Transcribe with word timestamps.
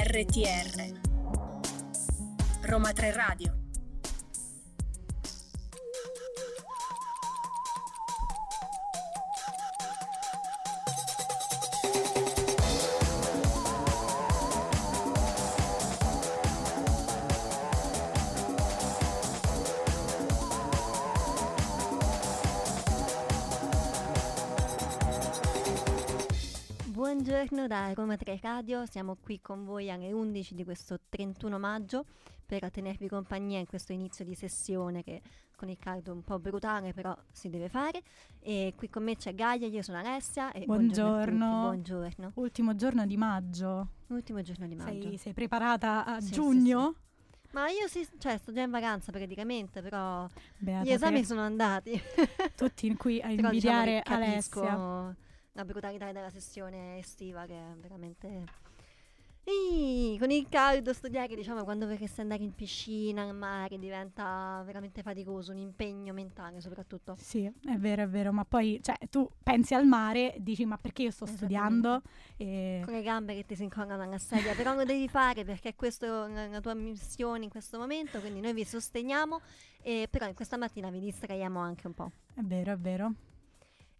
RTR 0.00 0.94
Roma 2.62 2.92
3 2.92 3.10
Radio 3.10 3.57
da 27.88 27.94
Roma 27.94 28.16
3 28.16 28.38
Radio, 28.42 28.84
siamo 28.84 29.16
qui 29.18 29.40
con 29.40 29.64
voi 29.64 29.90
alle 29.90 30.12
11 30.12 30.54
di 30.54 30.62
questo 30.64 30.98
31 31.08 31.58
maggio 31.58 32.04
per 32.44 32.70
tenervi 32.70 33.08
compagnia 33.08 33.58
in 33.58 33.66
questo 33.66 33.92
inizio 33.92 34.26
di 34.26 34.34
sessione 34.34 35.02
che 35.02 35.22
con 35.56 35.70
il 35.70 35.78
caldo 35.78 36.10
è 36.10 36.14
un 36.14 36.22
po' 36.22 36.38
brutale 36.38 36.92
però 36.92 37.16
si 37.32 37.48
deve 37.48 37.70
fare 37.70 38.02
e 38.40 38.74
qui 38.76 38.90
con 38.90 39.04
me 39.04 39.16
c'è 39.16 39.34
Gaia, 39.34 39.66
io 39.66 39.80
sono 39.80 39.98
Alessia 39.98 40.52
e 40.52 40.66
buongiorno. 40.66 41.60
Buongiorno. 41.62 42.32
Ultimo 42.34 42.74
giorno 42.74 43.06
di 43.06 43.16
maggio. 43.16 43.88
Ultimo 44.08 44.42
giorno 44.42 44.66
di 44.66 44.74
maggio. 44.74 45.08
Sei, 45.08 45.16
sei 45.16 45.32
preparata 45.32 46.04
a 46.04 46.20
Sì, 46.20 46.32
giugno? 46.32 46.94
sì, 47.40 47.48
Ma 47.52 47.68
io 47.70 47.88
sì, 47.88 48.06
cioè 48.18 48.36
sto 48.36 48.52
già 48.52 48.62
in 48.62 48.70
vacanza 48.70 49.12
praticamente, 49.12 49.80
però 49.80 50.26
Beata 50.58 50.84
gli 50.84 50.90
esami 50.92 51.20
te. 51.20 51.24
sono 51.24 51.40
andati. 51.40 51.98
Tutti 52.54 52.94
qui 52.96 53.20
a 53.22 53.28
Però 53.34 53.50
diciamo 53.50 53.52
invidiare 53.52 54.02
che 54.02 54.10
capisco 54.10 54.60
Alessia. 54.60 55.16
La 55.58 55.64
brutalità 55.64 56.12
della 56.12 56.30
sessione 56.30 56.98
estiva 56.98 57.44
che 57.44 57.54
è 57.54 57.74
veramente... 57.80 58.66
Ih, 59.48 60.18
con 60.18 60.30
il 60.30 60.46
caldo 60.50 60.92
studiare, 60.92 61.34
diciamo, 61.34 61.64
quando 61.64 61.86
vorresti 61.86 62.20
andare 62.20 62.42
in 62.42 62.54
piscina, 62.54 63.22
al 63.22 63.34
mare, 63.34 63.78
diventa 63.78 64.62
veramente 64.66 65.00
faticoso, 65.00 65.52
un 65.52 65.56
impegno 65.56 66.12
mentale 66.12 66.60
soprattutto. 66.60 67.16
Sì, 67.18 67.44
è 67.46 67.76
vero, 67.78 68.02
è 68.02 68.08
vero, 68.08 68.30
ma 68.30 68.44
poi 68.44 68.78
cioè, 68.82 68.96
tu 69.08 69.26
pensi 69.42 69.72
al 69.72 69.86
mare, 69.86 70.34
dici 70.40 70.66
ma 70.66 70.76
perché 70.76 71.04
io 71.04 71.10
sto 71.10 71.24
studiando? 71.24 72.02
E... 72.36 72.82
Con 72.84 72.92
le 72.92 73.02
gambe 73.02 73.34
che 73.36 73.46
ti 73.46 73.56
si 73.56 73.62
incollano 73.62 74.02
alla 74.02 74.18
sedia, 74.18 74.54
però 74.54 74.74
lo 74.74 74.84
devi 74.84 75.08
fare 75.08 75.44
perché 75.44 75.74
questa 75.74 76.26
è 76.26 76.48
la 76.50 76.60
tua 76.60 76.74
missione 76.74 77.44
in 77.44 77.50
questo 77.50 77.78
momento, 77.78 78.20
quindi 78.20 78.40
noi 78.40 78.52
vi 78.52 78.66
sosteniamo, 78.66 79.40
e 79.80 80.08
però 80.10 80.26
in 80.26 80.34
questa 80.34 80.58
mattina 80.58 80.90
vi 80.90 81.00
distraiamo 81.00 81.58
anche 81.58 81.86
un 81.86 81.94
po'. 81.94 82.10
È 82.34 82.42
vero, 82.42 82.72
è 82.72 82.76
vero. 82.76 83.12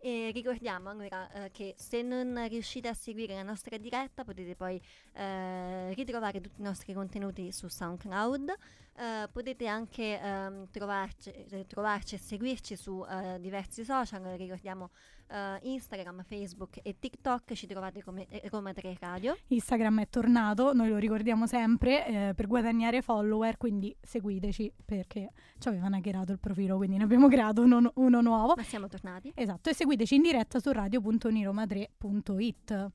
E 0.01 0.31
ricordiamo 0.33 0.91
allora 0.91 1.31
eh, 1.33 1.51
che 1.51 1.75
se 1.77 2.03
non 2.03 2.47
riuscite 2.49 2.87
a 2.87 2.95
seguire 2.95 3.35
la 3.35 3.43
nostra 3.43 3.77
diretta 3.79 4.23
potete 4.23 4.55
poi 4.55 4.81
eh, 5.15 5.93
ritrovare 5.95 6.41
tutti 6.41 6.61
i 6.61 6.65
nostri 6.65 6.93
contenuti 6.93 7.51
su 7.51 7.67
SoundCloud, 7.67 8.55
eh, 8.99 9.29
potete 9.31 9.69
anche 9.69 10.21
ehm, 10.21 10.69
trovarci, 10.71 11.31
eh, 11.31 11.65
trovarci 11.67 12.17
e 12.17 12.19
seguirci 12.19 12.77
su 12.77 13.05
eh, 13.09 13.39
diversi 13.41 13.85
social, 13.85 14.21
ricordiamo 14.37 14.91
eh, 15.29 15.59
Instagram, 15.63 16.25
Facebook 16.25 16.81
e 16.83 16.99
TikTok, 16.99 17.55
ci 17.55 17.69
trovate 17.69 18.03
come 18.03 18.27
Roma 18.51 18.73
3 18.73 18.97
Radio. 18.99 19.39
Instagram 19.47 20.01
è 20.01 20.09
tornato, 20.09 20.73
noi 20.73 20.89
lo 20.89 20.97
ricordiamo 20.97 21.47
sempre, 21.47 22.07
eh, 22.07 22.35
per 22.35 22.49
guadagnare 22.49 23.01
follower, 23.01 23.57
quindi 23.57 23.97
seguiteci 24.01 24.73
perché 24.85 25.31
ci 25.59 25.69
avevano 25.69 25.95
hackerato 25.97 26.33
il 26.33 26.41
profilo, 26.41 26.77
quindi 26.77 26.97
ne 26.97 27.05
abbiamo 27.05 27.29
creato 27.29 27.63
uno, 27.63 27.93
uno 27.95 28.21
nuovo. 28.21 28.55
Ma 28.57 28.65
siamo 28.65 28.89
tornati. 28.89 29.31
Esatto, 29.35 29.71
e 29.71 29.75
seguiteci 29.75 30.17
in 30.17 30.23
diretta 30.23 30.59
su 30.59 30.73
radio.uniroma3.it. 30.73 32.91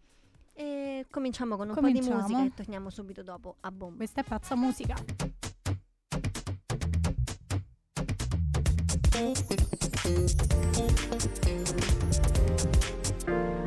E 0.55 1.07
cominciamo 1.09 1.55
con 1.55 1.69
un 1.69 1.73
po' 1.73 1.81
di 1.81 1.93
Cominciamo. 1.93 2.21
musica 2.21 2.43
e 2.43 2.53
torniamo 2.53 2.89
subito 2.89 3.23
dopo 3.23 3.55
a 3.61 3.71
bomba. 3.71 3.95
Questa 3.97 4.21
è 4.21 4.23
pazza 4.23 4.55
musica. 4.55 4.95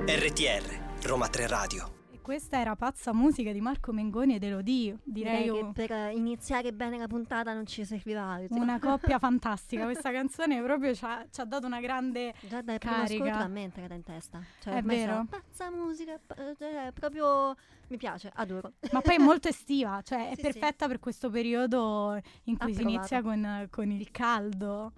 RTR 0.09 1.07
Roma 1.07 1.29
3 1.29 1.47
Radio. 1.47 1.95
E 2.11 2.21
questa 2.21 2.59
era 2.59 2.75
pazza 2.75 3.12
musica 3.12 3.53
di 3.53 3.61
Marco 3.61 3.93
Mengoni 3.93 4.35
ed 4.35 4.43
Elodie. 4.43 4.99
Direi 5.05 5.45
Direi 5.45 5.61
che 5.62 5.71
per 5.73 5.93
eh, 5.93 6.12
iniziare 6.17 6.73
bene 6.73 6.99
la 6.99 7.06
puntata 7.06 7.53
non 7.53 7.65
ci 7.65 7.85
serviva 7.85 8.23
altro. 8.23 8.56
una 8.56 8.81
coppia 8.81 9.21
fantastica. 9.21 9.85
Questa 9.85 10.11
canzone 10.11 10.61
proprio 10.62 10.93
ci 10.97 11.05
ha, 11.05 11.25
ci 11.31 11.41
ha 11.41 11.45
dato 11.45 11.67
una 11.67 11.81
grande. 11.81 12.35
Già 12.41 12.62
dal 12.62 12.79
primo 12.79 12.97
Carica. 12.97 13.25
ascolto 13.25 13.45
a 13.45 13.49
me 13.49 13.61
è 13.61 13.65
entrata 13.65 13.95
in 13.95 14.03
testa. 14.03 14.43
Cioè, 14.61 14.75
È 14.75 14.83
vero? 14.83 15.12
sono 15.12 15.27
Pazza 15.27 15.71
musica, 15.71 16.19
cioè, 16.59 16.91
proprio 16.93 17.55
mi 17.89 17.97
piace, 17.97 18.33
adoro. 18.35 18.73
Ma 18.91 19.01
poi 19.01 19.15
è 19.15 19.19
molto 19.19 19.47
estiva, 19.47 20.01
cioè 20.03 20.31
è 20.31 20.35
Sì, 20.35 20.43
sì. 20.43 20.43
perfetta 20.43 20.89
per 20.89 20.99
questo 20.99 21.31
periodo 21.31 22.21
in 22.45 22.56
cui 22.56 22.73
si 22.75 22.81
Approvato. 22.81 22.89
inizia 22.97 23.23
con, 23.23 23.69
con 23.71 23.91
il 23.93 24.11
caldo. 24.11 24.93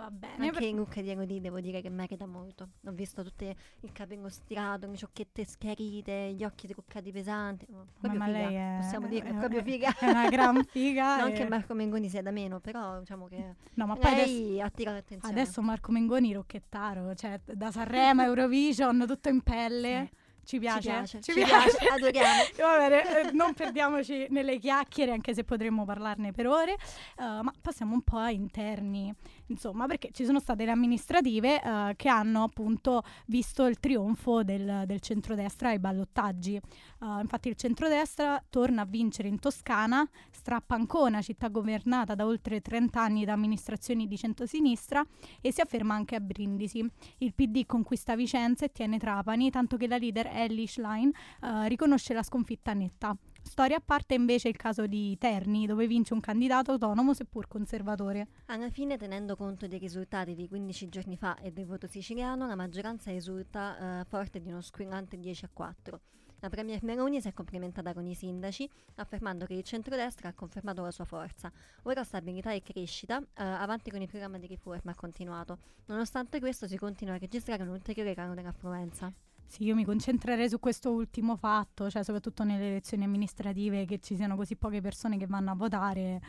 Va 0.00 0.10
bene. 0.10 0.34
Anche 0.46 0.50
per- 0.58 0.62
in 0.62 0.76
look 0.76 0.98
di 1.00 1.10
Elodie 1.10 1.40
devo 1.40 1.60
dire 1.60 1.80
che 1.82 1.90
merita 1.90 2.26
molto. 2.26 2.68
Ho 2.86 2.92
visto 2.92 3.22
tutto 3.22 3.44
il 3.44 3.92
capello 3.92 4.28
stirato, 4.28 4.86
le 4.88 4.96
ciocchette 4.96 5.44
schiarite, 5.44 6.32
gli 6.32 6.42
occhi 6.44 6.66
truccati 6.66 7.12
pesanti. 7.12 7.66
Oh, 7.72 7.86
Ma, 8.00 8.14
ma 8.14 8.26
lei 8.26 8.54
è, 8.54 8.78
possiamo 8.80 9.06
dire, 9.08 9.28
è 9.28 9.32
è- 9.34 9.38
proprio 9.38 9.62
figa. 9.62 9.94
È 9.98 10.08
una 10.08 10.28
gran 10.28 10.64
figa. 10.64 11.18
non 11.20 11.28
e- 11.30 11.32
che 11.34 11.48
Marco 11.48 11.74
Mengoni 11.74 12.08
sia 12.08 12.22
da 12.22 12.30
meno, 12.30 12.60
però 12.60 12.98
diciamo 13.00 13.26
che 13.26 13.56
No, 13.74 13.86
ma 13.86 13.96
poi 13.96 14.12
adesso, 14.12 14.32
lei 14.32 14.60
attira 14.60 14.92
l'attenzione. 14.92 15.34
adesso 15.40 15.60
Marco 15.62 15.92
Mengoni 15.92 16.32
rocchettaro, 16.32 17.14
cioè 17.14 17.38
da 17.44 17.70
Sanremo, 17.70 18.22
Eurovision, 18.22 19.04
tutto 19.06 19.28
in 19.28 19.42
pelle. 19.42 20.08
Sì. 20.10 20.18
Ci 20.50 20.58
piace? 20.58 20.80
Ci 20.80 20.88
piace, 20.88 21.20
Ci 21.20 21.32
ci 21.32 21.44
piace. 21.44 21.76
piace, 21.78 21.86
adoriamo. 21.94 22.42
Va 22.58 22.78
bene, 22.78 23.28
eh, 23.28 23.32
non 23.32 23.54
perdiamoci 23.54 24.26
nelle 24.30 24.58
chiacchiere, 24.58 25.12
anche 25.12 25.32
se 25.32 25.44
potremmo 25.44 25.84
parlarne 25.84 26.32
per 26.32 26.48
ore, 26.48 26.72
eh, 26.72 27.22
ma 27.22 27.52
passiamo 27.60 27.94
un 27.94 28.02
po' 28.02 28.16
a 28.16 28.32
interni, 28.32 29.14
insomma, 29.46 29.86
perché 29.86 30.10
ci 30.12 30.24
sono 30.24 30.40
state 30.40 30.64
le 30.64 30.72
amministrative 30.72 31.62
eh, 31.62 31.94
che 31.94 32.08
hanno 32.08 32.42
appunto 32.42 33.04
visto 33.26 33.64
il 33.66 33.78
trionfo 33.78 34.42
del, 34.42 34.82
del 34.86 35.00
centrodestra 35.00 35.68
ai 35.68 35.78
ballottaggi. 35.78 36.56
Eh, 36.56 37.20
infatti 37.20 37.48
il 37.48 37.54
centrodestra 37.54 38.42
torna 38.50 38.82
a 38.82 38.86
vincere 38.86 39.28
in 39.28 39.38
Toscana, 39.38 40.04
strappa 40.40 40.74
Ancona, 40.74 41.20
città 41.20 41.48
governata 41.48 42.14
da 42.14 42.24
oltre 42.24 42.62
30 42.62 42.98
anni 42.98 43.26
da 43.26 43.34
amministrazioni 43.34 44.06
di 44.08 44.16
centrosinistra, 44.16 45.04
e 45.42 45.52
si 45.52 45.60
afferma 45.60 45.94
anche 45.94 46.16
a 46.16 46.20
Brindisi. 46.20 46.82
Il 47.18 47.34
PD 47.34 47.66
conquista 47.66 48.16
Vicenza 48.16 48.64
e 48.64 48.72
tiene 48.72 48.98
Trapani, 48.98 49.50
tanto 49.50 49.76
che 49.76 49.86
la 49.86 49.98
leader 49.98 50.28
Ellie 50.32 50.66
Schlein 50.66 51.10
eh, 51.42 51.68
riconosce 51.68 52.14
la 52.14 52.22
sconfitta 52.22 52.72
netta. 52.72 53.14
Storia 53.42 53.76
a 53.76 53.82
parte 53.84 54.14
invece 54.14 54.48
il 54.48 54.56
caso 54.56 54.86
di 54.86 55.16
Terni, 55.18 55.66
dove 55.66 55.86
vince 55.86 56.14
un 56.14 56.20
candidato 56.20 56.72
autonomo 56.72 57.12
seppur 57.12 57.46
conservatore. 57.46 58.28
Alla 58.46 58.70
fine, 58.70 58.96
tenendo 58.96 59.36
conto 59.36 59.66
dei 59.66 59.78
risultati 59.78 60.34
di 60.34 60.48
15 60.48 60.88
giorni 60.88 61.16
fa 61.18 61.36
e 61.36 61.52
del 61.52 61.66
voto 61.66 61.86
siciliano, 61.86 62.46
la 62.46 62.56
maggioranza 62.56 63.10
risulta 63.10 64.00
eh, 64.00 64.04
forte 64.06 64.40
di 64.40 64.48
uno 64.48 64.62
squillante 64.62 65.18
10 65.18 65.44
a 65.44 65.50
4. 65.52 66.00
La 66.42 66.48
Premier 66.48 66.82
Meloni 66.82 67.20
si 67.20 67.28
è 67.28 67.34
complimentata 67.34 67.92
con 67.92 68.06
i 68.06 68.14
sindaci, 68.14 68.68
affermando 68.96 69.44
che 69.44 69.52
il 69.52 69.62
centrodestra 69.62 70.30
ha 70.30 70.32
confermato 70.32 70.80
la 70.80 70.90
sua 70.90 71.04
forza. 71.04 71.52
Ora 71.82 72.02
stabilità 72.02 72.50
e 72.52 72.62
crescita, 72.62 73.18
eh, 73.18 73.42
avanti 73.42 73.90
con 73.90 74.00
il 74.00 74.08
programma 74.08 74.38
di 74.38 74.46
riforma 74.46 74.92
ha 74.92 74.94
continuato. 74.94 75.58
Nonostante 75.86 76.40
questo 76.40 76.66
si 76.66 76.78
continua 76.78 77.14
a 77.14 77.18
registrare 77.18 77.62
un 77.62 77.68
ulteriore 77.68 78.14
calo 78.14 78.32
dell'affluenza. 78.32 79.12
Sì, 79.46 79.64
io 79.64 79.74
mi 79.74 79.84
concentrerei 79.84 80.48
su 80.48 80.58
questo 80.58 80.90
ultimo 80.92 81.36
fatto, 81.36 81.90
cioè 81.90 82.02
soprattutto 82.02 82.42
nelle 82.42 82.68
elezioni 82.68 83.04
amministrative, 83.04 83.84
che 83.84 83.98
ci 83.98 84.16
siano 84.16 84.34
così 84.34 84.56
poche 84.56 84.80
persone 84.80 85.18
che 85.18 85.26
vanno 85.26 85.50
a 85.50 85.54
votare, 85.54 86.20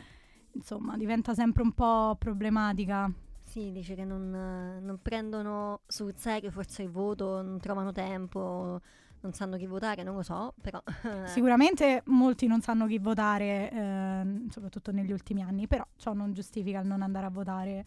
insomma, 0.52 0.96
diventa 0.98 1.32
sempre 1.32 1.62
un 1.62 1.72
po' 1.72 2.16
problematica. 2.18 3.10
Sì, 3.40 3.70
dice 3.70 3.94
che 3.94 4.04
non, 4.04 4.30
non 4.82 4.98
prendono 5.00 5.80
sul 5.86 6.14
serio 6.16 6.50
forse 6.50 6.82
il 6.82 6.90
voto, 6.90 7.40
non 7.42 7.58
trovano 7.60 7.92
tempo, 7.92 8.80
non 9.22 9.32
sanno 9.32 9.56
chi 9.56 9.66
votare, 9.66 10.02
non 10.02 10.14
lo 10.16 10.22
so, 10.22 10.54
però... 10.60 10.82
eh, 11.04 11.26
Sicuramente 11.26 12.02
molti 12.06 12.46
non 12.46 12.60
sanno 12.60 12.86
chi 12.86 12.98
votare, 12.98 13.70
ehm, 13.70 14.48
soprattutto 14.48 14.92
negli 14.92 15.12
ultimi 15.12 15.42
anni, 15.42 15.66
però 15.66 15.86
ciò 15.96 16.12
non 16.12 16.32
giustifica 16.32 16.80
il 16.80 16.86
non 16.86 17.02
andare 17.02 17.26
a 17.26 17.30
votare, 17.30 17.84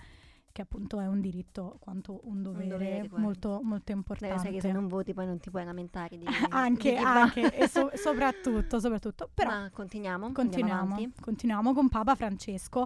che 0.52 0.62
appunto 0.62 1.02
è 1.02 1.08
un 1.08 1.20
diritto 1.20 1.76
quanto 1.80 2.22
un 2.24 2.42
dovere, 2.42 2.68
dovere, 2.70 3.08
guarda. 3.10 3.20
molto, 3.20 3.60
molto 3.62 3.92
importante. 3.92 4.40
sai 4.40 4.54
che 4.54 4.62
se 4.62 4.72
non 4.72 4.88
voti 4.88 5.14
poi 5.14 5.26
non 5.26 5.38
ti 5.38 5.50
puoi 5.50 5.66
lamentare 5.66 6.18
di... 6.18 6.26
anche, 6.52 6.92
di 6.92 6.98
anche 6.98 7.54
e 7.54 7.68
so- 7.68 7.92
soprattutto, 7.96 8.80
soprattutto. 8.80 9.30
Però 9.34 9.50
Ma 9.50 9.70
continuiamo, 9.70 10.32
continuiamo, 10.32 10.96
continuiamo 11.20 11.74
con 11.74 11.90
Papa 11.90 12.16
Francesco 12.16 12.86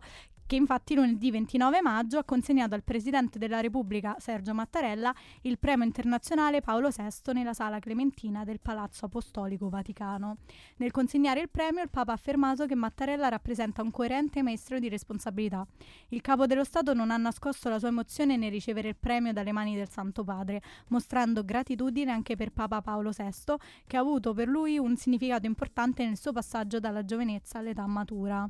che 0.49 0.55
infatti 0.55 0.95
lunedì 0.95 1.29
29 1.29 1.79
maggio 1.79 2.17
ha 2.17 2.23
consegnato 2.23 2.73
al 2.73 2.81
Presidente 2.81 3.37
della 3.37 3.59
Repubblica 3.59 4.15
Sergio 4.17 4.55
Mattarella 4.55 5.13
il 5.41 5.59
premio 5.59 5.85
internazionale 5.85 6.59
Paolo 6.59 6.89
VI 6.89 7.33
nella 7.33 7.53
Sala 7.53 7.77
Clementina 7.77 8.43
del 8.43 8.59
Palazzo 8.59 9.05
Apostolico 9.05 9.69
Vaticano. 9.69 10.37
Nel 10.77 10.89
consegnare 10.89 11.41
il 11.41 11.49
premio 11.51 11.83
il 11.83 11.91
Papa 11.91 12.13
ha 12.13 12.15
affermato 12.15 12.65
che 12.65 12.73
Mattarella 12.73 13.29
rappresenta 13.29 13.83
un 13.83 13.91
coerente 13.91 14.41
maestro 14.41 14.79
di 14.79 14.89
responsabilità. 14.89 15.67
Il 16.07 16.21
capo 16.21 16.47
dello 16.47 16.63
Stato 16.63 16.95
non 16.95 17.11
ha 17.11 17.17
nascosto 17.17 17.69
la 17.69 17.77
sua 17.77 17.89
emozione 17.89 18.35
nel 18.35 18.49
ricevere 18.49 18.87
il 18.87 18.97
premio 18.99 19.31
dalle 19.31 19.51
mani 19.51 19.75
del 19.75 19.91
Santo 19.91 20.23
Padre, 20.23 20.63
mostrando 20.87 21.45
gratitudine 21.45 22.11
anche 22.11 22.35
per 22.35 22.49
Papa 22.53 22.81
Paolo 22.81 23.11
VI, 23.15 23.53
che 23.85 23.97
ha 23.97 23.99
avuto 23.99 24.33
per 24.33 24.47
lui 24.47 24.79
un 24.79 24.97
significato 24.97 25.45
importante 25.45 26.03
nel 26.03 26.17
suo 26.17 26.31
passaggio 26.31 26.79
dalla 26.79 27.05
giovenezza 27.05 27.59
all'età 27.59 27.85
matura. 27.85 28.49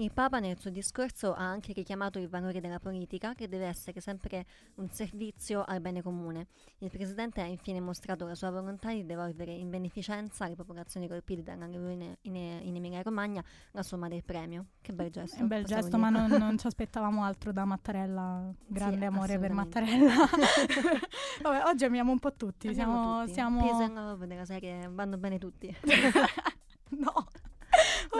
Il 0.00 0.12
Papa 0.12 0.38
nel 0.38 0.56
suo 0.56 0.70
discorso 0.70 1.34
ha 1.34 1.42
anche 1.42 1.72
richiamato 1.72 2.20
il 2.20 2.28
valore 2.28 2.60
della 2.60 2.78
politica 2.78 3.34
che 3.34 3.48
deve 3.48 3.66
essere 3.66 4.00
sempre 4.00 4.46
un 4.76 4.88
servizio 4.90 5.64
al 5.66 5.80
bene 5.80 6.02
comune. 6.02 6.46
Il 6.78 6.88
Presidente 6.88 7.40
ha 7.40 7.46
infine 7.46 7.80
mostrato 7.80 8.24
la 8.24 8.36
sua 8.36 8.52
volontà 8.52 8.92
di 8.92 9.04
devolvere 9.04 9.50
in 9.50 9.70
beneficenza 9.70 10.44
alle 10.44 10.54
popolazioni 10.54 11.08
colpite 11.08 11.42
dall'alluvione 11.42 12.18
in, 12.22 12.36
in 12.36 12.76
Emilia 12.76 13.02
Romagna 13.02 13.42
la 13.72 13.82
somma 13.82 14.06
del 14.06 14.22
premio. 14.22 14.66
Che 14.80 14.92
bel 14.92 15.10
gesto. 15.10 15.40
Un 15.40 15.48
bel 15.48 15.64
gesto, 15.64 15.98
ma 15.98 16.10
non, 16.10 16.30
non, 16.30 16.56
ci 16.58 16.68
aspettavamo 16.68 17.24
altro 17.24 17.50
da 17.50 17.64
Mattarella. 17.64 18.54
Grande 18.68 18.98
Sì, 18.98 19.04
amore 19.04 19.38
per. 19.40 19.50
Mattarella. 19.50 20.14
Vabbè, 21.42 21.64
oggi 21.64 21.84
amiamo 21.84 22.12
un 22.12 22.20
po' 22.20 22.34
tutti. 22.34 22.68
Andiamo 22.68 22.92
siamo, 22.92 23.20
tutti. 23.22 23.32
siamo... 23.32 23.60
Peace 23.62 23.82
and 23.82 23.94
love 23.96 24.26
della 24.28 24.44
serie 24.44 24.88
vanno 24.88 25.18
bene 25.18 25.38
tutti. 25.38 25.76
no. 26.90 27.26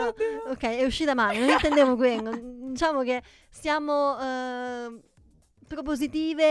No, 0.03 0.51
ok, 0.51 0.63
è 0.63 0.85
uscita 0.85 1.13
male, 1.13 1.39
non 1.39 1.49
intendevo 1.49 1.95
quello. 1.95 2.31
Diciamo 2.71 3.01
che 3.01 3.21
siamo 3.49 4.17
eh, 4.19 4.99
propositive 5.67 6.43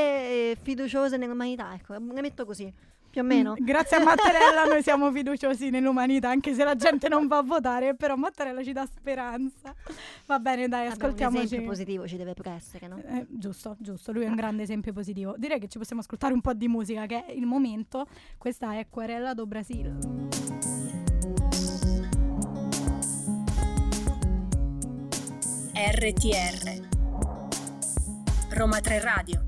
e 0.53 0.57
fiduciose 0.61 1.17
nell'umanità, 1.17 1.73
ecco, 1.75 1.93
la 1.95 2.21
metto 2.21 2.45
così, 2.45 2.73
più 3.11 3.21
o 3.23 3.25
meno. 3.25 3.53
Mm, 3.59 3.65
Grazie 3.65 3.97
a 3.97 4.03
Mattarella 4.05 4.65
noi 4.65 4.83
siamo 4.85 5.11
fiduciosi 5.11 5.71
nell'umanità, 5.71 6.29
anche 6.29 6.53
se 6.55 6.63
la 6.65 6.75
gente 6.77 7.09
non 7.09 7.27
va 7.27 7.39
a 7.39 7.43
votare, 7.43 7.95
però 7.95 8.17
Mattarella 8.17 8.63
ci 8.63 8.73
dà 8.73 8.85
speranza. 8.87 9.75
Va 10.27 10.39
bene, 10.39 10.69
dai, 10.69 10.89
Vabbè, 10.89 10.97
Un 10.97 11.03
ascoltiamoci. 11.03 11.43
esempio 11.45 11.69
positivo 11.69 12.07
ci 12.07 12.17
deve 12.17 12.35
pure 12.35 12.51
essere, 12.51 12.87
no? 12.87 13.01
Eh, 13.07 13.27
giusto, 13.29 13.77
giusto, 13.79 14.13
lui 14.13 14.25
è 14.25 14.29
un 14.29 14.37
grande 14.37 14.63
esempio 14.63 14.93
positivo. 14.93 15.35
Direi 15.39 15.59
che 15.59 15.69
ci 15.69 15.79
possiamo 15.79 16.03
ascoltare 16.03 16.35
un 16.35 16.41
po' 16.41 16.53
di 16.53 16.69
musica, 16.69 17.07
che 17.07 17.25
è 17.25 17.33
il 17.33 17.47
momento. 17.47 18.07
Questa 18.37 18.75
è 18.79 18.87
Querella 18.91 19.33
do 19.35 19.47
Brasil. 19.47 21.08
RTR 25.81 26.89
Roma 28.51 28.81
3 28.81 29.01
Radio 29.01 29.47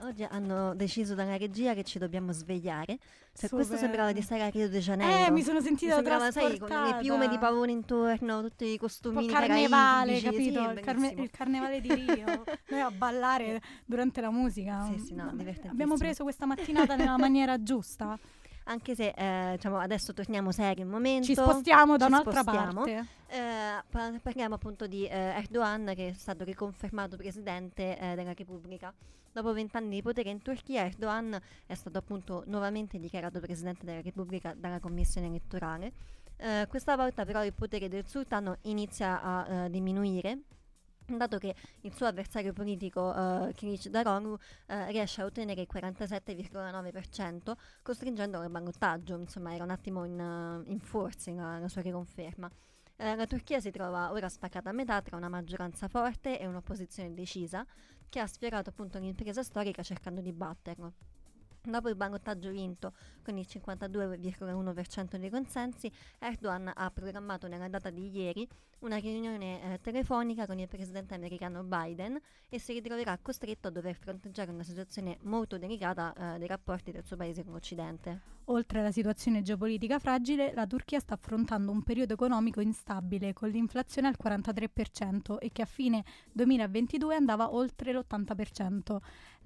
Oggi 0.00 0.24
hanno 0.24 0.74
deciso 0.74 1.14
dalla 1.14 1.36
regia 1.36 1.74
che 1.74 1.84
ci 1.84 2.00
dobbiamo 2.00 2.32
svegliare. 2.32 2.96
Cioè, 2.96 3.48
Super. 3.48 3.50
questo 3.50 3.76
sembrava 3.76 4.10
di 4.10 4.20
stare 4.20 4.42
a 4.42 4.48
Rio 4.48 4.68
de 4.68 4.80
Janeiro. 4.80 5.26
Eh, 5.26 5.30
mi 5.30 5.42
sono 5.42 5.58
Mi 5.58 5.64
sentita 5.66 5.94
sembrava, 5.94 6.32
sai, 6.32 6.58
con 6.58 6.68
le 6.68 6.96
piume 7.00 7.28
di 7.28 7.38
pavone 7.38 7.70
intorno, 7.70 8.42
tutti 8.42 8.64
i 8.64 8.70
Un 8.70 8.76
po' 8.78 8.84
costumini 8.86 9.28
carnevale, 9.28 10.18
caraibici, 10.20 10.48
sì, 10.48 10.52
capito? 10.52 10.70
è 10.70 10.72
il, 10.72 10.80
carne- 10.80 11.14
il 11.16 11.30
carnevale 11.30 11.80
di 11.80 11.94
Rio. 11.94 12.24
Noi 12.70 12.80
a 12.80 12.90
ballare 12.90 13.60
durante 13.84 14.20
la 14.20 14.30
musica. 14.30 14.88
Sì, 14.90 14.98
sì, 14.98 15.14
no, 15.14 15.28
divertentissimo. 15.30 15.70
Abbiamo 15.72 15.96
preso 15.96 16.24
questa 16.24 16.46
mattinata 16.46 16.96
nella 16.96 17.16
maniera 17.16 17.62
giusta. 17.62 18.18
Anche 18.68 18.94
se 18.94 19.14
eh, 19.16 19.52
diciamo, 19.56 19.78
adesso 19.78 20.12
torniamo 20.12 20.52
seri 20.52 20.82
un 20.82 20.88
momento. 20.88 21.24
Ci 21.24 21.34
spostiamo 21.34 21.96
da 21.96 22.04
ci 22.04 22.12
un'altra 22.12 22.40
spostiamo. 22.40 22.82
parte. 22.82 23.06
Eh, 23.28 23.82
pa- 23.88 24.12
parliamo 24.22 24.56
appunto 24.56 24.86
di 24.86 25.06
eh, 25.06 25.16
Erdogan 25.16 25.92
che 25.94 26.08
è 26.08 26.12
stato 26.12 26.44
riconfermato 26.44 27.16
presidente 27.16 27.98
eh, 27.98 28.14
della 28.14 28.34
Repubblica. 28.34 28.92
Dopo 29.32 29.54
vent'anni 29.54 29.88
di 29.88 30.02
potere 30.02 30.28
in 30.28 30.42
Turchia, 30.42 30.84
Erdogan 30.84 31.40
è 31.66 31.74
stato 31.74 31.96
appunto 31.96 32.42
nuovamente 32.46 32.98
dichiarato 32.98 33.40
presidente 33.40 33.86
della 33.86 34.02
Repubblica 34.02 34.52
dalla 34.54 34.80
commissione 34.80 35.28
elettorale. 35.28 35.92
Eh, 36.36 36.66
questa 36.68 36.94
volta 36.94 37.24
però 37.24 37.42
il 37.44 37.54
potere 37.54 37.88
del 37.88 38.06
sultano 38.06 38.58
inizia 38.62 39.22
a 39.22 39.68
diminuire. 39.68 40.40
Dato 41.16 41.38
che 41.38 41.54
il 41.80 41.94
suo 41.94 42.04
avversario 42.04 42.52
politico 42.52 43.14
eh, 43.14 43.54
Kilic 43.54 43.88
Daroglu 43.88 44.36
eh, 44.66 44.90
riesce 44.90 45.22
a 45.22 45.24
ottenere 45.24 45.62
il 45.62 45.68
47,9%, 45.72 47.52
costringendolo 47.80 48.44
al 48.44 48.50
ballottaggio, 48.50 49.16
insomma 49.16 49.54
era 49.54 49.64
un 49.64 49.70
attimo 49.70 50.04
in, 50.04 50.20
eh, 50.20 50.70
in 50.70 50.78
forze 50.80 51.32
la, 51.32 51.58
la 51.58 51.68
sua 51.68 51.80
riconferma. 51.80 52.50
La 53.00 53.26
Turchia 53.26 53.60
si 53.60 53.70
trova 53.70 54.10
ora 54.10 54.28
spaccata 54.28 54.70
a 54.70 54.72
metà 54.72 55.00
tra 55.02 55.16
una 55.16 55.28
maggioranza 55.28 55.86
forte 55.86 56.36
e 56.36 56.48
un'opposizione 56.48 57.14
decisa 57.14 57.64
che 58.08 58.18
ha 58.18 58.26
sfiorato 58.26 58.70
appunto 58.70 58.98
l'impresa 58.98 59.44
storica 59.44 59.84
cercando 59.84 60.20
di 60.20 60.32
batterlo. 60.32 60.92
Dopo 61.62 61.88
il 61.88 61.96
ballottaggio 61.96 62.50
vinto 62.50 62.92
con 63.22 63.36
il 63.36 63.46
52,1% 63.48 65.16
dei 65.16 65.28
consensi, 65.28 65.90
Erdogan 66.18 66.72
ha 66.74 66.90
programmato 66.90 67.46
nella 67.46 67.68
data 67.68 67.90
di 67.90 68.10
ieri 68.10 68.48
una 68.80 68.96
riunione 68.96 69.74
eh, 69.74 69.80
telefonica 69.80 70.46
con 70.46 70.58
il 70.58 70.68
presidente 70.68 71.14
americano 71.14 71.64
Biden 71.64 72.18
e 72.48 72.58
si 72.58 72.72
ritroverà 72.74 73.18
costretto 73.20 73.68
a 73.68 73.70
dover 73.70 73.96
fronteggiare 73.96 74.50
una 74.50 74.62
situazione 74.62 75.18
molto 75.22 75.58
delicata 75.58 76.14
eh, 76.14 76.38
dei 76.38 76.46
rapporti 76.46 76.92
del 76.92 77.04
suo 77.04 77.16
paese 77.16 77.44
con 77.44 77.54
l'Occidente. 77.54 78.36
Oltre 78.50 78.78
alla 78.78 78.92
situazione 78.92 79.42
geopolitica 79.42 79.98
fragile, 79.98 80.54
la 80.54 80.66
Turchia 80.66 81.00
sta 81.00 81.14
affrontando 81.14 81.70
un 81.70 81.82
periodo 81.82 82.14
economico 82.14 82.60
instabile 82.62 83.34
con 83.34 83.50
l'inflazione 83.50 84.08
al 84.08 84.16
43% 84.18 85.36
e 85.38 85.50
che 85.52 85.60
a 85.60 85.66
fine 85.66 86.02
2022 86.32 87.14
andava 87.14 87.52
oltre 87.52 87.92
l'80%. 87.92 88.96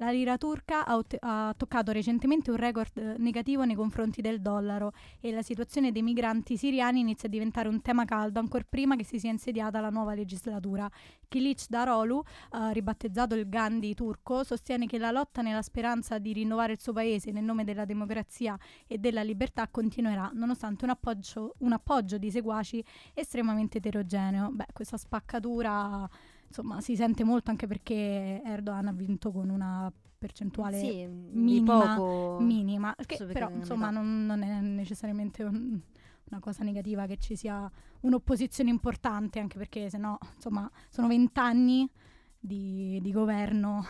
La 0.02 0.10
lira 0.10 0.36
turca 0.36 0.84
ha, 0.84 0.96
ot- 0.96 1.16
ha 1.20 1.54
toccato 1.56 1.92
recentemente 1.92 2.50
un 2.50 2.56
record 2.56 2.90
eh, 2.96 3.14
negativo 3.18 3.64
nei 3.64 3.76
confronti 3.76 4.20
del 4.20 4.40
dollaro 4.40 4.94
e 5.20 5.30
la 5.30 5.42
situazione 5.42 5.92
dei 5.92 6.02
migranti 6.02 6.56
siriani 6.56 6.98
inizia 6.98 7.28
a 7.28 7.30
diventare 7.30 7.68
un 7.68 7.80
tema 7.80 8.04
caldo 8.04 8.40
ancora 8.40 8.66
prima 8.68 8.96
che 8.96 9.04
si 9.04 9.20
sia 9.20 9.30
insediata 9.30 9.78
la 9.78 9.90
nuova 9.90 10.14
legislatura. 10.14 10.90
Kilic 11.28 11.66
Darolu, 11.68 12.20
eh, 12.20 12.72
ribattezzato 12.72 13.36
il 13.36 13.48
Gandhi 13.48 13.94
turco, 13.94 14.42
sostiene 14.42 14.86
che 14.86 14.98
la 14.98 15.12
lotta 15.12 15.40
nella 15.40 15.62
speranza 15.62 16.18
di 16.18 16.32
rinnovare 16.32 16.72
il 16.72 16.80
suo 16.80 16.92
paese 16.92 17.30
nel 17.30 17.44
nome 17.44 17.62
della 17.62 17.84
democrazia 17.84 18.58
e 18.88 18.98
della 18.98 19.22
libertà 19.22 19.68
continuerà, 19.68 20.32
nonostante 20.34 20.82
un 20.82 20.90
appoggio, 20.90 21.54
un 21.58 21.74
appoggio 21.74 22.18
di 22.18 22.28
seguaci 22.28 22.84
estremamente 23.14 23.78
eterogeneo. 23.78 24.50
Beh, 24.50 24.66
questa 24.72 24.96
spaccatura 24.96 26.10
insomma 26.52 26.80
si 26.82 26.94
sente 26.96 27.24
molto 27.24 27.50
anche 27.50 27.66
perché 27.66 28.42
Erdogan 28.44 28.88
ha 28.88 28.92
vinto 28.92 29.32
con 29.32 29.48
una 29.48 29.90
percentuale 30.18 30.78
Sì, 30.78 31.06
minima, 31.06 31.96
minima, 32.38 32.94
che 33.06 33.24
però 33.24 33.50
insomma 33.50 33.90
non, 33.90 34.26
non 34.26 34.42
è 34.42 34.60
necessariamente 34.60 35.42
un- 35.42 35.80
una 36.30 36.40
cosa 36.40 36.62
negativa 36.62 37.06
che 37.06 37.16
ci 37.18 37.34
sia 37.36 37.70
un'opposizione 38.00 38.70
importante, 38.70 39.40
anche 39.40 39.58
perché 39.58 39.90
se 39.90 39.98
no 39.98 40.18
insomma 40.36 40.70
sono 40.88 41.08
vent'anni 41.08 41.88
di, 42.38 42.98
di 43.02 43.12
governo. 43.12 43.84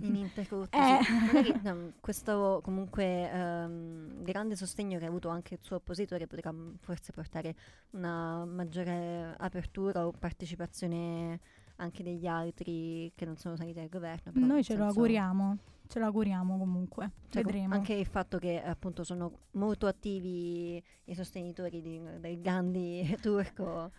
ininterrotto. 0.00 0.76
Eh. 0.76 0.98
sì. 1.44 1.54
No, 1.62 1.92
questo 2.00 2.60
comunque 2.64 3.30
ehm, 3.30 4.22
grande 4.22 4.56
sostegno 4.56 4.98
che 4.98 5.04
ha 5.04 5.08
avuto 5.08 5.28
anche 5.28 5.54
il 5.54 5.60
suo 5.62 5.76
oppositore 5.76 6.26
potrà 6.26 6.52
forse 6.80 7.12
portare 7.12 7.54
una 7.90 8.44
maggiore 8.44 9.34
apertura 9.38 10.06
o 10.06 10.10
partecipazione 10.12 11.38
anche 11.76 12.02
degli 12.02 12.26
altri 12.26 13.12
che 13.14 13.24
non 13.24 13.36
sono 13.36 13.56
saliti 13.56 13.80
al 13.80 13.88
governo. 13.88 14.32
Noi 14.34 14.62
ce 14.62 14.76
lo 14.76 14.86
auguriamo, 14.86 15.58
ce 15.88 15.98
lo 15.98 16.06
auguriamo 16.06 16.56
comunque, 16.56 17.10
cioè, 17.30 17.42
vedremo. 17.42 17.74
Anche 17.74 17.94
il 17.94 18.06
fatto 18.06 18.38
che 18.38 18.62
appunto 18.62 19.04
sono 19.04 19.32
molto 19.52 19.86
attivi 19.86 20.82
i 21.04 21.14
sostenitori 21.14 21.80
di- 21.80 22.00
del 22.20 22.40
Gandhi 22.40 23.16
turco 23.20 23.90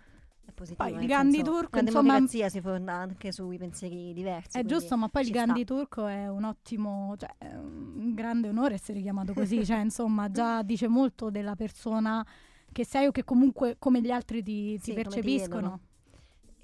è 0.45 0.51
positivo. 0.51 0.89
Poi 0.89 1.01
il 1.01 1.07
Gandhi 1.07 1.37
senso, 1.37 1.51
turco, 1.51 1.75
la 1.75 1.81
insomma, 1.81 2.01
democrazia 2.03 2.49
si 2.49 2.61
fonda 2.61 2.93
anche 2.93 3.31
sui 3.31 3.57
pensieri 3.57 4.13
diversi. 4.13 4.49
È 4.57 4.63
quindi 4.63 4.73
giusto, 4.73 4.95
ma 4.97 5.09
poi 5.09 5.23
il 5.23 5.31
Gandhi 5.31 5.63
sta. 5.63 5.73
turco 5.73 6.05
è 6.07 6.27
un 6.29 6.43
ottimo, 6.43 7.15
cioè 7.17 7.33
è 7.37 7.53
un 7.55 8.13
grande 8.13 8.49
onore 8.49 8.75
essere 8.75 9.01
chiamato 9.01 9.33
così, 9.33 9.65
cioè 9.65 9.79
insomma 9.79 10.29
già 10.29 10.61
dice 10.63 10.87
molto 10.87 11.29
della 11.29 11.55
persona 11.55 12.25
che 12.71 12.85
sei 12.85 13.07
o 13.07 13.11
che 13.11 13.23
comunque 13.23 13.77
come 13.79 14.01
gli 14.01 14.11
altri 14.11 14.43
ti, 14.43 14.73
ti 14.77 14.91
Sì, 14.91 14.93
percepiscono. 14.93 15.79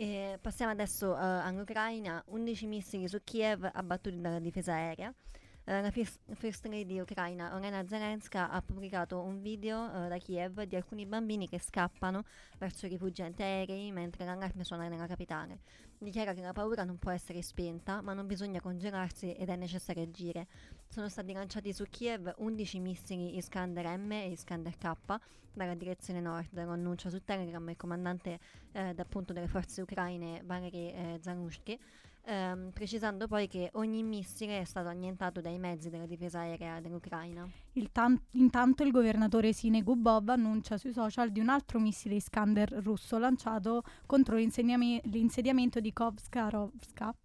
E 0.01 0.39
passiamo 0.41 0.72
adesso 0.72 1.15
eh, 1.15 1.20
all'Ucraina. 1.22 2.24
11 2.29 2.65
missili 2.65 3.08
su 3.08 3.20
Kiev 3.24 3.70
abbattuti 3.72 4.20
dalla 4.20 4.39
difesa 4.39 4.74
aerea. 4.74 5.13
Eh, 5.63 5.79
la 5.79 5.91
First, 5.91 6.65
Lady 6.65 7.00
ucraina 7.00 7.53
Olena 7.53 7.86
Zelenska 7.86 8.50
ha 8.50 8.63
pubblicato 8.63 9.22
un 9.22 9.43
video 9.43 9.93
eh, 9.93 10.08
da 10.08 10.17
Kiev 10.17 10.63
di 10.63 10.75
alcuni 10.75 11.05
bambini 11.05 11.48
che 11.48 11.60
scappano 11.60 12.24
verso 12.58 12.88
i 12.88 12.89
rifugi 12.89 13.22
antiaerei 13.22 13.91
mentre 13.91 14.25
l'allarme 14.25 14.63
suona 14.63 14.88
nella 14.88 15.05
capitale. 15.05 15.60
Dichiara 16.00 16.34
che 16.34 16.41
la 16.41 16.51
paura 16.51 16.84
non 16.84 16.98
può 16.98 17.12
essere 17.12 17.43
spenta, 17.43 18.01
ma 18.01 18.13
non 18.13 18.25
bisogna 18.25 18.60
congelarsi 18.60 19.34
ed 19.34 19.50
è 19.50 19.55
necessario 19.55 20.01
agire. 20.01 20.48
Sono 20.91 21.07
stati 21.07 21.31
lanciati 21.31 21.71
su 21.71 21.86
Kiev 21.89 22.33
11 22.39 22.79
missili 22.79 23.38
Iskander 23.38 23.98
M 23.98 24.12
e 24.12 24.31
Iskander 24.31 24.77
K 24.77 24.91
dalla 25.53 25.74
direzione 25.74 26.19
nord, 26.19 26.50
lo 26.51 26.71
annuncia 26.71 27.10
su 27.10 27.24
Telegram 27.24 27.69
il 27.69 27.77
comandante 27.77 28.39
eh, 28.74 28.93
delle 28.93 29.48
forze 29.48 29.81
ucraine 29.81 30.41
Valery 30.43 30.89
eh, 30.89 31.19
Zanushki, 31.21 31.79
ehm, 32.25 32.71
precisando 32.74 33.27
poi 33.27 33.48
che 33.48 33.69
ogni 33.75 34.03
missile 34.03 34.60
è 34.60 34.63
stato 34.65 34.89
annientato 34.89 35.39
dai 35.39 35.57
mezzi 35.60 35.89
della 35.89 36.05
difesa 36.05 36.39
aerea 36.39 36.81
dell'Ucraina. 36.81 37.48
Il 37.71 37.89
tan- 37.93 38.21
intanto 38.31 38.83
il 38.83 38.91
governatore 38.91 39.53
Sine 39.53 39.83
Gubov 39.83 40.27
annuncia 40.27 40.77
sui 40.77 40.91
social 40.91 41.31
di 41.31 41.39
un 41.39 41.48
altro 41.48 41.79
missile 41.79 42.15
Iskander 42.15 42.69
russo 42.83 43.17
lanciato 43.17 43.83
contro 44.05 44.36
l'insediamento 44.36 45.79
di 45.79 45.93
Kovskarovska 45.93 47.15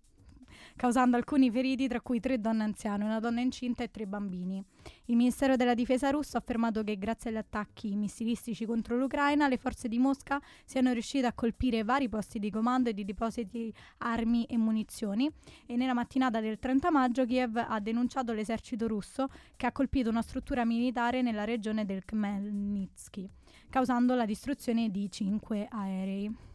causando 0.77 1.17
alcuni 1.17 1.51
feriti, 1.51 1.89
tra 1.89 2.01
cui 2.01 2.21
tre 2.21 2.39
donne 2.39 2.63
anziane, 2.63 3.05
una 3.05 3.19
donna 3.19 3.41
incinta 3.41 3.83
e 3.83 3.91
tre 3.91 4.07
bambini. 4.07 4.63
Il 5.07 5.17
Ministero 5.17 5.57
della 5.57 5.75
Difesa 5.75 6.11
russo 6.11 6.37
ha 6.37 6.41
affermato 6.41 6.85
che 6.85 6.99
grazie 6.99 7.31
agli 7.31 7.37
attacchi 7.37 7.97
missilistici 7.97 8.67
contro 8.67 8.97
l'Ucraina, 8.97 9.49
le 9.49 9.57
forze 9.57 9.89
di 9.89 9.99
Mosca 9.99 10.41
siano 10.65 10.93
riuscite 10.93 11.27
a 11.27 11.33
colpire 11.33 11.83
vari 11.83 12.09
posti 12.09 12.39
di 12.39 12.51
comando 12.51 12.91
e 12.91 12.95
di 12.95 13.05
depositi 13.05 13.73
armi 13.99 14.45
e 14.45 14.57
munizioni 14.59 15.31
e 15.67 15.77
nella 15.77 15.95
mattinata 15.95 16.41
del 16.41 16.59
30 16.59 16.91
maggio 16.91 17.25
Kiev 17.25 17.57
ha 17.57 17.81
denunciato 17.81 18.33
l'esercito 18.33 18.87
russo 18.87 19.29
che 19.57 19.67
ha 19.67 19.73
colpito 19.73 20.11
una 20.11 20.23
struttura 20.23 20.65
militare 20.65 21.23
nella 21.23 21.45
regione 21.45 21.85
del 21.85 22.05
Khmelnytsky, 22.05 23.29
causando 23.71 24.15
la 24.15 24.27
distruzione 24.27 24.91
di 24.91 25.11
cinque 25.11 25.67
aerei. 25.71 26.55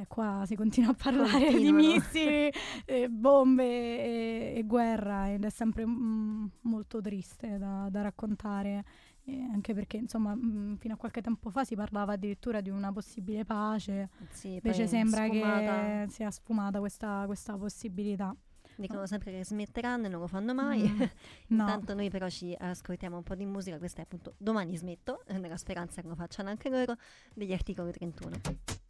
E 0.00 0.06
qua 0.06 0.44
si 0.46 0.54
continua 0.54 0.90
a 0.90 0.94
parlare 0.94 1.46
Continuano. 1.46 1.58
di 1.58 1.72
missili, 1.72 2.52
eh, 2.84 3.08
bombe 3.08 3.64
e, 3.64 4.52
e, 4.58 4.62
guerra 4.62 5.32
ed 5.32 5.44
è 5.44 5.50
sempre 5.50 5.84
mm, 5.84 6.46
molto 6.62 7.00
triste 7.00 7.58
da, 7.58 7.88
da 7.90 8.02
raccontare. 8.02 8.84
Eh, 9.24 9.48
anche 9.52 9.74
perché 9.74 9.96
insomma 9.96 10.36
mh, 10.36 10.40
mm, 10.40 10.74
fino 10.76 10.94
a 10.94 10.96
qualche 10.96 11.20
tempo 11.20 11.50
fa 11.50 11.64
si 11.64 11.74
parlava 11.74 12.12
addirittura 12.12 12.60
di 12.60 12.70
una 12.70 12.92
possibile 12.92 13.44
pace 13.44 14.08
sì, 14.30 14.54
invece 14.54 14.86
sembra 14.86 15.26
sfumata. 15.26 16.04
che 16.04 16.06
sia 16.10 16.30
sfumata 16.30 16.78
questa, 16.78 17.24
questa 17.26 17.58
possibilità 17.58 18.34
dicono 18.76 19.04
sempre 19.04 19.32
che 19.32 19.44
smetteranno 19.44 20.06
e 20.06 20.08
non 20.08 20.20
lo 20.20 20.28
fanno 20.28 20.54
mai. 20.54 20.88
Mm, 20.88 20.98
no. 21.48 21.62
Intanto 21.62 21.94
noi 21.94 22.08
però 22.08 22.28
ci 22.28 22.54
ascoltiamo 22.56 23.16
un 23.16 23.24
po' 23.24 23.34
di 23.34 23.46
musica, 23.46 23.78
questa 23.78 24.00
è 24.00 24.04
appunto 24.04 24.34
Domani 24.38 24.76
smetto, 24.76 25.24
nella 25.30 25.56
speranza 25.56 26.00
che 26.00 26.06
lo 26.06 26.14
facciano 26.14 26.50
anche 26.50 26.70
loro, 26.70 26.94
degli 27.34 27.52
articoli 27.52 27.90
31. 27.90 28.86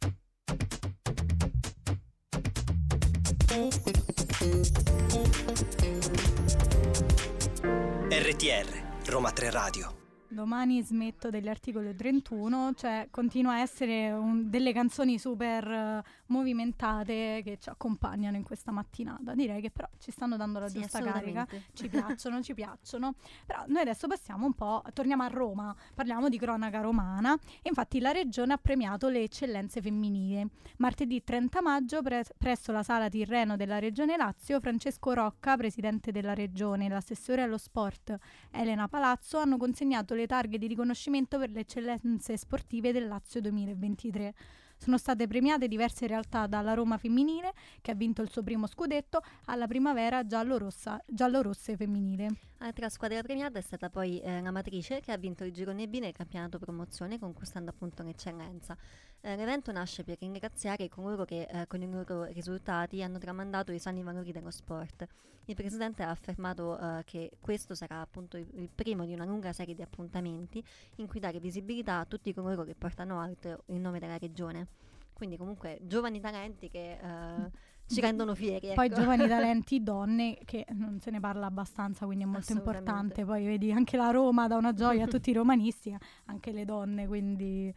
RTR 8.09 8.67
Roma 9.07 9.31
3 9.31 9.49
Radio 9.49 9.98
domani 10.29 10.81
smetto 10.83 11.29
degli 11.29 11.47
articoli 11.47 11.95
31, 11.95 12.73
cioè 12.75 13.07
continua 13.09 13.53
a 13.53 13.59
essere 13.59 14.11
un, 14.11 14.49
delle 14.49 14.71
canzoni 14.71 15.17
super 15.17 15.67
uh, 15.67 16.01
movimentate 16.27 17.41
che 17.43 17.57
ci 17.59 17.69
accompagnano 17.69 18.37
in 18.37 18.43
questa 18.43 18.71
mattinata. 18.71 19.33
Direi 19.33 19.61
che 19.61 19.71
però 19.71 19.89
ci 19.99 20.11
stanno 20.11 20.37
dando 20.37 20.59
la 20.59 20.69
sì, 20.69 20.79
giusta 20.79 21.01
carica, 21.01 21.47
ci 21.73 21.89
piacciono, 21.89 22.41
ci 22.41 22.53
piacciono. 22.53 23.15
Però 23.45 23.63
noi 23.67 23.81
adesso 23.81 24.07
passiamo 24.07 24.45
un 24.45 24.53
po', 24.53 24.83
torniamo 24.93 25.23
a 25.23 25.27
Roma, 25.27 25.75
parliamo 25.95 26.29
di 26.29 26.37
cronaca 26.37 26.81
romana 26.81 27.35
e 27.61 27.69
infatti 27.69 27.99
la 27.99 28.11
regione 28.11 28.53
ha 28.53 28.57
premiato 28.57 29.09
le 29.09 29.23
eccellenze 29.23 29.81
femminili. 29.81 30.47
Martedì 30.77 31.23
30 31.23 31.61
maggio 31.61 32.01
pre- 32.01 32.25
presso 32.37 32.71
la 32.71 32.83
sala 32.83 33.09
Tirreno 33.09 33.55
della 33.55 33.79
regione 33.79 34.15
Lazio, 34.15 34.59
Francesco 34.59 35.13
Rocca, 35.13 35.57
presidente 35.57 36.11
della 36.11 36.33
regione, 36.33 36.85
e 36.85 36.89
l'assessore 36.89 37.41
allo 37.41 37.57
sport 37.57 38.17
Elena 38.51 38.87
Palazzo 38.87 39.39
hanno 39.39 39.57
consegnato 39.57 40.13
le 40.19 40.27
targhe 40.27 40.57
di 40.57 40.67
riconoscimento 40.67 41.39
per 41.39 41.49
le 41.49 41.61
eccellenze 41.61 42.37
sportive 42.37 42.91
del 42.91 43.07
Lazio 43.07 43.39
2023. 43.41 44.33
Sono 44.77 44.97
state 44.97 45.27
premiate 45.27 45.67
diverse 45.67 46.07
realtà 46.07 46.47
dalla 46.47 46.73
Roma 46.73 46.97
femminile, 46.97 47.53
che 47.81 47.91
ha 47.91 47.95
vinto 47.95 48.21
il 48.21 48.29
suo 48.29 48.43
primo 48.43 48.65
scudetto, 48.65 49.21
alla 49.45 49.67
primavera 49.67 50.25
giallo-rossa, 50.25 51.01
giallo-rosse 51.05 51.75
femminile. 51.75 52.27
Altra 52.59 52.87
squadra 52.87 53.21
premiata 53.21 53.59
è 53.59 53.61
stata 53.61 53.89
poi 53.89 54.19
eh, 54.21 54.41
la 54.41 54.51
Matrice, 54.51 55.01
che 55.01 55.11
ha 55.11 55.17
vinto 55.17 55.43
il 55.43 55.51
girone 55.51 55.87
B 55.87 55.99
nel 55.99 56.13
campionato 56.13 56.59
promozione, 56.59 57.19
conquistando 57.19 57.71
appunto 57.71 58.03
l'eccellenza. 58.03 58.77
Eh, 59.21 59.35
l'evento 59.35 59.71
nasce 59.73 60.03
per 60.03 60.17
ringraziare 60.19 60.87
coloro 60.87 61.25
che 61.25 61.41
eh, 61.41 61.67
con 61.67 61.81
i 61.81 61.89
loro 61.89 62.23
risultati 62.25 63.03
hanno 63.03 63.17
tramandato 63.17 63.73
i 63.73 63.79
sani 63.79 64.01
valori 64.01 64.31
dello 64.31 64.51
sport. 64.51 65.05
Il 65.45 65.55
presidente 65.55 66.03
ha 66.03 66.09
affermato 66.09 66.79
eh, 66.79 67.03
che 67.03 67.31
questo 67.41 67.75
sarà 67.75 67.99
appunto 67.99 68.37
il, 68.37 68.47
il, 68.53 68.69
primo 68.73 69.05
di 69.05 69.13
una 69.13 69.25
lunga 69.25 69.51
serie 69.51 69.75
di 69.75 69.81
appuntamenti 69.81 70.63
in 70.97 71.07
cui 71.07 71.19
dare 71.19 71.39
visibilità 71.39 71.99
a 71.99 72.05
tutti 72.05 72.33
coloro 72.33 72.63
che 72.63 72.75
portano 72.75 73.19
alto 73.19 73.63
il 73.67 73.79
nome 73.79 73.99
della 73.99 74.17
regione. 74.17 74.67
Quindi 75.11 75.35
comunque 75.35 75.79
giovani 75.81 76.21
talenti 76.21 76.69
che 76.69 76.93
eh, 76.93 77.51
ci 77.87 77.99
rendono 77.99 78.35
fieri. 78.35 78.71
Poi 78.73 78.85
ecco. 78.85 79.01
giovani 79.01 79.27
talenti 79.27 79.83
donne 79.83 80.37
che 80.45 80.65
non 80.69 81.01
se 81.01 81.11
ne 81.11 81.19
parla 81.19 81.47
abbastanza, 81.47 82.05
quindi 82.05 82.23
è 82.23 82.27
molto 82.27 82.53
importante. 82.53 83.25
Poi 83.25 83.45
vedi 83.45 83.71
anche 83.73 83.97
la 83.97 84.11
Roma 84.11 84.47
da 84.47 84.55
una 84.55 84.71
gioia 84.71 85.03
a 85.03 85.07
tutti 85.07 85.31
i 85.31 85.33
romanisti, 85.35 85.93
anche 86.25 86.53
le 86.53 86.63
donne, 86.63 87.05
quindi 87.05 87.73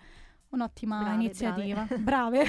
Un'ottima 0.53 0.99
brave, 1.01 1.15
iniziativa. 1.15 1.87
Brave. 1.99 2.45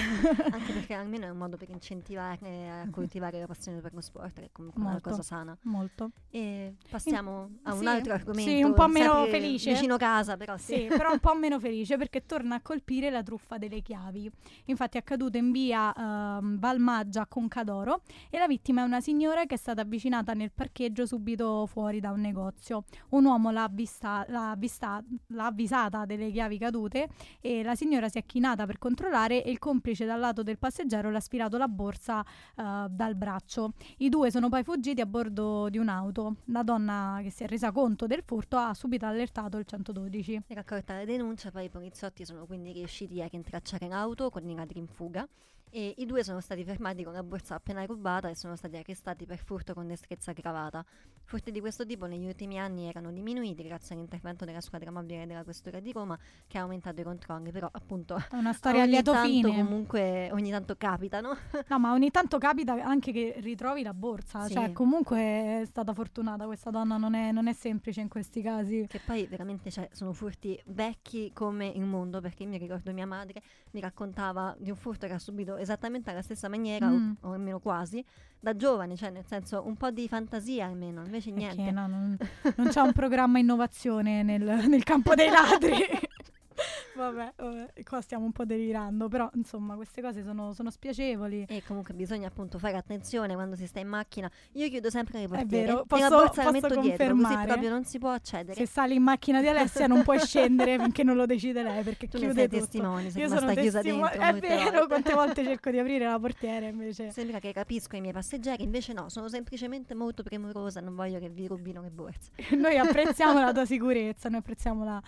Anche 0.51 0.73
perché 0.73 0.93
almeno 0.93 1.25
è 1.25 1.29
un 1.29 1.37
modo 1.37 1.55
per 1.55 1.69
incentivare 1.69 2.69
a 2.69 2.89
coltivare 2.89 3.39
la 3.39 3.45
passione 3.45 3.79
per 3.79 3.93
lo 3.93 4.01
sport, 4.01 4.33
che 4.39 4.45
è 4.45 4.49
comunque 4.51 4.81
molto, 4.81 5.07
una 5.07 5.15
cosa 5.15 5.23
sana. 5.23 5.57
Molto. 5.61 6.11
E 6.29 6.75
passiamo 6.89 7.47
In, 7.49 7.59
a 7.63 7.73
un 7.73 7.79
sì, 7.79 7.87
altro 7.87 8.13
argomento. 8.13 8.51
Sì, 8.51 8.61
un 8.61 8.73
po' 8.73 8.87
meno 8.87 9.25
felice. 9.27 9.71
Vicino 9.71 9.95
casa, 9.95 10.35
però 10.35 10.57
sì. 10.57 10.73
sì. 10.73 10.87
però 10.87 11.13
un 11.13 11.19
po' 11.19 11.33
meno 11.33 11.61
felice 11.61 11.95
perché 11.95 12.25
torna 12.25 12.55
a 12.55 12.61
colpire 12.61 13.09
la 13.09 13.23
truffa 13.23 13.57
delle 13.57 13.81
chiavi. 13.81 14.29
Infatti 14.65 14.97
è 14.97 14.99
accaduto 14.99 15.37
in 15.37 15.53
via 15.53 15.93
uh, 15.95 16.57
Valmaggia 16.59 17.21
a 17.21 17.27
Concadoro 17.27 18.01
e 18.29 18.37
la 18.37 18.47
vittima 18.47 18.81
è 18.81 18.85
una 18.85 18.99
signora 18.99 19.45
che 19.45 19.55
è 19.55 19.57
stata 19.57 19.79
avvicinata 19.79 20.33
nel 20.33 20.51
parcheggio 20.51 21.05
subito 21.05 21.65
fuori 21.67 22.01
da 22.01 22.11
un 22.11 22.19
negozio. 22.19 22.83
Un 23.11 23.23
uomo 23.23 23.49
l'ha, 23.49 23.69
vista, 23.71 24.25
l'ha, 24.27 24.51
avvista, 24.51 25.01
l'ha 25.27 25.45
avvisata 25.45 26.03
delle 26.03 26.31
chiavi 26.31 26.57
cadute 26.57 27.07
e 27.39 27.63
la 27.63 27.75
signora 27.75 27.91
signora 27.93 28.09
si 28.09 28.17
è 28.17 28.25
chinata 28.25 28.65
per 28.65 28.79
controllare 28.79 29.43
e 29.43 29.51
il 29.51 29.59
complice 29.59 30.05
dal 30.05 30.19
lato 30.19 30.41
del 30.41 30.57
passeggero 30.57 31.11
le 31.11 31.17
ha 31.17 31.19
sfilato 31.19 31.57
la 31.57 31.67
borsa 31.67 32.21
uh, 32.55 32.87
dal 32.89 33.13
braccio. 33.13 33.73
I 33.97 34.09
due 34.09 34.31
sono 34.31 34.49
poi 34.49 34.63
fuggiti 34.63 34.99
a 34.99 35.05
bordo 35.05 35.69
di 35.69 35.77
un'auto. 35.77 36.37
La 36.45 36.63
donna 36.63 37.19
che 37.21 37.29
si 37.29 37.43
è 37.43 37.47
resa 37.47 37.71
conto 37.71 38.07
del 38.07 38.23
furto 38.25 38.57
ha 38.57 38.73
subito 38.73 39.05
allertato 39.05 39.57
il 39.57 39.65
112. 39.65 40.41
Raccolta 40.47 40.95
la 40.95 41.05
denuncia, 41.05 41.51
poi 41.51 41.65
i 41.65 41.69
poliziotti 41.69 42.25
sono 42.25 42.47
quindi 42.47 42.71
riusciti 42.71 43.21
a 43.21 43.27
rintracciare 43.27 43.87
l'auto 43.87 44.31
con 44.31 44.49
i 44.49 44.55
ladri 44.55 44.79
in 44.79 44.87
fuga 44.87 45.27
e 45.75 45.95
i 45.97 46.05
due 46.05 46.23
sono 46.23 46.39
stati 46.39 46.63
fermati 46.63 47.03
con 47.03 47.13
la 47.13 47.23
borsa 47.23 47.55
appena 47.55 47.83
rubata 47.83 48.29
e 48.29 48.35
sono 48.35 48.55
stati 48.55 48.77
arrestati 48.77 49.25
per 49.25 49.39
furto 49.39 49.73
con 49.73 49.87
destrezza 49.87 50.29
aggravata. 50.29 50.85
Furti 51.23 51.49
di 51.49 51.59
questo 51.59 51.83
tipo 51.83 52.05
negli 52.05 52.27
ultimi 52.27 52.59
anni 52.59 52.87
erano 52.87 53.11
diminuiti 53.11 53.63
grazie 53.63 53.95
all'intervento 53.95 54.45
della 54.45 54.61
squadra 54.61 54.91
mobile 54.91 55.25
della 55.25 55.43
Questura 55.43 55.79
di 55.79 55.91
Roma 55.91 56.15
che 56.45 56.59
ha 56.59 56.61
aumentato 56.61 57.01
i 57.01 57.03
controlli, 57.03 57.51
però 57.51 57.67
appunto 57.71 58.17
è 58.17 58.35
una 58.35 58.53
storia 58.53 58.85
lieto 58.85 59.15
fine. 59.15 59.49
comunque 59.51 60.29
ogni 60.31 60.51
tanto 60.51 60.75
capitano. 60.77 61.35
no, 61.67 61.79
ma 61.79 61.93
ogni 61.93 62.11
tanto 62.11 62.37
capita 62.37 62.73
anche 62.73 63.11
che 63.11 63.35
ritrovi 63.39 63.81
la 63.81 63.95
borsa, 63.95 64.45
sì. 64.45 64.53
cioè 64.53 64.71
comunque 64.73 65.17
è 65.17 65.63
stata 65.65 65.91
fortunata 65.95 66.45
questa 66.45 66.69
donna, 66.69 66.97
non 66.97 67.15
è, 67.15 67.31
non 67.31 67.47
è 67.47 67.53
semplice 67.53 67.99
in 67.99 68.09
questi 68.09 68.43
casi. 68.43 68.85
Che 68.87 69.01
poi 69.03 69.25
veramente 69.25 69.71
cioè, 69.71 69.89
sono 69.91 70.13
furti 70.13 70.61
vecchi 70.67 71.31
come 71.33 71.65
il 71.65 71.83
mondo, 71.83 72.21
perché 72.21 72.43
io 72.43 72.49
mi 72.49 72.59
ricordo 72.59 72.93
mia 72.93 73.07
madre 73.07 73.41
mi 73.73 73.79
raccontava 73.79 74.55
di 74.59 74.69
un 74.69 74.75
furto 74.75 75.07
che 75.07 75.13
ha 75.13 75.19
subito 75.19 75.57
esattamente 75.63 76.11
alla 76.11 76.21
stessa 76.21 76.47
maniera, 76.47 76.87
mm. 76.87 77.11
o, 77.21 77.29
o, 77.29 77.31
almeno 77.33 77.59
quasi, 77.59 78.03
da 78.39 78.55
giovani, 78.55 78.95
cioè 78.95 79.09
nel 79.09 79.25
senso 79.25 79.63
un 79.65 79.75
po' 79.75 79.89
di 79.89 80.07
fantasia 80.07 80.65
almeno, 80.65 81.03
invece 81.03 81.31
niente. 81.31 81.71
No, 81.71 81.87
non, 81.87 82.17
non 82.57 82.67
c'è 82.67 82.81
un 82.81 82.93
programma 82.93 83.39
innovazione 83.39 84.23
nel, 84.23 84.65
nel 84.67 84.83
campo 84.83 85.15
dei 85.15 85.29
ladri. 85.29 85.75
vabbè, 86.95 87.33
vabbè, 87.35 87.83
qua 87.83 88.01
stiamo 88.01 88.25
un 88.25 88.31
po' 88.31 88.45
delirando, 88.45 89.07
però 89.07 89.29
insomma 89.33 89.75
queste 89.75 90.01
cose 90.01 90.23
sono, 90.23 90.53
sono, 90.53 90.69
spiacevoli. 90.69 91.45
E 91.47 91.63
comunque 91.65 91.93
bisogna 91.93 92.27
appunto 92.27 92.57
fare 92.59 92.77
attenzione 92.77 93.33
quando 93.33 93.55
si 93.55 93.67
sta 93.67 93.79
in 93.79 93.87
macchina. 93.87 94.29
Io 94.53 94.69
chiudo 94.69 94.89
sempre 94.89 95.19
le 95.19 95.27
portiere. 95.27 95.63
È 95.63 95.67
vero, 95.67 95.85
posso, 95.85 96.01
la 96.01 96.09
borsa 96.09 96.43
la 96.43 96.51
metto 96.51 96.79
dietro, 96.79 97.15
così 97.15 97.37
proprio 97.45 97.69
non 97.69 97.85
si 97.85 97.99
può 97.99 98.11
accedere. 98.11 98.55
Se 98.55 98.65
sali 98.65 98.95
in 98.95 99.03
macchina 99.03 99.41
di 99.41 99.47
Alessia 99.47 99.87
non 99.87 100.03
puoi 100.03 100.19
scendere 100.19 100.77
finché 100.79 101.03
non 101.03 101.15
lo 101.15 101.25
decide 101.25 101.63
lei, 101.63 101.83
perché 101.83 102.07
tu 102.09 102.17
chiude 102.17 102.47
tutto. 102.47 102.59
testimone, 102.59 103.09
sei 103.09 103.21
Io 103.21 103.27
sono 103.29 103.53
chiusa 103.53 103.81
dentro. 103.81 104.09
È 104.09 104.33
vero, 104.33 104.87
quante 104.87 105.13
volte 105.13 105.43
cerco 105.43 105.69
di 105.69 105.79
aprire 105.79 106.05
la 106.05 106.19
portiera 106.19 106.67
invece. 106.67 107.11
Sembra 107.11 107.39
che 107.39 107.51
capisco 107.51 107.95
i 107.95 108.01
miei 108.01 108.13
passeggeri, 108.13 108.63
invece 108.63 108.93
no, 108.93 109.09
sono 109.09 109.27
semplicemente 109.29 109.93
molto 109.93 110.23
premurosa, 110.23 110.79
non 110.79 110.95
voglio 110.95 111.19
che 111.19 111.29
vi 111.29 111.47
rubino 111.47 111.81
le 111.81 111.89
borse. 111.89 112.31
noi 112.57 112.77
apprezziamo 112.77 113.39
la 113.39 113.51
tua 113.51 113.65
sicurezza, 113.65 114.29
noi 114.29 114.39
apprezziamo 114.39 114.83
la 114.83 115.01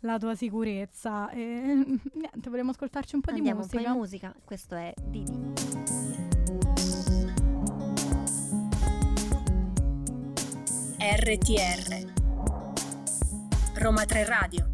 la 0.00 0.18
tua 0.18 0.34
sicurezza. 0.34 1.30
E 1.30 1.38
niente, 2.14 2.50
vogliamo 2.50 2.70
ascoltarci 2.70 3.14
un 3.14 3.20
po' 3.20 3.30
Andiamo 3.30 3.60
di 3.62 3.66
musica. 3.66 3.78
un 3.78 3.84
po' 3.84 3.92
di 3.92 3.98
musica. 3.98 4.34
Questo 4.44 4.74
è 4.74 4.92
Didi. 5.02 6.48
RTR 11.02 12.12
Roma 13.76 14.04
3 14.04 14.24
Radio 14.24 14.68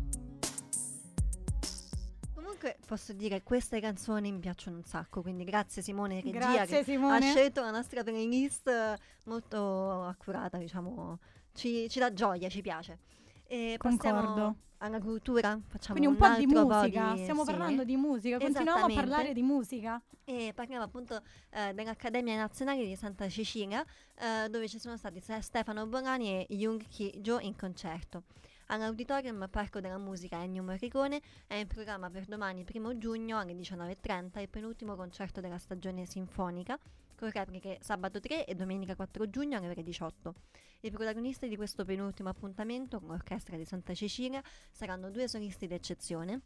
Comunque 2.34 2.78
posso 2.86 3.12
dire 3.12 3.42
queste 3.42 3.80
canzoni 3.80 4.32
mi 4.32 4.40
piacciono 4.40 4.76
un 4.76 4.84
sacco, 4.84 5.22
quindi 5.22 5.44
grazie 5.44 5.82
Simone 5.82 6.20
Regia 6.20 6.38
Grazie 6.38 6.78
che 6.78 6.84
Simone. 6.84 7.16
ha 7.16 7.20
scelto 7.30 7.60
la 7.60 7.70
nostra 7.70 8.02
playlist 8.02 8.98
molto 9.24 10.02
accurata, 10.02 10.58
diciamo, 10.58 11.18
ci, 11.54 11.88
ci 11.88 11.98
dà 11.98 12.12
gioia, 12.12 12.48
ci 12.48 12.62
piace. 12.62 12.98
E 13.46 13.76
Concordo. 13.78 14.56
alla 14.78 15.00
cultura, 15.00 15.58
facciamo 15.66 15.98
Quindi 15.98 16.06
un 16.06 16.16
po' 16.16 16.36
di 16.36 16.46
po' 16.46 16.66
musica, 16.66 17.12
di- 17.12 17.22
stiamo 17.22 17.44
sì. 17.44 17.50
parlando 17.50 17.84
di 17.84 17.96
musica, 17.96 18.38
continuiamo 18.38 18.84
a 18.84 18.92
parlare 18.94 19.32
di 19.32 19.42
musica. 19.42 20.02
E 20.24 20.52
parliamo 20.54 20.82
appunto 20.82 21.22
eh, 21.50 21.72
dell'Accademia 21.72 22.36
Nazionale 22.36 22.84
di 22.84 22.96
Santa 22.96 23.28
Cecilia, 23.28 23.84
eh, 24.14 24.48
dove 24.48 24.68
ci 24.68 24.78
sono 24.78 24.96
stati 24.96 25.20
Stefano 25.20 25.86
Bolani 25.86 26.44
e 26.44 26.46
Jung 26.56 26.84
Ki-jo 26.86 27.38
in 27.40 27.56
concerto. 27.56 28.24
All'Auditorium 28.66 29.46
Parco 29.48 29.80
della 29.80 29.98
Musica 29.98 30.42
Ennio 30.42 30.64
Morricone 30.64 31.20
è 31.46 31.54
in 31.54 31.68
programma 31.68 32.10
per 32.10 32.24
domani 32.24 32.66
1 32.68 32.98
giugno 32.98 33.38
alle 33.38 33.54
19.30 33.54 34.40
il 34.40 34.48
penultimo 34.48 34.96
concerto 34.96 35.40
della 35.40 35.58
stagione 35.58 36.04
sinfonica, 36.04 36.76
con 37.16 37.30
repliche 37.30 37.78
sabato 37.80 38.20
3 38.20 38.46
e 38.46 38.54
domenica 38.54 38.94
4 38.94 39.28
giugno 39.28 39.56
alle 39.56 39.68
ore 39.70 39.82
18. 39.82 40.34
I 40.82 40.90
protagonisti 40.90 41.48
di 41.48 41.56
questo 41.56 41.84
penultimo 41.84 42.28
appuntamento 42.28 43.00
con 43.00 43.08
l'Orchestra 43.08 43.56
di 43.56 43.64
Santa 43.64 43.94
Cecilia 43.94 44.42
saranno 44.70 45.10
due 45.10 45.26
solisti 45.26 45.66
d'eccezione, 45.66 46.40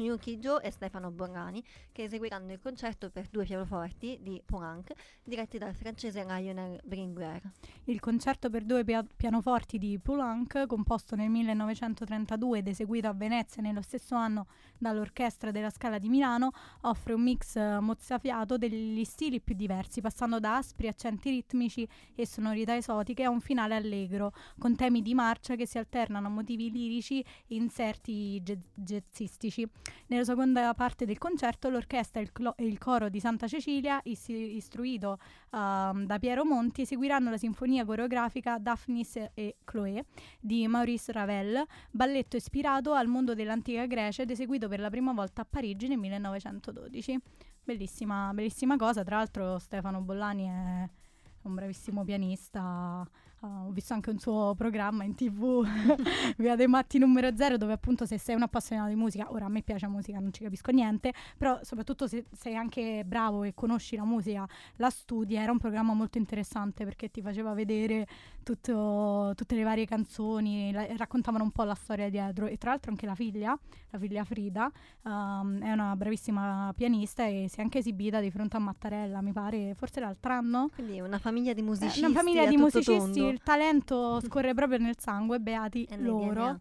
Yuki 0.00 0.38
Jo 0.38 0.60
e 0.60 0.70
Stefano 0.70 1.10
Borrani, 1.10 1.62
che 1.92 2.04
eseguiranno 2.04 2.52
il 2.52 2.60
concerto 2.60 3.10
per 3.10 3.28
due 3.28 3.44
pianoforti 3.44 4.18
di 4.22 4.42
Poulenc, 4.44 4.92
diretti 5.22 5.58
dal 5.58 5.74
francese 5.74 6.24
Lionel 6.24 6.80
Bringuer. 6.84 7.40
Il 7.84 8.00
concerto 8.00 8.50
per 8.50 8.64
due 8.64 8.84
pia- 8.84 9.04
pianoforti 9.16 9.78
di 9.78 9.98
Poulenc, 9.98 10.66
composto 10.66 11.16
nel 11.16 11.30
1932 11.30 12.58
ed 12.58 12.68
eseguito 12.68 13.08
a 13.08 13.12
Venezia 13.12 13.62
nello 13.62 13.82
stesso 13.82 14.14
anno 14.14 14.46
dall'Orchestra 14.78 15.50
della 15.50 15.70
Scala 15.70 15.98
di 15.98 16.08
Milano, 16.08 16.50
offre 16.82 17.14
un 17.14 17.22
mix 17.22 17.56
eh, 17.56 17.80
mozzafiato 17.80 18.58
degli 18.58 19.04
stili 19.04 19.40
più 19.40 19.54
diversi, 19.54 20.00
passando 20.00 20.38
da 20.38 20.56
aspri 20.56 20.88
accenti 20.88 21.30
ritmici 21.30 21.88
e 22.14 22.26
sonorità 22.26 22.76
esotiche 22.76 23.24
a 23.24 23.30
un 23.30 23.40
finale 23.40 23.74
allegro, 23.74 24.32
con 24.58 24.76
temi 24.76 25.00
di 25.02 25.14
marcia 25.14 25.56
che 25.56 25.66
si 25.66 25.78
alternano 25.78 26.26
a 26.26 26.30
motivi 26.30 26.70
lirici 26.70 27.20
e 27.20 27.54
inserti 27.54 28.40
jazz- 28.42 28.64
jazzistici. 28.74 29.68
Nella 30.08 30.24
seconda 30.24 30.72
parte 30.74 31.04
del 31.04 31.18
concerto 31.18 31.68
l'orchestra 31.68 32.20
e 32.20 32.24
il, 32.24 32.32
clo- 32.32 32.54
il 32.58 32.78
coro 32.78 33.08
di 33.08 33.20
Santa 33.20 33.46
Cecilia, 33.46 34.00
is- 34.04 34.28
istruito 34.28 35.18
ehm, 35.52 36.04
da 36.04 36.18
Piero 36.18 36.44
Monti, 36.44 36.82
eseguiranno 36.82 37.30
la 37.30 37.38
sinfonia 37.38 37.84
coreografica 37.84 38.58
Daphnis 38.58 39.16
e 39.34 39.56
Chloé 39.64 40.04
di 40.40 40.66
Maurice 40.66 41.12
Ravel, 41.12 41.64
balletto 41.90 42.36
ispirato 42.36 42.92
al 42.92 43.06
mondo 43.06 43.34
dell'antica 43.34 43.86
Grecia 43.86 44.22
ed 44.22 44.30
eseguito 44.30 44.68
per 44.68 44.80
la 44.80 44.90
prima 44.90 45.12
volta 45.12 45.42
a 45.42 45.46
Parigi 45.48 45.88
nel 45.88 45.98
1912. 45.98 47.20
Bellissima, 47.64 48.30
bellissima 48.32 48.76
cosa, 48.76 49.02
tra 49.02 49.16
l'altro 49.16 49.58
Stefano 49.58 50.00
Bollani 50.00 50.44
è 50.46 50.88
un 51.42 51.54
bravissimo 51.54 52.04
pianista. 52.04 53.04
Uh, 53.40 53.66
ho 53.66 53.70
visto 53.70 53.92
anche 53.92 54.08
un 54.08 54.18
suo 54.18 54.54
programma 54.56 55.04
in 55.04 55.14
tv, 55.14 55.62
Via 56.38 56.56
dei 56.56 56.66
Matti 56.66 56.98
numero 56.98 57.28
0, 57.36 57.58
dove 57.58 57.74
appunto 57.74 58.06
se 58.06 58.16
sei 58.18 58.34
un 58.34 58.42
appassionato 58.42 58.88
di 58.88 58.94
musica, 58.94 59.30
ora 59.30 59.44
a 59.44 59.48
me 59.48 59.62
piace 59.62 59.84
la 59.84 59.92
musica, 59.92 60.18
non 60.18 60.32
ci 60.32 60.42
capisco 60.42 60.70
niente, 60.70 61.12
però 61.36 61.58
soprattutto 61.62 62.06
se 62.06 62.24
sei 62.32 62.56
anche 62.56 63.04
bravo 63.06 63.42
e 63.44 63.52
conosci 63.52 63.94
la 63.94 64.04
musica, 64.04 64.48
la 64.76 64.88
studi, 64.88 65.34
era 65.34 65.52
un 65.52 65.58
programma 65.58 65.92
molto 65.92 66.16
interessante 66.16 66.84
perché 66.84 67.10
ti 67.10 67.20
faceva 67.20 67.52
vedere 67.52 68.06
tutto- 68.42 69.32
tutte 69.34 69.54
le 69.54 69.64
varie 69.64 69.84
canzoni, 69.84 70.72
la- 70.72 70.86
raccontavano 70.96 71.44
un 71.44 71.50
po' 71.50 71.64
la 71.64 71.74
storia 71.74 72.08
dietro 72.08 72.46
e 72.46 72.56
tra 72.56 72.70
l'altro 72.70 72.90
anche 72.90 73.04
la 73.04 73.14
figlia, 73.14 73.58
la 73.90 73.98
figlia 73.98 74.24
Frida, 74.24 74.70
um, 75.02 75.60
è 75.60 75.72
una 75.72 75.94
bravissima 75.94 76.72
pianista 76.74 77.26
e 77.26 77.46
si 77.50 77.58
è 77.58 77.62
anche 77.62 77.78
esibita 77.78 78.20
di 78.20 78.30
fronte 78.30 78.56
a 78.56 78.60
Mattarella, 78.60 79.20
mi 79.20 79.32
pare, 79.32 79.74
forse 79.74 80.00
l'altro 80.00 80.32
anno. 80.32 80.70
Quindi 80.74 81.00
una 81.00 81.18
famiglia 81.18 81.52
di 81.52 81.60
Eh, 81.60 81.64
musicisti. 81.64 82.00
Una 82.00 82.14
famiglia 82.14 82.46
di 82.46 82.56
musicisti. 82.56 83.35
Il 83.36 83.42
talento 83.42 84.18
scorre 84.22 84.54
proprio 84.54 84.78
nel 84.78 84.98
sangue, 84.98 85.38
beati 85.38 85.86
nel 85.90 86.02
loro. 86.02 86.60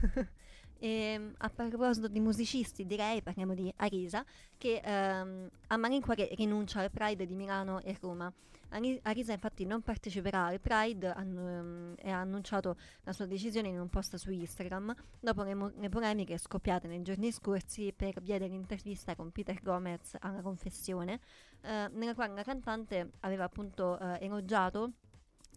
E, 0.76 1.32
a 1.38 1.48
proposito 1.48 2.08
di 2.08 2.20
musicisti, 2.20 2.84
direi 2.84 3.22
parliamo 3.22 3.54
di 3.54 3.72
Arisa, 3.76 4.22
che 4.58 4.82
ehm, 4.84 5.48
a 5.68 5.76
malincuore 5.78 6.28
rinuncia 6.34 6.80
al 6.80 6.90
Pride 6.90 7.24
di 7.24 7.34
Milano 7.34 7.80
e 7.80 7.96
Roma. 8.02 8.30
Ari- 8.68 9.00
Arisa 9.04 9.32
infatti 9.32 9.64
non 9.64 9.80
parteciperà 9.80 10.46
al 10.46 10.60
Pride 10.60 11.10
annu- 11.10 11.38
ehm, 11.38 11.94
e 11.96 12.10
ha 12.10 12.20
annunciato 12.20 12.76
la 13.04 13.14
sua 13.14 13.24
decisione 13.24 13.68
in 13.68 13.80
un 13.80 13.88
post 13.88 14.16
su 14.16 14.30
Instagram 14.30 14.94
dopo 15.20 15.42
le, 15.42 15.54
mo- 15.54 15.72
le 15.74 15.88
polemiche 15.88 16.36
scoppiate 16.36 16.86
nei 16.86 17.00
giorni 17.00 17.32
scorsi 17.32 17.94
per 17.96 18.20
via 18.20 18.38
dell'intervista 18.38 19.14
con 19.14 19.30
Peter 19.30 19.62
Gomez 19.62 20.16
alla 20.20 20.42
confessione, 20.42 21.18
eh, 21.62 21.88
nella 21.92 22.12
quale 22.14 22.34
la 22.34 22.42
cantante 22.42 23.12
aveva 23.20 23.44
appunto 23.44 23.98
eh, 23.98 24.18
elogiato 24.20 24.92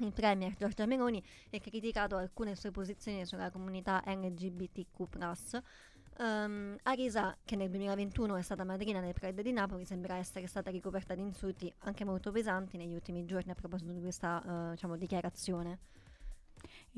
il 0.06 0.12
premier 0.12 0.56
Giorgia 0.56 0.86
Meloni 0.86 1.24
e 1.50 1.60
criticato 1.60 2.16
alcune 2.16 2.56
sue 2.56 2.72
posizioni 2.72 3.26
sulla 3.26 3.50
comunità 3.50 4.02
LGBTQ+. 4.06 5.08
Um, 6.20 6.76
Arisa, 6.84 7.38
che 7.46 7.56
nel 7.56 7.70
2021 7.70 8.38
è 8.38 8.42
stata 8.42 8.64
madrina 8.64 9.00
del 9.00 9.14
Pride 9.14 9.44
di 9.44 9.52
Napoli, 9.52 9.86
sembra 9.86 10.16
essere 10.16 10.48
stata 10.48 10.72
ricoperta 10.72 11.14
di 11.14 11.22
insulti 11.22 11.72
anche 11.80 12.06
molto 12.06 12.32
pesanti 12.32 12.76
negli 12.76 12.94
ultimi 12.94 13.24
giorni 13.26 13.52
a 13.52 13.56
proposito 13.56 13.92
di 13.92 14.02
questa 14.02 14.42
eh, 14.42 14.72
diciamo, 14.72 14.98
dichiarazione. 14.98 15.80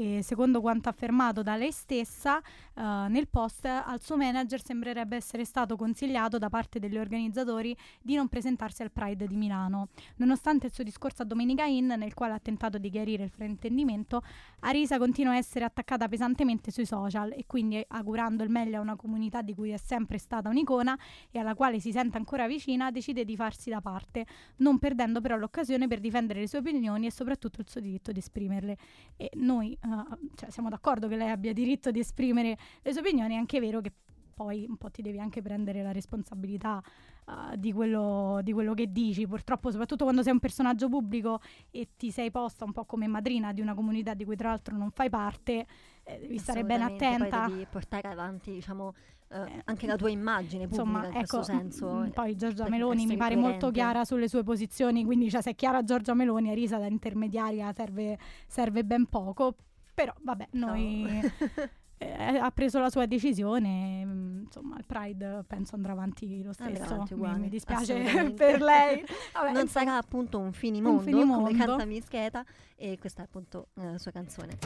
E 0.02 0.22
secondo 0.24 0.62
quanto 0.62 0.88
affermato 0.88 1.44
da 1.44 1.58
lei 1.58 1.74
stessa 1.74 2.40
eh, 2.40 2.82
nel 3.10 3.28
post, 3.28 3.66
al 3.66 4.00
suo 4.00 4.16
manager 4.16 4.64
sembrerebbe 4.64 5.18
essere 5.18 5.44
stato 5.44 5.76
consigliato 5.76 6.38
da 6.38 6.48
parte 6.48 6.80
degli 6.80 6.98
organizzatori 6.98 7.76
di 8.02 8.16
non 8.16 8.30
presentarsi 8.30 8.82
al 8.82 8.92
Pride 8.92 9.28
di 9.28 9.36
Milano. 9.36 9.90
Nonostante 10.16 10.68
il 10.68 10.74
suo 10.74 10.86
discorso 10.86 11.24
a 11.24 11.26
Domenica 11.26 11.66
Inn, 11.66 11.92
nel 11.92 12.14
quale 12.14 12.32
ha 12.32 12.40
tentato 12.40 12.78
di 12.78 12.90
chiarire 12.90 13.26
il 13.26 13.30
fraintendimento, 13.30 14.22
Arisa 14.62 14.98
continua 14.98 15.34
a 15.34 15.36
essere 15.36 15.66
attaccata 15.66 16.08
pesantemente 16.08 16.72
sui 16.72 16.86
social 16.86 17.34
e 17.34 17.44
quindi 17.46 17.84
augurando 17.90 18.44
il 18.44 18.50
meglio 18.50 18.78
a 18.78 18.82
una 18.82 18.96
comunità 18.96 19.42
di 19.42 19.54
cui 19.54 19.72
è 19.72 19.78
sempre 19.78 20.18
stata 20.18 20.48
un'icona 20.48 20.98
e 21.30 21.40
alla 21.40 21.56
quale 21.56 21.82
si 21.82 21.92
sente 21.92 22.16
ancora 22.16 22.48
vicina, 22.48 22.90
decide 22.90 23.26
di 23.26 23.36
farsi 23.36 23.70
da 23.70 23.82
parte, 23.82 24.26
non 24.60 24.80
perdendo 24.80 25.20
però 25.20 25.36
l'occasione 25.36 25.90
per 25.90 26.00
difendere 26.00 26.40
le 26.40 26.48
sue 26.48 26.60
opinioni 26.60 27.06
e 27.06 27.12
soprattutto 27.12 27.60
il 27.60 27.68
suo 27.68 27.82
diritto 27.82 28.14
di 28.14 28.20
esprimerle. 28.20 28.78
E 29.18 29.32
noi 29.34 29.74
eh, 29.74 29.88
cioè, 30.36 30.50
siamo 30.50 30.70
d'accordo 30.70 31.08
che 31.08 31.16
lei 31.16 31.30
abbia 31.30 31.54
diritto 31.54 31.92
di 31.92 32.00
esprimere 32.00 32.58
le 32.82 32.92
sue 32.92 33.02
opinioni, 33.02 33.36
è 33.36 33.38
anche 33.38 33.60
vero 33.60 33.82
che 33.82 33.92
poi 34.40 34.66
un 34.70 34.78
po' 34.78 34.90
ti 34.90 35.02
devi 35.02 35.20
anche 35.20 35.42
prendere 35.42 35.84
la 35.84 35.92
responsabilità 35.92 36.82
eh, 37.28 37.58
di, 37.58 37.74
quello, 37.74 38.40
di 38.42 38.54
quello 38.54 38.74
che 38.74 38.90
dici. 38.90 39.28
Purtroppo, 39.28 39.70
soprattutto 39.70 40.06
quando 40.06 40.24
sei 40.24 40.32
un 40.32 40.40
personaggio 40.40 40.88
pubblico 40.88 41.42
e 41.72 41.90
ti 41.98 42.10
sei 42.10 42.32
posta 42.32 42.64
un 42.64 42.72
po' 42.72 42.86
come 42.86 43.08
madrina 43.08 43.52
di 43.52 43.60
una 43.60 43.74
comunità 43.74 44.14
di 44.14 44.24
cui 44.24 44.38
tra 44.38 44.50
l'altro 44.50 44.78
non 44.78 44.92
fai 44.92 45.10
parte, 45.10 45.66
eh, 46.04 46.20
devi 46.20 46.38
stare 46.38 46.62
Assolutamente, 46.62 47.06
attenta. 47.06 47.42
Poi 47.42 47.52
devi 47.52 47.68
portare 47.70 48.08
avanti 48.08 48.52
diciamo, 48.52 48.94
eh, 49.28 49.42
Eh, 49.42 49.62
anche 49.66 49.86
la 49.86 49.96
tua 49.98 50.10
immagine 50.10 50.64
Insomma, 50.64 51.06
in 51.06 51.18
ecco, 51.18 51.44
senso. 51.44 52.06
mm, 52.06 52.08
poi 52.12 52.36
Giorgia 52.38 52.64
per 52.64 52.72
Meloni 52.72 53.06
mi 53.06 53.18
pare 53.18 53.36
molto 53.36 53.72
chiara 53.72 54.06
sulle 54.06 54.30
sue 54.30 54.44
posizioni, 54.44 55.04
quindi 55.04 55.30
cioè, 55.30 55.42
se 55.42 55.52
è 55.52 55.56
chiara 55.56 55.84
Giorgia 55.84 56.14
Meloni, 56.14 56.50
Arisa 56.50 56.78
da 56.78 56.88
intermediaria 56.88 57.72
serve, 57.74 58.18
serve 58.48 58.86
ben 58.86 59.06
poco. 59.08 59.56
Però 60.00 60.14
vabbè, 60.22 60.48
noi 60.52 61.06
eh, 62.00 62.38
ha 62.38 62.50
preso 62.52 62.80
la 62.80 62.90
sua 62.90 63.06
decisione, 63.06 64.06
mm, 64.06 64.44
insomma 64.44 64.78
il 64.78 64.86
Pride 64.86 65.44
penso 65.46 65.76
andrà 65.76 65.92
avanti 65.92 66.42
lo 66.42 66.54
stesso, 66.54 66.84
avanti 66.84 67.16
mi, 67.16 67.20
uguale, 67.20 67.40
mi 67.40 67.50
dispiace 67.50 67.96
assolutamente. 67.96 68.34
per 68.48 68.62
lei. 68.62 69.04
Vabbè, 69.34 69.52
non 69.52 69.68
sarà 69.68 69.98
appunto 69.98 70.40
un 70.40 70.54
finimondo, 70.54 71.00
Un 71.00 71.04
finimondo. 71.04 71.50
come 71.50 71.66
canta 71.66 71.84
Mischeta 71.84 72.46
e 72.78 72.98
questa 72.98 73.24
è 73.24 73.26
appunto 73.26 73.72
eh, 73.74 73.92
la 73.92 73.98
sua 73.98 74.12
canzone. 74.12 74.58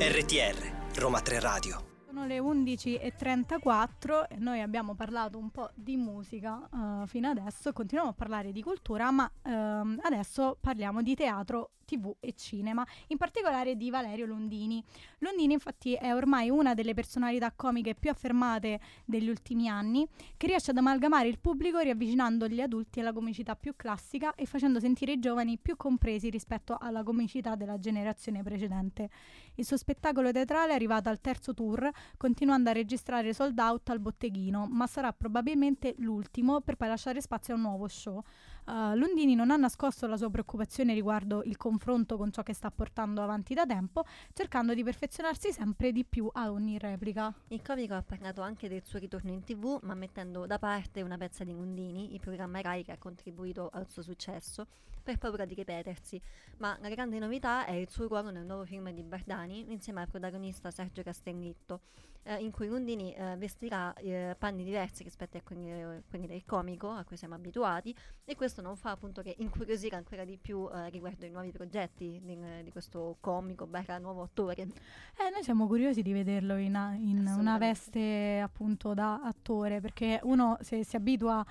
RTR, 0.00 0.98
Roma 0.98 1.20
3 1.20 1.38
Radio. 1.38 1.91
Sono 2.22 2.34
le 2.34 2.38
11.34 2.38 4.28
e 4.28 4.36
noi 4.36 4.60
abbiamo 4.60 4.94
parlato 4.94 5.38
un 5.38 5.50
po' 5.50 5.70
di 5.74 5.96
musica 5.96 6.68
eh, 6.72 7.06
fino 7.08 7.28
adesso, 7.28 7.72
continuiamo 7.72 8.12
a 8.12 8.14
parlare 8.14 8.52
di 8.52 8.62
cultura, 8.62 9.10
ma 9.10 9.28
ehm, 9.42 9.98
adesso 10.02 10.56
parliamo 10.60 11.02
di 11.02 11.16
teatro, 11.16 11.72
tv 11.84 12.14
e 12.20 12.34
cinema, 12.34 12.86
in 13.08 13.16
particolare 13.16 13.76
di 13.76 13.90
Valerio 13.90 14.26
Londini. 14.26 14.82
Londini 15.18 15.54
infatti 15.54 15.94
è 15.94 16.14
ormai 16.14 16.48
una 16.48 16.74
delle 16.74 16.94
personalità 16.94 17.50
comiche 17.50 17.96
più 17.96 18.10
affermate 18.10 18.78
degli 19.04 19.28
ultimi 19.28 19.68
anni, 19.68 20.06
che 20.36 20.46
riesce 20.46 20.70
ad 20.70 20.76
amalgamare 20.76 21.26
il 21.26 21.40
pubblico 21.40 21.80
riavvicinando 21.80 22.46
gli 22.46 22.60
adulti 22.60 23.00
alla 23.00 23.12
comicità 23.12 23.56
più 23.56 23.74
classica 23.74 24.34
e 24.36 24.46
facendo 24.46 24.78
sentire 24.78 25.12
i 25.12 25.18
giovani 25.18 25.58
più 25.58 25.76
compresi 25.76 26.30
rispetto 26.30 26.76
alla 26.80 27.02
comicità 27.02 27.56
della 27.56 27.80
generazione 27.80 28.44
precedente. 28.44 29.10
Il 29.56 29.66
suo 29.66 29.76
spettacolo 29.76 30.32
teatrale 30.32 30.72
è 30.72 30.74
arrivato 30.74 31.10
al 31.10 31.20
terzo 31.20 31.52
tour, 31.52 31.90
continuando 32.16 32.70
a 32.70 32.72
registrare 32.72 33.34
sold 33.34 33.58
out 33.58 33.90
al 33.90 34.00
botteghino, 34.00 34.66
ma 34.70 34.86
sarà 34.86 35.12
probabilmente 35.12 35.94
l'ultimo 35.98 36.60
per 36.62 36.76
poi 36.76 36.88
lasciare 36.88 37.20
spazio 37.20 37.52
a 37.52 37.56
un 37.56 37.62
nuovo 37.62 37.86
show. 37.86 38.22
Uh, 38.64 38.94
Lundini 38.94 39.34
non 39.34 39.50
ha 39.50 39.56
nascosto 39.56 40.06
la 40.06 40.16
sua 40.16 40.30
preoccupazione 40.30 40.94
riguardo 40.94 41.42
il 41.42 41.56
confronto 41.56 42.16
con 42.16 42.30
ciò 42.30 42.42
che 42.42 42.54
sta 42.54 42.70
portando 42.70 43.20
avanti 43.20 43.54
da 43.54 43.66
tempo, 43.66 44.04
cercando 44.32 44.72
di 44.72 44.84
perfezionarsi 44.84 45.52
sempre 45.52 45.92
di 45.92 46.04
più 46.04 46.30
a 46.32 46.50
ogni 46.50 46.78
replica. 46.78 47.34
Il 47.48 47.60
comico 47.60 47.94
ha 47.94 48.02
parlato 48.02 48.40
anche 48.40 48.68
del 48.68 48.84
suo 48.84 48.98
ritorno 48.98 49.32
in 49.32 49.42
tv, 49.42 49.80
ma 49.82 49.94
mettendo 49.94 50.46
da 50.46 50.58
parte 50.58 51.02
una 51.02 51.18
pezza 51.18 51.44
di 51.44 51.52
Lundini, 51.52 52.14
il 52.14 52.20
programma 52.20 52.60
Rai 52.60 52.84
che 52.84 52.92
ha 52.92 52.98
contribuito 52.98 53.68
al 53.72 53.90
suo 53.90 54.02
successo, 54.02 54.66
per 55.02 55.18
paura 55.18 55.44
di 55.44 55.54
ripetersi. 55.54 56.20
Ma 56.58 56.76
la 56.80 56.88
grande 56.88 57.18
novità 57.18 57.66
è 57.66 57.72
il 57.72 57.88
suo 57.88 58.06
ruolo 58.06 58.30
nel 58.30 58.44
nuovo 58.44 58.64
film 58.64 58.90
di 58.90 59.02
Bardani, 59.02 59.72
insieme 59.72 60.00
al 60.00 60.08
protagonista 60.08 60.70
Sergio 60.70 61.02
Castellitto 61.02 61.80
eh, 62.24 62.36
in 62.36 62.50
cui 62.50 62.68
Lundini 62.68 63.12
eh, 63.14 63.36
vestirà 63.36 63.92
eh, 63.94 64.36
panni 64.38 64.64
diversi 64.64 65.02
rispetto 65.02 65.36
a 65.36 65.40
quelli, 65.42 66.02
quelli, 66.08 66.26
del 66.26 66.44
comico 66.44 66.90
a 66.90 67.04
cui 67.04 67.16
siamo 67.16 67.34
abituati 67.34 67.94
e 68.24 68.36
questo 68.36 68.62
non 68.62 68.76
fa 68.76 68.90
appunto 68.90 69.22
che 69.22 69.34
incuriosire 69.38 69.96
ancora 69.96 70.24
di 70.24 70.38
più 70.40 70.68
eh, 70.72 70.88
riguardo 70.90 71.26
i 71.26 71.30
nuovi 71.30 71.50
progetti 71.50 72.20
di, 72.22 72.38
di 72.62 72.70
questo 72.70 73.16
comico 73.20 73.66
barra 73.66 73.98
nuovo 73.98 74.22
attore. 74.22 74.62
Eh, 74.62 75.30
noi 75.32 75.42
siamo 75.42 75.66
curiosi 75.66 76.02
di 76.02 76.12
vederlo 76.12 76.56
in, 76.56 76.74
in 77.00 77.34
una 77.38 77.58
veste 77.58 78.40
appunto 78.40 78.94
da 78.94 79.20
attore 79.22 79.80
perché 79.80 80.20
uno 80.22 80.58
se 80.60 80.84
si 80.84 80.96
abitua 80.96 81.44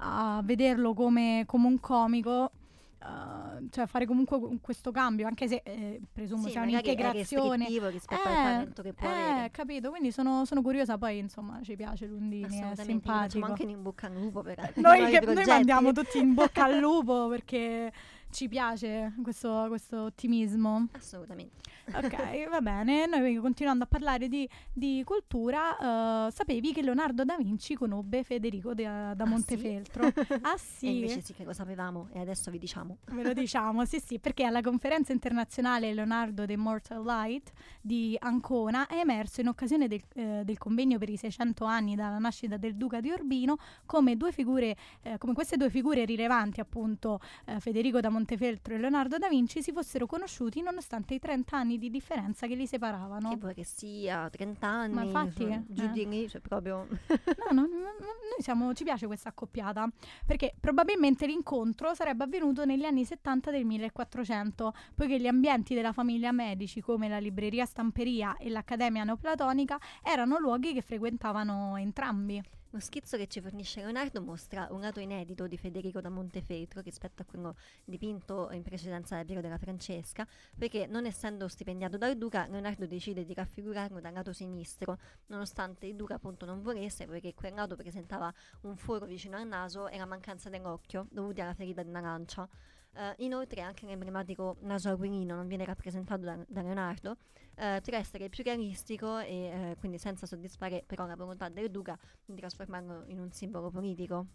a 0.00 0.40
vederlo 0.44 0.94
come, 0.94 1.44
come 1.46 1.66
un 1.66 1.80
comico 1.80 2.52
Uh, 3.00 3.68
cioè 3.70 3.86
fare 3.86 4.06
comunque 4.06 4.58
questo 4.60 4.90
cambio, 4.90 5.28
anche 5.28 5.46
se 5.46 5.62
eh, 5.64 6.00
presumo 6.12 6.46
sì, 6.46 6.50
sia 6.50 6.62
un'integrazione 6.62 7.66
rispetto 7.90 8.28
eh, 8.28 8.32
al 8.32 8.34
talento 8.34 8.82
che 8.82 8.92
può 8.92 9.08
eh, 9.08 9.12
avere. 9.12 9.50
capito, 9.52 9.90
quindi 9.90 10.10
sono, 10.10 10.44
sono, 10.44 10.62
curiosa, 10.62 10.98
poi 10.98 11.18
insomma 11.18 11.60
ci 11.62 11.76
piace 11.76 12.06
Lundini, 12.06 12.58
è 12.60 12.74
simpatico. 12.74 13.46
anche 13.46 13.62
in 13.62 13.82
bocca 13.82 14.08
al 14.08 14.14
lupo 14.14 14.42
per 14.42 14.72
noi, 14.76 15.10
che, 15.10 15.20
noi 15.20 15.44
mandiamo 15.44 15.92
tutti 15.92 16.18
in 16.18 16.34
bocca 16.34 16.64
al 16.64 16.78
lupo 16.80 17.28
perché 17.28 17.92
ci 18.30 18.48
piace 18.48 19.14
questo, 19.22 19.66
questo 19.68 20.02
ottimismo. 20.02 20.88
Assolutamente. 20.92 21.56
Ok, 21.92 22.48
va 22.48 22.60
bene. 22.60 23.06
Noi 23.06 23.36
continuando 23.36 23.84
a 23.84 23.86
parlare 23.86 24.28
di, 24.28 24.48
di 24.72 25.02
cultura, 25.04 26.26
uh, 26.26 26.30
sapevi 26.30 26.72
che 26.72 26.82
Leonardo 26.82 27.24
da 27.24 27.36
Vinci 27.36 27.74
conobbe 27.74 28.22
Federico 28.22 28.74
da, 28.74 29.14
da 29.14 29.24
ah, 29.24 29.26
Montefeltro? 29.26 30.12
Sì? 30.14 30.32
ah 30.42 30.56
sì. 30.56 30.86
E 30.86 30.90
invece 30.90 31.20
sì 31.22 31.32
che 31.32 31.44
lo 31.44 31.52
sapevamo 31.52 32.08
e 32.12 32.20
adesso 32.20 32.50
vi 32.50 32.58
diciamo. 32.58 32.98
Ve 33.12 33.22
lo 33.22 33.32
diciamo, 33.32 33.84
sì 33.84 34.00
sì, 34.00 34.18
perché 34.18 34.44
alla 34.44 34.60
conferenza 34.60 35.12
internazionale 35.12 35.94
Leonardo 35.94 36.44
the 36.44 36.56
Mortal 36.56 37.02
Light 37.02 37.52
di 37.80 38.16
Ancona 38.20 38.86
è 38.86 38.98
emerso 38.98 39.40
in 39.40 39.48
occasione 39.48 39.88
del, 39.88 40.02
eh, 40.14 40.42
del 40.44 40.58
convegno 40.58 40.98
per 40.98 41.08
i 41.08 41.16
600 41.16 41.64
anni 41.64 41.94
dalla 41.94 42.18
nascita 42.18 42.56
del 42.56 42.76
Duca 42.76 43.00
di 43.00 43.10
Urbino 43.10 43.56
come, 43.86 44.16
due 44.16 44.32
figure, 44.32 44.76
eh, 45.02 45.16
come 45.18 45.32
queste 45.32 45.56
due 45.56 45.70
figure 45.70 46.04
rilevanti, 46.04 46.60
appunto 46.60 47.20
eh, 47.46 47.60
Federico 47.60 48.00
da 48.00 48.10
Montefeltro 48.10 48.74
e 48.74 48.78
Leonardo 48.78 49.16
da 49.16 49.28
Vinci, 49.28 49.62
si 49.62 49.72
fossero 49.72 50.06
conosciuti 50.06 50.60
nonostante 50.60 51.14
i 51.14 51.18
30 51.18 51.56
anni 51.56 51.77
di 51.78 51.90
differenza 51.90 52.46
che 52.46 52.54
li 52.54 52.66
separavano. 52.66 53.30
Che 53.30 53.36
vuoi 53.36 53.54
che 53.54 53.64
sia, 53.64 54.28
30 54.28 54.66
anni. 54.66 54.94
Ma 54.94 55.02
infatti, 55.04 55.44
cioè, 55.44 55.62
giù 55.66 55.84
eh. 55.84 55.90
di 55.90 56.08
lì, 56.08 56.28
cioè 56.28 56.40
proprio... 56.40 56.86
no, 56.88 57.52
no, 57.52 57.62
no, 57.62 57.66
noi 57.66 58.38
siamo, 58.38 58.74
ci 58.74 58.84
piace 58.84 59.06
questa 59.06 59.30
accoppiata, 59.30 59.88
perché 60.26 60.54
probabilmente 60.58 61.26
l'incontro 61.26 61.94
sarebbe 61.94 62.24
avvenuto 62.24 62.64
negli 62.64 62.84
anni 62.84 63.04
70 63.04 63.50
del 63.50 63.64
1400, 63.64 64.74
poiché 64.94 65.18
gli 65.18 65.26
ambienti 65.26 65.74
della 65.74 65.92
famiglia 65.92 66.32
Medici, 66.32 66.80
come 66.80 67.08
la 67.08 67.18
libreria 67.18 67.64
Stamperia 67.64 68.36
e 68.36 68.50
l'Accademia 68.50 69.04
Neoplatonica, 69.04 69.78
erano 70.02 70.38
luoghi 70.38 70.72
che 70.72 70.82
frequentavano 70.82 71.76
entrambi. 71.76 72.42
Lo 72.72 72.80
schizzo 72.80 73.16
che 73.16 73.28
ci 73.28 73.40
fornisce 73.40 73.80
Leonardo 73.80 74.20
mostra 74.20 74.68
un 74.72 74.82
lato 74.82 75.00
inedito 75.00 75.46
di 75.46 75.56
Federico 75.56 76.02
da 76.02 76.10
Montefeltro 76.10 76.82
rispetto 76.82 77.22
a 77.22 77.24
quello 77.24 77.56
dipinto 77.82 78.50
in 78.52 78.62
precedenza 78.62 79.16
dal 79.16 79.24
Piero 79.24 79.40
della 79.40 79.56
Francesca, 79.56 80.26
perché 80.54 80.86
non 80.86 81.06
essendo 81.06 81.48
stipendiato 81.48 81.96
dal 81.96 82.18
Duca, 82.18 82.46
Leonardo 82.46 82.86
decide 82.86 83.24
di 83.24 83.32
raffigurarlo 83.32 84.00
dal 84.00 84.12
lato 84.12 84.34
sinistro, 84.34 84.98
nonostante 85.28 85.86
il 85.86 85.96
Duca 85.96 86.16
appunto 86.16 86.44
non 86.44 86.60
volesse, 86.60 87.06
perché 87.06 87.32
quel 87.32 87.54
lato 87.54 87.74
presentava 87.74 88.30
un 88.62 88.76
foro 88.76 89.06
vicino 89.06 89.38
al 89.38 89.46
naso 89.46 89.88
e 89.88 89.96
la 89.96 90.04
mancanza 90.04 90.50
dell'occhio, 90.50 91.06
dovuti 91.10 91.40
alla 91.40 91.54
ferita 91.54 91.82
di 91.82 91.88
una 91.88 92.02
lancia. 92.02 92.46
Uh, 92.90 93.12
inoltre 93.18 93.60
anche 93.60 93.86
l'emblematico 93.86 94.56
naso 94.60 94.90
aquilino 94.90 95.36
non 95.36 95.46
viene 95.46 95.64
rappresentato 95.64 96.22
da, 96.22 96.38
da 96.46 96.62
Leonardo, 96.62 97.16
uh, 97.58 97.80
per 97.80 97.94
essere 97.94 98.28
più 98.28 98.42
realistico 98.44 99.18
e 99.18 99.70
uh, 99.72 99.78
quindi 99.78 99.98
senza 99.98 100.26
soddisfare 100.26 100.84
però 100.86 101.06
la 101.06 101.16
volontà 101.16 101.48
del 101.48 101.70
duca 101.70 101.98
di 102.24 102.34
trasformarlo 102.36 103.04
in 103.06 103.20
un 103.20 103.30
simbolo 103.32 103.70
politico. 103.70 104.26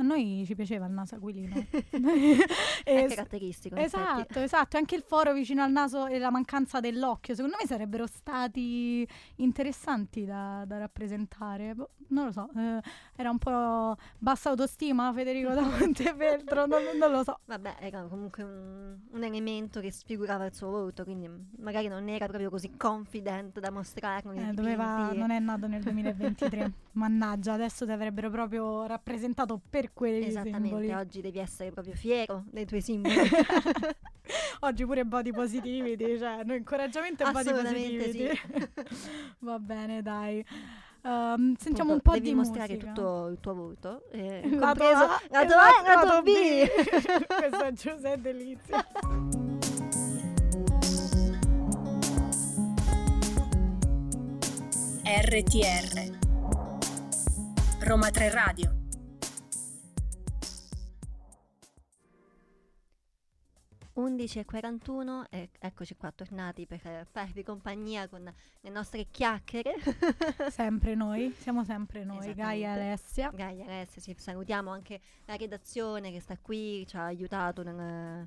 A 0.00 0.02
noi 0.02 0.44
ci 0.46 0.54
piaceva 0.54 0.86
il 0.86 0.92
naso 0.92 1.16
aquilino. 1.16 1.54
è 2.84 3.06
caratteristico. 3.06 3.76
Esatto, 3.76 4.18
infatti. 4.20 4.38
esatto. 4.40 4.76
Anche 4.78 4.94
il 4.94 5.02
foro 5.02 5.34
vicino 5.34 5.62
al 5.62 5.70
naso 5.70 6.06
e 6.06 6.18
la 6.18 6.30
mancanza 6.30 6.80
dell'occhio, 6.80 7.34
secondo 7.34 7.58
me 7.60 7.66
sarebbero 7.66 8.06
stati 8.06 9.06
interessanti 9.36 10.24
da, 10.24 10.64
da 10.66 10.78
rappresentare. 10.78 11.74
Boh, 11.74 11.90
non 12.08 12.26
lo 12.26 12.32
so, 12.32 12.48
eh, 12.56 12.80
era 13.14 13.30
un 13.30 13.38
po' 13.38 13.96
bassa 14.18 14.50
autostima 14.50 15.12
Federico 15.12 15.52
da 15.52 15.60
Montefeltro, 15.60 16.66
non, 16.66 16.82
non, 16.98 17.10
lo 17.10 17.22
so. 17.22 17.40
Vabbè, 17.44 17.76
era 17.80 18.02
comunque 18.04 18.42
un, 18.42 18.96
un, 19.10 19.22
elemento 19.22 19.80
che 19.80 19.92
sfigurava 19.92 20.46
il 20.46 20.54
suo 20.54 20.70
volto, 20.70 21.04
quindi 21.04 21.28
magari 21.58 21.88
non 21.88 22.08
era 22.08 22.26
proprio 22.26 22.48
così 22.50 22.74
confident 22.76 23.60
da 23.60 23.70
mostrarlo. 23.70 24.32
Eh, 24.32 24.52
doveva, 24.52 25.12
non 25.12 25.30
è 25.30 25.38
nato 25.38 25.66
nel 25.66 25.82
2023. 25.82 26.72
Mannaggia, 26.92 27.52
adesso 27.52 27.84
ti 27.84 27.92
avrebbero 27.92 28.30
proprio 28.30 28.86
rappresentato 28.86 29.60
per 29.70 29.89
quei 29.92 30.24
Esattamente, 30.26 30.94
oggi 30.94 31.20
devi 31.20 31.38
essere 31.38 31.70
proprio 31.70 31.94
fiero 31.94 32.44
dei 32.50 32.66
tuoi 32.66 32.80
simboli. 32.80 33.14
oggi 34.60 34.84
pure 34.84 35.04
body 35.04 35.32
positivity, 35.32 36.18
cioè 36.18 36.42
no, 36.44 36.54
incoraggiamento 36.54 37.26
e 37.26 37.30
body 37.30 37.50
positivity. 37.50 38.12
Sì. 38.12 38.68
Va 39.40 39.58
bene, 39.58 40.02
dai. 40.02 40.44
Um, 41.02 41.54
sentiamo 41.56 41.92
Appunto, 41.92 41.92
un 41.92 42.00
po' 42.02 42.12
devi 42.12 42.28
di 42.28 42.34
mostrare 42.34 42.74
musica. 42.74 42.92
tutto 42.92 43.26
il 43.28 43.38
tuo 43.40 43.54
volto, 43.54 44.02
eh, 44.10 44.42
Lato 44.50 44.66
compreso 44.66 45.04
A, 45.04 45.20
lato 45.30 45.46
esatto, 45.46 45.54
A 45.54 45.90
e 45.90 45.94
lato 45.94 46.06
lato 46.06 46.22
B. 46.22 47.26
Questo 47.38 47.64
è 47.64 47.72
Giuseppe 47.72 48.20
Delizia. 48.20 48.86
RTR 55.02 56.18
Roma 57.80 58.10
3 58.10 58.30
Radio 58.30 58.79
11.41 64.00 65.24
e 65.30 65.50
eccoci 65.58 65.94
qua 65.96 66.10
tornati 66.10 66.66
per 66.66 67.06
farvi 67.10 67.42
compagnia 67.42 68.08
con 68.08 68.32
le 68.60 68.70
nostre 68.70 69.06
chiacchiere. 69.10 69.74
sempre 70.50 70.94
noi, 70.94 71.34
siamo 71.38 71.64
sempre 71.64 72.04
noi. 72.04 72.34
Gaia 72.34 72.68
e 72.68 72.80
Alessia. 72.80 73.30
Gaia 73.34 73.64
e 73.64 73.66
Alessia, 73.66 74.00
sì, 74.00 74.14
salutiamo 74.16 74.70
anche 74.70 75.00
la 75.26 75.36
redazione 75.36 76.10
che 76.10 76.20
sta 76.20 76.38
qui, 76.38 76.86
ci 76.86 76.96
ha 76.96 77.04
aiutato 77.04 77.62
nel, 77.62 78.26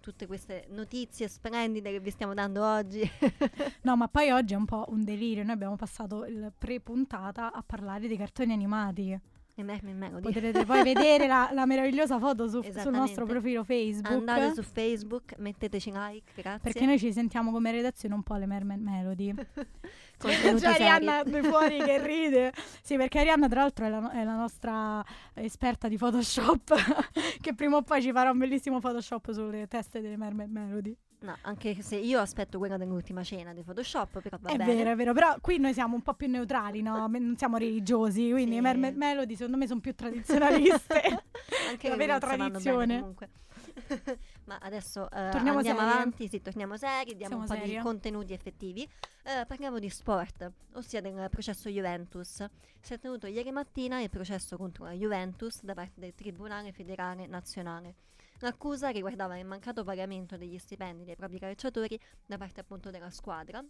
tutte 0.00 0.26
queste 0.26 0.66
notizie 0.70 1.28
splendide 1.28 1.90
che 1.90 2.00
vi 2.00 2.10
stiamo 2.10 2.34
dando 2.34 2.64
oggi. 2.64 3.02
No, 3.82 3.96
ma 3.96 4.08
poi 4.08 4.30
oggi 4.30 4.54
è 4.54 4.56
un 4.56 4.64
po' 4.64 4.86
un 4.88 5.04
delirio. 5.04 5.42
Noi 5.44 5.52
abbiamo 5.52 5.76
passato 5.76 6.24
il 6.24 6.50
pre-puntata 6.56 7.52
a 7.52 7.62
parlare 7.62 8.08
di 8.08 8.16
cartoni 8.16 8.52
animati. 8.52 9.20
E. 9.56 10.20
Potrete 10.20 10.64
poi 10.64 10.82
vedere 10.82 11.28
la, 11.28 11.50
la 11.52 11.64
meravigliosa 11.64 12.18
foto 12.18 12.48
su- 12.48 12.60
sul 12.62 12.92
nostro 12.92 13.24
profilo 13.24 13.62
Facebook. 13.62 14.12
Andate 14.12 14.54
su 14.54 14.62
Facebook, 14.62 15.36
metteteci 15.38 15.92
like, 15.92 16.32
grazie. 16.34 16.60
Perché 16.60 16.84
noi 16.84 16.98
ci 16.98 17.12
sentiamo 17.12 17.52
come 17.52 17.70
redazione 17.70 18.14
un 18.14 18.22
po' 18.24 18.34
le 18.34 18.46
Mermaid 18.46 18.80
Melody. 18.80 19.32
C'è 20.18 20.58
seri. 20.58 20.64
Arianna 20.64 21.22
fuori 21.42 21.78
che 21.78 22.04
ride. 22.04 22.52
Sì, 22.82 22.96
perché 22.96 23.20
Arianna 23.20 23.48
tra 23.48 23.60
l'altro 23.60 23.84
è 23.84 23.88
la, 23.88 24.10
è 24.10 24.24
la 24.24 24.36
nostra 24.36 25.04
esperta 25.34 25.86
di 25.86 25.96
Photoshop 25.96 26.74
che 27.40 27.54
prima 27.54 27.76
o 27.76 27.82
poi 27.82 28.02
ci 28.02 28.10
farà 28.12 28.30
un 28.30 28.38
bellissimo 28.38 28.80
Photoshop 28.80 29.30
sulle 29.32 29.66
teste 29.68 30.00
delle 30.00 30.16
Mermaid 30.16 30.50
Melody. 30.50 30.96
No, 31.24 31.34
anche 31.40 31.80
se 31.80 31.96
io 31.96 32.20
aspetto 32.20 32.58
quella 32.58 32.76
dell'ultima 32.76 33.22
cena 33.24 33.54
di 33.54 33.62
Photoshop, 33.62 34.20
però 34.20 34.36
va 34.38 34.50
è 34.50 34.56
bene. 34.56 34.74
vero, 34.74 34.90
è 34.90 34.94
vero, 34.94 35.12
però 35.14 35.36
qui 35.40 35.58
noi 35.58 35.72
siamo 35.72 35.94
un 35.94 36.02
po' 36.02 36.12
più 36.12 36.28
neutrali, 36.28 36.82
no? 36.82 37.06
Non 37.08 37.36
siamo 37.38 37.56
religiosi, 37.56 38.28
quindi 38.30 38.50
Sì. 38.50 38.54
le 38.56 38.60
Mermaid 38.60 38.96
Melody 38.96 39.34
secondo 39.34 39.56
me 39.56 39.66
sono 39.66 39.80
più 39.80 39.94
tradizionaliste. 39.94 41.00
Anche 41.70 41.88
la 41.88 41.96
vera 41.96 42.18
tradizione. 42.18 42.98
comunque. 42.98 43.30
Ma 44.44 44.58
adesso 44.60 45.10
eh, 45.10 45.18
andiamo 45.18 45.62
serie. 45.62 45.80
avanti, 45.80 46.28
sì, 46.28 46.42
torniamo 46.42 46.76
seri, 46.76 47.16
diamo 47.16 47.26
Siamo 47.26 47.42
un 47.42 47.48
po' 47.48 47.54
serie. 47.54 47.76
di 47.78 47.82
contenuti 47.82 48.32
effettivi. 48.34 48.82
Eh, 48.82 49.46
parliamo 49.46 49.78
di 49.78 49.88
sport, 49.88 50.52
ossia 50.74 51.00
del 51.00 51.28
processo 51.30 51.70
Juventus. 51.70 52.44
Si 52.80 52.92
è 52.92 52.98
tenuto 52.98 53.26
ieri 53.26 53.50
mattina 53.50 54.00
il 54.02 54.10
processo 54.10 54.58
contro 54.58 54.84
la 54.84 54.92
Juventus 54.92 55.62
da 55.62 55.72
parte 55.72 56.00
del 56.00 56.14
Tribunale 56.14 56.72
Federale 56.72 57.26
Nazionale. 57.26 57.94
L'accusa 58.40 58.90
riguardava 58.90 59.38
il 59.38 59.46
mancato 59.46 59.84
pagamento 59.84 60.36
degli 60.36 60.58
stipendi 60.58 61.04
dei 61.04 61.16
propri 61.16 61.38
calciatori 61.38 61.98
da 62.26 62.36
parte 62.36 62.60
appunto 62.60 62.90
della 62.90 63.10
squadra 63.10 63.64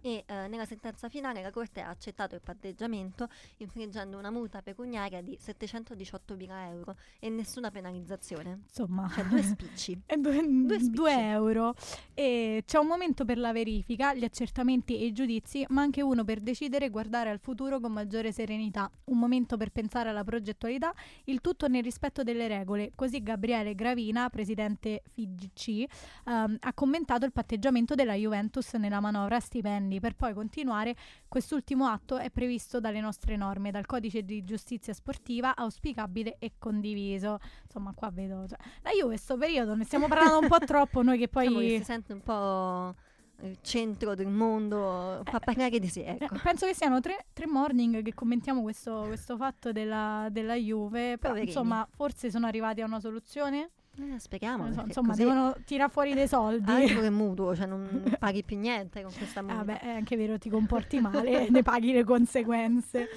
e 0.00 0.24
eh, 0.26 0.48
nella 0.48 0.64
sentenza 0.64 1.08
finale 1.08 1.42
la 1.42 1.50
Corte 1.50 1.80
ha 1.80 1.88
accettato 1.88 2.34
il 2.34 2.40
patteggiamento 2.42 3.28
infliggendo 3.58 4.16
una 4.18 4.30
multa 4.30 4.62
pecuniaria 4.62 5.20
di 5.22 5.38
718.000 5.40 6.68
euro 6.70 6.96
e 7.18 7.28
nessuna 7.28 7.70
penalizzazione. 7.70 8.60
Insomma, 8.66 9.08
Cioè 9.14 9.24
due 9.24 9.42
spicci. 9.42 10.00
Due, 10.22 10.40
Due 10.42 10.76
spicci. 10.78 10.90
due 10.90 11.12
euro. 11.30 11.74
E 12.14 12.62
c'è 12.66 12.78
un 12.78 12.86
momento 12.86 13.24
per 13.24 13.38
la 13.38 13.52
verifica, 13.52 14.14
gli 14.14 14.24
accertamenti 14.24 14.98
e 14.98 15.06
i 15.06 15.12
giudizi, 15.12 15.64
ma 15.70 15.82
anche 15.82 16.02
uno 16.02 16.24
per 16.24 16.40
decidere 16.40 16.86
e 16.86 16.90
guardare 16.90 17.30
al 17.30 17.38
futuro 17.40 17.80
con 17.80 17.92
maggiore 17.92 18.32
serenità. 18.32 18.90
Un 19.04 19.18
momento 19.18 19.56
per 19.56 19.70
pensare 19.70 20.08
alla 20.10 20.24
progettualità, 20.24 20.92
il 21.24 21.40
tutto 21.40 21.68
nel 21.68 21.82
rispetto 21.82 22.22
delle 22.22 22.46
regole. 22.48 22.92
Così 22.94 23.22
Gabriele 23.22 23.74
Gravina, 23.74 24.28
presidente 24.30 25.02
FIGC, 25.12 25.84
ehm, 26.26 26.56
ha 26.60 26.72
commentato 26.74 27.24
il 27.24 27.32
patteggiamento 27.32 27.94
della 27.94 28.14
Juventus 28.14 28.74
nella 28.74 29.00
manovra 29.00 29.40
stipendi, 29.82 30.00
per 30.00 30.14
poi 30.14 30.32
continuare. 30.32 30.94
Quest'ultimo 31.28 31.86
atto 31.86 32.18
è 32.18 32.30
previsto 32.30 32.80
dalle 32.80 33.00
nostre 33.00 33.36
norme, 33.36 33.70
dal 33.70 33.86
codice 33.86 34.22
di 34.22 34.44
giustizia 34.44 34.92
sportiva, 34.92 35.56
auspicabile 35.56 36.36
e 36.38 36.52
condiviso. 36.58 37.38
Insomma, 37.64 37.92
qua 37.94 38.10
vedo. 38.10 38.46
cioè, 38.48 38.58
la 38.82 38.90
Juve, 38.90 39.06
questo 39.06 39.36
periodo 39.36 39.74
ne 39.74 39.84
stiamo 39.84 40.08
parlando 40.08 40.38
un 40.38 40.48
po' 40.48 40.58
troppo. 40.64 41.02
Noi 41.02 41.18
che 41.18 41.28
poi. 41.28 41.46
Diciamo 41.48 41.66
che 41.66 41.78
si 41.78 41.84
sente 41.84 42.12
un 42.12 42.20
po' 42.20 42.94
il 43.42 43.58
centro 43.60 44.14
del 44.14 44.28
mondo, 44.28 45.22
fa 45.24 45.40
parlare 45.40 45.80
di 45.80 45.88
sé, 45.88 46.02
Eh, 46.04 46.16
ecco. 46.20 46.38
Penso 46.42 46.66
che 46.66 46.74
siano 46.74 47.00
tre, 47.00 47.26
tre 47.32 47.46
morning 47.46 48.02
che 48.02 48.14
commentiamo 48.14 48.62
questo, 48.62 49.04
questo 49.08 49.36
fatto 49.36 49.72
della, 49.72 50.28
della 50.30 50.54
Juve. 50.54 51.18
Però, 51.18 51.32
Poverini. 51.34 51.46
insomma, 51.48 51.86
forse 51.90 52.30
sono 52.30 52.46
arrivati 52.46 52.80
a 52.82 52.86
una 52.86 53.00
soluzione. 53.00 53.70
Eh, 53.98 54.18
speriamo. 54.18 54.72
So, 54.72 54.82
insomma, 54.86 55.08
così 55.08 55.22
devono 55.22 55.54
tirare 55.64 55.90
fuori 55.90 56.14
dei 56.14 56.26
soldi. 56.28 56.70
Altro 56.70 57.00
che 57.00 57.10
mutuo, 57.10 57.54
cioè 57.54 57.66
non 57.66 58.02
paghi 58.18 58.42
più 58.42 58.58
niente 58.58 59.02
con 59.02 59.12
questa 59.16 59.40
Ah, 59.40 59.42
multa. 59.42 59.64
beh, 59.64 59.78
è 59.80 59.88
anche 59.90 60.16
vero, 60.16 60.38
ti 60.38 60.48
comporti 60.48 60.98
male, 61.00 61.48
ne 61.50 61.62
paghi 61.62 61.92
le 61.92 62.04
conseguenze. 62.04 63.08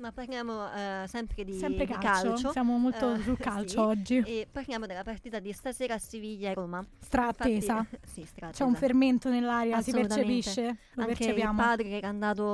Ma 0.00 0.10
parliamo 0.10 0.72
eh, 0.72 1.04
sempre 1.06 1.44
di, 1.44 1.52
Sempre 1.52 1.86
di 1.86 1.92
calcio. 1.92 2.50
Siamo 2.50 2.76
molto 2.78 3.14
Eh, 3.14 3.20
sul 3.20 3.36
sì. 3.36 3.42
calcio 3.42 3.84
oggi. 3.86 4.16
E 4.26 4.48
parliamo 4.50 4.86
della 4.86 5.04
partita 5.04 5.38
di 5.38 5.52
stasera 5.52 5.96
a. 5.98 6.84
Strattesa. 6.98 7.76
Infatti- 7.76 7.98
sì, 8.10 8.24
strattesa. 8.24 8.64
C'è 8.64 8.68
un 8.68 8.74
fermento 8.74 9.28
nell'aria, 9.28 9.80
si 9.80 9.92
percepisce? 9.92 10.62
Lo 10.94 11.02
Anche 11.02 11.12
il 11.12 11.18
percepiamo. 11.18 11.60
padre 11.62 11.88
che 11.88 11.96
era 11.98 12.08
andato 12.08 12.44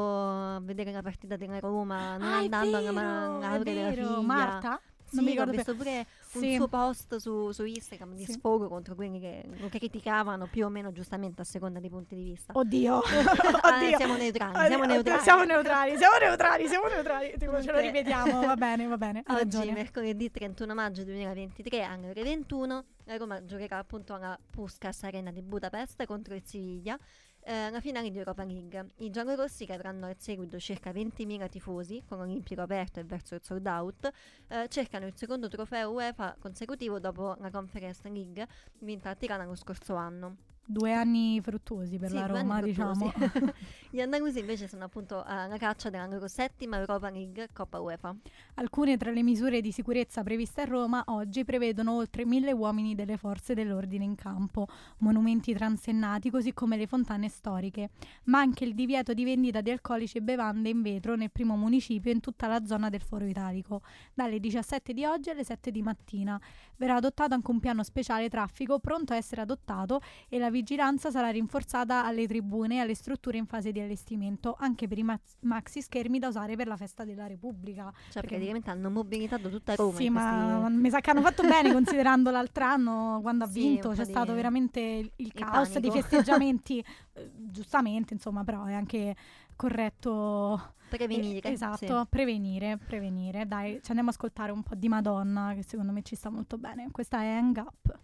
a 0.57 0.61
vedere 0.61 0.93
la 0.93 1.01
partita 1.01 1.37
della 1.37 1.59
Roma, 1.61 2.19
non 2.19 2.29
Ah, 2.29 2.37
andando 2.39 2.77
alla 2.77 2.91
vero, 2.93 3.39
è 3.39 3.41
laurea 3.41 3.73
della 3.91 3.93
figlia. 3.93 4.21
Marta? 4.21 4.81
Non 5.11 5.25
mi 5.25 5.31
ho 5.31 5.33
ricordo 5.33 5.53
visto 5.53 5.75
pure 5.75 6.07
un 6.35 6.41
Sì. 6.43 6.55
suo 6.57 6.69
post 6.69 7.17
su, 7.17 7.51
su 7.53 7.65
Instagram 7.65 8.15
di 8.15 8.25
Sì. 8.25 8.33
sfogo 8.33 8.69
contro 8.69 8.95
quelli 8.95 9.19
che 9.21 9.45
lo 9.59 9.69
criticavano 9.69 10.47
più 10.47 10.67
o 10.67 10.69
meno 10.69 10.93
giustamente 10.93 11.41
a 11.43 11.45
seconda 11.45 11.81
dei 11.81 11.89
punti 11.91 12.15
di 12.15 12.23
vista. 12.23 12.53
Oddio, 12.55 13.01
Ah, 13.63 13.77
oddio. 13.79 13.97
siamo 13.97 14.17
neutrali, 14.17 14.67
siamo 14.67 14.85
neutrali. 14.85 15.23
Siamo 15.23 15.45
neutrali, 15.45 15.97
siamo 15.97 16.17
neutrali, 16.19 16.69
siamo 16.69 16.87
neutrali. 16.89 17.35
Tipo, 17.39 17.63
ce 17.63 17.73
lo 17.73 17.79
ripetiamo, 17.81 18.41
va 18.45 18.57
bene, 18.57 18.87
va 18.87 18.97
bene. 18.99 19.23
Oggi, 19.27 19.39
ragione. 19.57 19.73
mercoledì 19.73 20.31
31 20.31 20.75
maggio 20.75 21.05
2023, 21.05 21.83
alle 21.83 22.11
ore 22.11 22.23
21, 22.23 22.85
la 23.05 23.17
Roma 23.17 23.45
giocherà 23.45 23.79
appunto 23.79 24.15
alla 24.15 24.39
Puskas 24.51 25.03
Arena 25.05 25.31
di 25.31 25.41
Budapest 25.43 26.05
contro 26.05 26.35
il 26.35 26.43
Siviglia, 26.45 26.99
eh, 27.49 27.71
la 27.71 27.81
finale 27.81 28.11
di 28.11 28.19
Europa 28.19 28.45
League. 28.45 28.91
I 28.97 29.09
giallorossi 29.09 29.65
che 29.65 29.73
avranno 29.73 30.05
al 30.05 30.17
seguito 30.19 30.59
circa 30.59 30.91
20.000 30.91 31.49
tifosi, 31.49 32.03
con 32.07 32.19
l'Olimpico 32.19 32.61
aperto 32.61 33.01
e 33.01 33.05
verso 33.05 33.35
il 33.37 33.41
sold 33.43 33.67
out, 33.67 34.11
eh, 34.49 34.67
cercano 34.69 35.07
il 35.07 35.15
secondo 35.17 35.49
trofeo 35.49 35.93
UEFA 35.93 36.37
consecutivo 36.39 37.01
dopo 37.01 37.37
la 37.39 37.51
Conference 37.51 38.07
League 38.11 38.47
vinta 38.81 39.09
a 39.09 39.15
Tirana 39.15 39.47
lo 39.47 39.55
scorso 39.55 39.95
anno. 39.95 40.37
Due 40.71 40.93
anni 40.93 41.41
fruttuosi 41.41 41.97
per 41.97 42.11
Sì, 42.11 42.17
la 42.17 42.27
Roma, 42.27 42.61
diciamo. 42.61 43.11
Gli 43.89 44.03
andalusi 44.03 44.41
invece 44.41 44.69
sono 44.69 44.85
appunto 44.85 45.23
alla 45.25 45.57
caccia 45.57 45.89
della 45.89 46.07
loro 46.07 46.29
settima 46.29 46.77
Europa 46.77 47.09
League 47.09 47.49
Coppa 47.55 47.81
UEFA. 47.81 48.15
Alcune 48.57 48.99
tra 48.99 49.11
le 49.11 49.23
misure 49.23 49.63
di 49.63 49.73
sicurezza 49.73 50.23
previste 50.23 50.61
a 50.61 50.65
Roma 50.67 51.05
oggi 51.07 51.43
prevedono 51.43 51.95
oltre 51.95 52.27
mille 52.27 52.53
uomini 52.53 52.95
delle 52.95 53.17
forze 53.17 53.55
dell'ordine 53.55 54.05
in 54.05 54.15
campo, 54.15 54.67
monumenti 54.99 55.55
transennati 55.55 56.29
così 56.29 56.53
come 56.53 56.77
le 56.77 56.87
fontane 56.87 57.31
storiche, 57.31 57.89
ma 58.25 58.41
anche 58.41 58.65
il 58.65 58.75
divieto 58.75 59.15
di 59.15 59.25
vendita 59.25 59.63
di 59.63 59.71
alcolici 59.71 60.19
e 60.19 60.21
bevande 60.21 60.69
in 60.69 60.83
vetro 60.83 61.17
nel 61.17 61.31
primo 61.31 61.57
municipio 61.57 62.13
in 62.13 62.21
tutta 62.21 62.47
la 62.47 62.67
zona 62.67 62.91
del 62.91 63.01
Foro 63.01 63.25
Italico, 63.25 63.81
dalle 64.13 64.39
17 64.39 64.93
di 64.93 65.07
oggi 65.07 65.31
alle 65.31 65.45
7 65.45 65.71
di 65.71 65.81
mattina. 65.81 66.39
Verrà 66.77 66.97
adottato 66.97 67.33
anche 67.33 67.51
un 67.51 67.59
piano 67.59 67.83
speciale 67.83 68.29
traffico 68.29 68.79
pronto 68.81 69.15
a 69.15 69.17
essere 69.17 69.41
adottato 69.41 70.03
e 70.29 70.39
la 70.39 70.51
vigilanza 70.59 71.11
sarà 71.11 71.29
rinforzata 71.31 72.05
alle 72.05 72.27
tribune 72.27 72.77
e 72.77 72.79
alle 72.81 72.95
strutture 72.95 73.39
in 73.39 73.47
fase 73.47 73.71
di 73.73 73.81
allestimento, 73.81 74.57
anche 74.59 74.89
per 74.89 74.99
i 74.99 75.03
max- 75.03 75.37
maxi 75.41 75.81
schermi 75.83 76.19
da 76.19 76.29
usare 76.29 76.57
per 76.57 76.67
la 76.67 76.77
festa 76.77 77.05
della 77.05 77.27
Repubblica. 77.27 77.85
Cioè 77.93 78.13
Perché- 78.23 78.29
praticamente 78.37 78.71
hanno 78.71 78.91
mobilitato 78.91 79.49
tutta 79.49 79.75
Roma. 79.75 79.97
Sì, 79.97 80.11
ma 80.11 80.59
questi- 80.63 80.79
mi 80.81 80.91
sa 80.91 81.01
che 81.01 81.11
hanno 81.11 81.21
fatto 81.23 81.43
bene 81.43 81.73
considerando 81.73 82.31
l'altro 82.31 82.65
anno 82.65 83.19
quando 83.23 83.45
ha 83.45 83.49
Sì, 83.49 83.61
vinto 83.61 83.91
c'è 83.91 83.97
po' 83.97 84.05
stato 84.05 84.31
di- 84.31 84.37
veramente 84.37 84.81
il, 85.15 85.33
caos 85.33 85.69
di 85.79 85.89
panico. 85.89 85.93
festeggiamenti, 85.93 86.85
eh, 87.15 87.31
giustamente 87.37 88.13
insomma, 88.15 88.43
però 88.45 88.65
è 88.65 88.75
anche 88.75 89.15
corretto 89.55 90.75
prevenire. 90.89 91.49
eh, 91.49 91.53
esatto, 91.53 92.01
sì. 92.01 92.07
prevenire, 92.09 92.79
prevenire. 92.79 93.47
Dai, 93.47 93.75
ci 93.83 93.91
andiamo 93.91 94.11
a 94.11 94.13
ascoltare 94.13 94.51
un 94.53 94.63
po' 94.63 94.75
di 94.75 94.89
Madonna 94.89 95.53
che 95.55 95.63
secondo 95.63 95.93
me 95.93 96.03
ci 96.03 96.15
sta 96.17 96.31
molto 96.31 96.59
bene. 96.59 96.89
Questa 96.91 97.21
è 97.21 97.27
Hang 97.29 97.57
Up. 97.59 97.99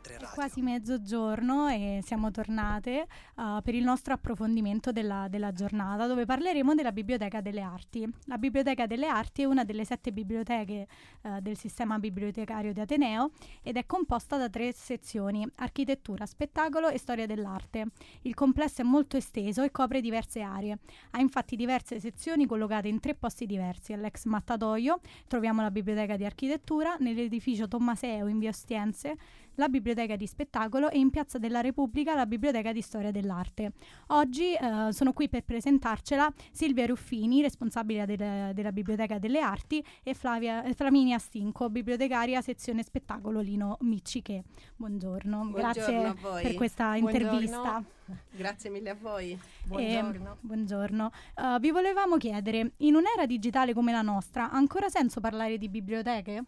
Roma 0.00 0.02
3 0.02 0.14
È 0.14 0.18
Radio. 0.18 0.34
quasi 0.34 0.62
mezzogiorno 0.62 1.68
e 1.68 2.00
siamo 2.02 2.30
tornate 2.30 3.06
uh, 3.36 3.60
per 3.62 3.74
il 3.74 3.84
nostro 3.84 4.14
approfondimento 4.14 4.92
della, 4.92 5.26
della 5.28 5.52
giornata 5.52 6.06
dove 6.06 6.24
parleremo 6.24 6.74
della 6.74 6.92
Biblioteca 6.92 7.40
delle 7.40 7.60
Arti. 7.60 8.08
La 8.24 8.38
Biblioteca 8.38 8.86
delle 8.86 9.06
Arti 9.06 9.42
è 9.42 9.44
una 9.44 9.64
delle 9.64 9.84
sette 9.84 10.12
biblioteche 10.12 10.86
uh, 11.22 11.40
del 11.40 11.56
sistema 11.56 11.98
bibliotecario 11.98 12.72
di 12.72 12.80
Ateneo 12.80 13.32
ed 13.62 13.76
è 13.76 13.86
composta 13.86 14.36
da 14.36 14.48
tre 14.48 14.72
sezioni, 14.72 15.46
architettura, 15.56 16.26
spettacolo 16.26 16.88
e 16.88 16.98
storia 16.98 17.26
dell'arte. 17.26 17.86
Il 18.22 18.34
complesso 18.34 18.80
è 18.80 18.84
molto 18.84 19.16
esteso 19.16 19.62
e 19.62 19.70
copre 19.70 20.00
diverse 20.00 20.40
aree. 20.40 20.78
Ha 21.10 21.20
infatti 21.20 21.56
diverse 21.56 22.00
sezioni 22.00 22.46
collocate 22.46 22.88
in 22.88 23.00
tre 23.00 23.14
posti 23.14 23.46
diversi. 23.46 23.92
All'ex 23.92 24.24
Mattatoio 24.24 25.00
troviamo 25.26 25.62
la 25.62 25.70
Biblioteca 25.70 26.16
di 26.16 26.24
Architettura, 26.24 26.96
nell'edificio 26.98 27.68
Tommaseo 27.68 28.26
in 28.26 28.38
via 28.38 28.50
Ostiense, 28.50 29.16
la 29.56 29.68
Biblioteca 29.68 30.16
di 30.16 30.26
Spettacolo 30.26 30.90
e 30.90 30.98
in 30.98 31.10
Piazza 31.10 31.38
della 31.38 31.60
Repubblica 31.60 32.14
la 32.14 32.26
Biblioteca 32.26 32.72
di 32.72 32.80
Storia 32.80 33.10
dell'Arte. 33.10 33.72
Oggi 34.08 34.54
eh, 34.54 34.92
sono 34.92 35.12
qui 35.12 35.28
per 35.28 35.44
presentarcela 35.44 36.32
Silvia 36.50 36.86
Ruffini, 36.86 37.42
responsabile 37.42 38.06
del- 38.06 38.52
della 38.54 38.72
Biblioteca 38.72 39.18
delle 39.18 39.40
Arti, 39.40 39.84
e 40.02 40.14
Flavia, 40.14 40.62
eh, 40.62 40.74
Flaminia 40.74 41.18
Stinco, 41.18 41.68
bibliotecaria 41.70 42.40
sezione 42.40 42.82
Spettacolo 42.82 43.40
Lino 43.40 43.76
Micciche. 43.80 44.44
Buongiorno, 44.76 45.50
grazie 45.50 45.82
Buongiorno 45.82 46.16
voi. 46.20 46.42
per 46.42 46.54
questa 46.54 46.98
Buongiorno. 46.98 47.18
intervista. 47.18 47.84
Grazie 48.30 48.70
mille 48.70 48.90
a 48.90 48.96
voi. 49.00 49.38
Buongiorno. 49.64 50.36
buongiorno. 50.40 51.10
Uh, 51.36 51.58
vi 51.60 51.70
volevamo 51.70 52.16
chiedere, 52.16 52.72
in 52.78 52.96
un'era 52.96 53.24
digitale 53.26 53.72
come 53.72 53.92
la 53.92 54.02
nostra, 54.02 54.50
ha 54.50 54.56
ancora 54.56 54.88
senso 54.88 55.20
parlare 55.20 55.58
di 55.58 55.68
biblioteche? 55.68 56.44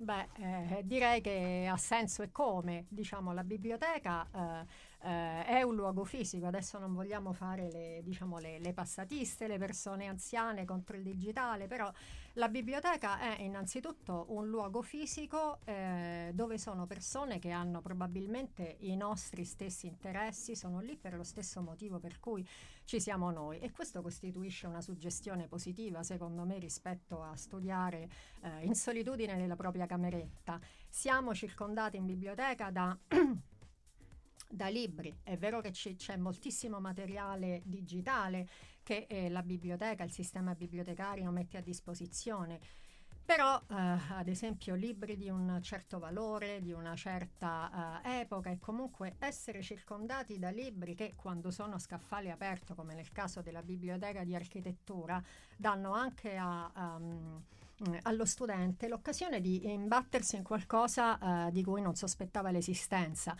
Beh, 0.00 0.28
eh, 0.78 0.82
direi 0.84 1.20
che 1.20 1.66
ha 1.68 1.76
senso 1.76 2.22
e 2.22 2.30
come. 2.30 2.86
Diciamo, 2.88 3.32
la 3.32 3.42
biblioteca 3.42 4.28
eh, 4.32 4.66
eh, 5.00 5.44
è 5.44 5.62
un 5.62 5.74
luogo 5.74 6.04
fisico, 6.04 6.46
adesso 6.46 6.78
non 6.78 6.92
vogliamo 6.92 7.32
fare 7.32 7.70
le, 7.70 8.00
diciamo, 8.02 8.38
le, 8.38 8.58
le 8.58 8.72
passatiste, 8.72 9.46
le 9.46 9.58
persone 9.58 10.06
anziane 10.06 10.64
contro 10.64 10.96
il 10.96 11.02
digitale, 11.02 11.66
però 11.66 11.90
la 12.34 12.48
biblioteca 12.48 13.18
è 13.18 13.42
innanzitutto 13.42 14.26
un 14.28 14.48
luogo 14.48 14.82
fisico 14.82 15.58
eh, 15.64 16.30
dove 16.34 16.58
sono 16.58 16.86
persone 16.86 17.38
che 17.38 17.50
hanno 17.50 17.80
probabilmente 17.80 18.76
i 18.80 18.96
nostri 18.96 19.44
stessi 19.44 19.86
interessi, 19.86 20.54
sono 20.54 20.80
lì 20.80 20.96
per 20.96 21.14
lo 21.14 21.24
stesso 21.24 21.60
motivo 21.60 21.98
per 21.98 22.20
cui 22.20 22.46
ci 22.84 23.00
siamo 23.00 23.30
noi 23.30 23.58
e 23.58 23.70
questo 23.70 24.02
costituisce 24.02 24.66
una 24.66 24.80
suggestione 24.80 25.46
positiva 25.46 26.02
secondo 26.02 26.44
me 26.44 26.58
rispetto 26.58 27.22
a 27.22 27.34
studiare 27.36 28.08
eh, 28.40 28.64
in 28.64 28.74
solitudine 28.74 29.34
nella 29.34 29.56
propria 29.56 29.86
cameretta. 29.86 30.60
Siamo 30.88 31.34
circondati 31.34 31.96
in 31.96 32.06
biblioteca 32.06 32.70
da 32.70 32.96
da 34.48 34.68
libri. 34.68 35.14
È 35.22 35.36
vero 35.36 35.60
che 35.60 35.70
c- 35.70 35.94
c'è 35.96 36.16
moltissimo 36.16 36.80
materiale 36.80 37.62
digitale 37.64 38.48
che 38.82 39.06
eh, 39.08 39.28
la 39.28 39.42
biblioteca, 39.42 40.02
il 40.04 40.10
sistema 40.10 40.54
bibliotecario 40.54 41.30
mette 41.30 41.58
a 41.58 41.60
disposizione. 41.60 42.58
Però, 43.28 43.60
eh, 43.68 43.74
ad 43.74 44.26
esempio, 44.26 44.74
libri 44.74 45.18
di 45.18 45.28
un 45.28 45.58
certo 45.62 45.98
valore, 45.98 46.62
di 46.62 46.72
una 46.72 46.96
certa 46.96 48.00
eh, 48.02 48.20
epoca 48.20 48.48
e 48.48 48.58
comunque 48.58 49.16
essere 49.18 49.60
circondati 49.60 50.38
da 50.38 50.48
libri 50.48 50.94
che 50.94 51.12
quando 51.14 51.50
sono 51.50 51.74
a 51.74 51.78
scaffale 51.78 52.30
aperto, 52.30 52.74
come 52.74 52.94
nel 52.94 53.12
caso 53.12 53.42
della 53.42 53.62
biblioteca 53.62 54.24
di 54.24 54.34
architettura, 54.34 55.22
danno 55.56 55.92
anche 55.92 56.36
a... 56.36 56.72
Um, 56.74 57.42
allo 58.02 58.24
studente 58.24 58.88
l'occasione 58.88 59.40
di 59.40 59.70
imbattersi 59.70 60.34
in 60.34 60.42
qualcosa 60.42 61.46
uh, 61.46 61.50
di 61.52 61.62
cui 61.62 61.80
non 61.80 61.94
sospettava 61.94 62.50
l'esistenza. 62.50 63.36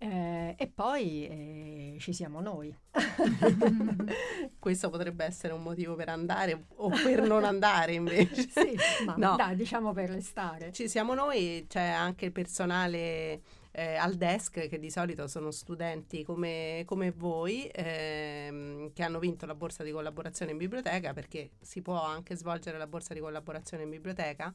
Eh, 0.00 0.54
e 0.56 0.66
poi 0.68 1.26
eh, 1.26 1.96
ci 1.98 2.12
siamo 2.12 2.40
noi. 2.40 2.74
Questo 4.58 4.90
potrebbe 4.90 5.24
essere 5.24 5.52
un 5.52 5.62
motivo 5.62 5.96
per 5.96 6.08
andare 6.08 6.66
o 6.76 6.88
per 6.88 7.22
non 7.22 7.44
andare 7.44 7.94
invece. 7.94 8.42
sì, 8.48 8.76
ma 9.04 9.14
no. 9.16 9.36
dai, 9.36 9.56
diciamo 9.56 9.92
per 9.92 10.10
restare. 10.10 10.72
Ci 10.72 10.88
siamo 10.88 11.14
noi, 11.14 11.66
c'è 11.68 11.82
anche 11.82 12.26
il 12.26 12.32
personale 12.32 13.42
eh, 13.72 13.96
al 13.96 14.14
desk 14.14 14.66
che 14.68 14.78
di 14.78 14.90
solito 14.90 15.26
sono 15.26 15.50
studenti 15.50 16.24
come, 16.24 16.82
come 16.84 17.12
voi 17.12 17.68
ehm, 17.72 18.92
che 18.92 19.02
hanno 19.02 19.18
vinto 19.18 19.46
la 19.46 19.54
borsa 19.54 19.82
di 19.84 19.90
collaborazione 19.90 20.52
in 20.52 20.58
biblioteca 20.58 21.12
perché 21.12 21.50
si 21.60 21.80
può 21.82 22.02
anche 22.02 22.34
svolgere 22.34 22.78
la 22.78 22.86
borsa 22.86 23.14
di 23.14 23.20
collaborazione 23.20 23.84
in 23.84 23.90
biblioteca 23.90 24.52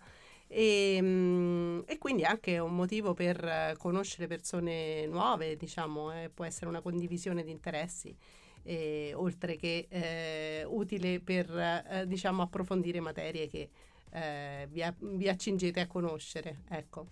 e, 0.53 0.99
mm, 1.01 1.79
e, 1.85 1.97
quindi 1.97 2.23
anche 2.23 2.59
un 2.59 2.75
motivo 2.75 3.13
per 3.15 3.75
conoscere 3.79 4.27
persone 4.27 5.07
nuove, 5.07 5.57
diciamo, 5.57 6.11
eh, 6.13 6.29
può 6.29 6.45
essere 6.45 6.67
una 6.67 6.81
condivisione 6.81 7.43
di 7.43 7.51
interessi. 7.51 8.15
Eh, 8.65 9.11
oltre 9.15 9.57
che 9.57 9.87
eh, 9.89 10.63
utile 10.65 11.19
per 11.19 11.49
eh, 11.51 12.05
diciamo 12.07 12.43
approfondire 12.43 13.01
materie 13.01 13.49
che 13.49 13.69
eh, 14.11 14.67
vi, 14.69 14.81
vi, 15.17 15.27
accingete 15.27 15.81
a 15.81 15.87
conoscere 15.87 16.59
ecco 16.69 17.07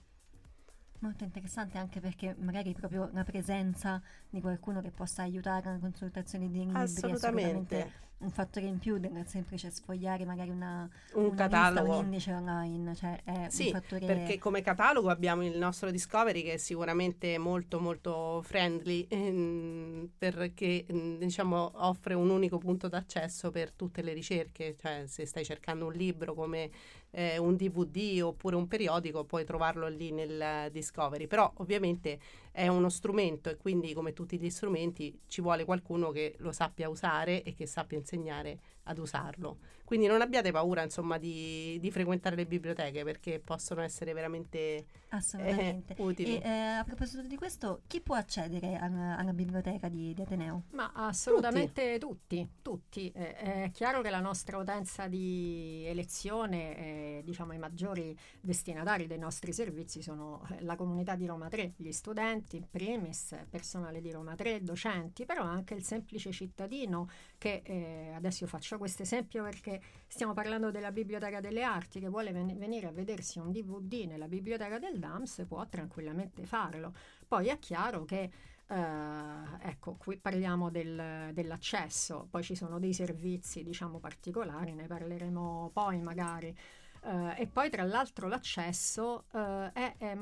molto 1.00 1.26
interessante 1.26 1.78
anche 1.78 2.00
perché 2.00 2.38
magari 2.40 2.72
proprio 2.74 3.10
la 3.12 3.26
presenza 3.26 4.02
di 4.30 4.40
qualcuno 4.40 4.80
che 4.80 4.92
possa 4.92 5.24
aiutare 5.24 5.66
nella 5.66 5.80
consultazione 5.80 6.50
di 6.50 6.60
libri 6.60 6.80
assolutamente 6.80 7.92
un 8.22 8.30
fattore 8.30 8.66
in 8.68 8.80
più 8.80 8.98
del 8.98 9.26
semplice 9.28 9.70
sfogliare 9.70 10.26
magari 10.26 10.50
una, 10.50 10.88
un 11.14 11.26
una 11.26 11.36
catalogo, 11.36 11.98
un 11.98 12.04
indice 12.06 12.34
online, 12.34 12.96
cioè 12.96 13.20
è 13.24 13.48
sì, 13.50 13.68
un 13.68 13.72
fattore... 13.74 14.06
perché 14.06 14.38
come 14.38 14.62
catalogo 14.62 15.10
abbiamo 15.10 15.44
il 15.46 15.58
nostro 15.58 15.92
Discovery 15.92 16.44
che 16.44 16.54
è 16.54 16.58
sicuramente 16.58 17.38
molto 17.38 17.80
molto 17.80 18.42
friendly 18.44 19.06
ehm, 19.10 20.10
perché 20.18 20.86
ehm, 20.86 21.18
diciamo 21.18 21.72
offre 21.76 22.14
un 22.14 22.30
unico 22.30 22.58
punto 22.58 22.88
d'accesso 22.88 23.50
per 23.50 23.72
tutte 23.72 24.02
le 24.02 24.14
ricerche, 24.14 24.76
cioè 24.80 25.04
se 25.08 25.26
stai 25.26 25.44
cercando 25.44 25.88
un 25.88 25.94
libro 25.94 26.34
come 26.34 26.70
eh, 27.12 27.38
un 27.38 27.56
DVD 27.56 28.22
oppure 28.24 28.56
un 28.56 28.68
periodico 28.68 29.26
puoi 29.26 29.46
trovarlo 29.46 29.88
lì 29.88 30.12
nel 30.12 30.70
Discovery, 30.72 31.28
però 31.28 31.52
ovviamente 31.58 32.20
è 32.52 32.68
uno 32.68 32.90
strumento 32.90 33.50
e 33.50 33.58
quindi 33.58 33.94
come 33.94 34.14
tutti 34.14 34.38
gli 34.38 34.50
strumenti 34.50 35.22
ci 35.28 35.42
vuole 35.42 35.66
qualcuno 35.66 36.12
che 36.12 36.36
lo 36.40 36.52
sappia 36.52 36.90
usare 36.90 37.44
e 37.44 37.54
che 37.54 37.66
sappia 37.66 37.98
insegnare 37.98 38.60
ad 38.84 38.98
usarlo. 38.98 39.58
Quindi 39.92 40.08
non 40.08 40.22
abbiate 40.22 40.52
paura 40.52 40.84
insomma 40.84 41.18
di, 41.18 41.78
di 41.82 41.92
frequentare 41.92 42.38
le 42.38 42.46
biblioteche 42.46 43.04
perché 43.04 43.42
possono 43.42 43.82
essere 43.82 44.14
veramente 44.14 44.86
Assolutamente. 45.10 45.96
Eh, 45.96 46.02
utili. 46.02 46.40
E 46.40 46.48
eh, 46.48 46.50
a 46.50 46.84
proposito 46.86 47.24
di 47.24 47.36
questo, 47.36 47.82
chi 47.88 48.00
può 48.00 48.16
accedere 48.16 48.78
alla, 48.78 49.18
alla 49.18 49.34
biblioteca 49.34 49.90
di, 49.90 50.14
di, 50.14 50.22
Ateneo? 50.22 50.64
Ma 50.72 50.92
assolutamente 50.94 51.98
tutti, 52.00 52.50
tutti. 52.62 53.12
tutti. 53.12 53.12
Eh, 53.14 53.36
è 53.64 53.72
chiaro 53.74 54.02
che 54.02 54.10
la 54.10 54.22
nostra 54.22 54.58
utenza 54.58 55.08
di 55.08 55.84
elezione, 55.86 56.78
eh, 56.78 57.22
diciamo 57.26 57.52
i 57.52 57.58
maggiori 57.58 58.18
destinatari 58.40 59.08
dei 59.08 59.20
nostri 59.20 59.52
servizi 59.52 60.02
sono 60.02 60.48
eh, 60.52 60.64
la 60.64 60.78
comunità 60.78 61.16
di 61.16 61.26
Roma 61.26 61.50
3, 61.50 61.74
gli 61.76 61.92
studenti 61.92 62.56
in 62.56 62.70
primis, 62.70 63.36
personale 63.50 64.00
di 64.00 64.12
Roma 64.12 64.36
3, 64.36 64.64
docenti, 64.64 65.26
però 65.26 65.44
anche 65.44 65.74
il 65.74 65.84
semplice 65.84 66.32
cittadino 66.32 67.10
che 67.42 67.64
eh, 67.66 68.12
adesso 68.14 68.44
io 68.44 68.50
faccio 68.52 68.78
questo 68.78 69.02
esempio 69.02 69.42
perché 69.42 69.82
stiamo 70.06 70.32
parlando 70.32 70.70
della 70.70 70.92
Biblioteca 70.92 71.40
delle 71.40 71.64
Arti 71.64 72.00
che 72.00 72.08
vuole 72.08 72.32
ven- 72.32 72.56
venire 72.56 72.86
a 72.86 72.92
vedersi 72.92 73.40
un 73.40 73.52
DVD 73.52 74.06
nella 74.08 74.28
Biblioteca 74.28 74.78
del 74.78 75.00
DAMS 75.00 75.46
può 75.48 75.66
tranquillamente 75.68 76.46
farlo. 76.46 76.94
Poi 77.28 77.48
è 77.48 77.58
chiaro 77.58 78.06
che 78.06 78.50
Uh, 78.72 79.58
ecco, 79.60 79.96
qui 79.96 80.16
parliamo 80.16 80.70
del, 80.70 81.32
dell'accesso, 81.34 82.28
poi 82.30 82.42
ci 82.42 82.56
sono 82.56 82.80
dei 82.80 82.94
servizi, 82.94 83.64
diciamo, 83.64 84.00
particolari, 84.00 84.74
ne 84.74 84.88
parleremo 84.88 85.72
poi 85.74 86.00
magari. 86.00 86.56
Uh, 87.02 87.34
e 87.36 87.48
poi 87.48 87.70
tra 87.70 87.84
l'altro 87.84 88.30
l'accesso 88.30 89.26
uh, 89.32 89.38
è, 89.74 89.96
è, 89.98 90.18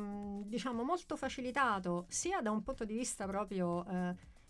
diciamo, 0.45 0.81
molto 0.81 1.15
facilitato 1.15 2.05
sia 2.07 2.41
da 2.41 2.49
un 2.49 2.63
punto 2.63 2.85
di 2.85 2.95
vista 2.95 3.27
proprio 3.27 3.85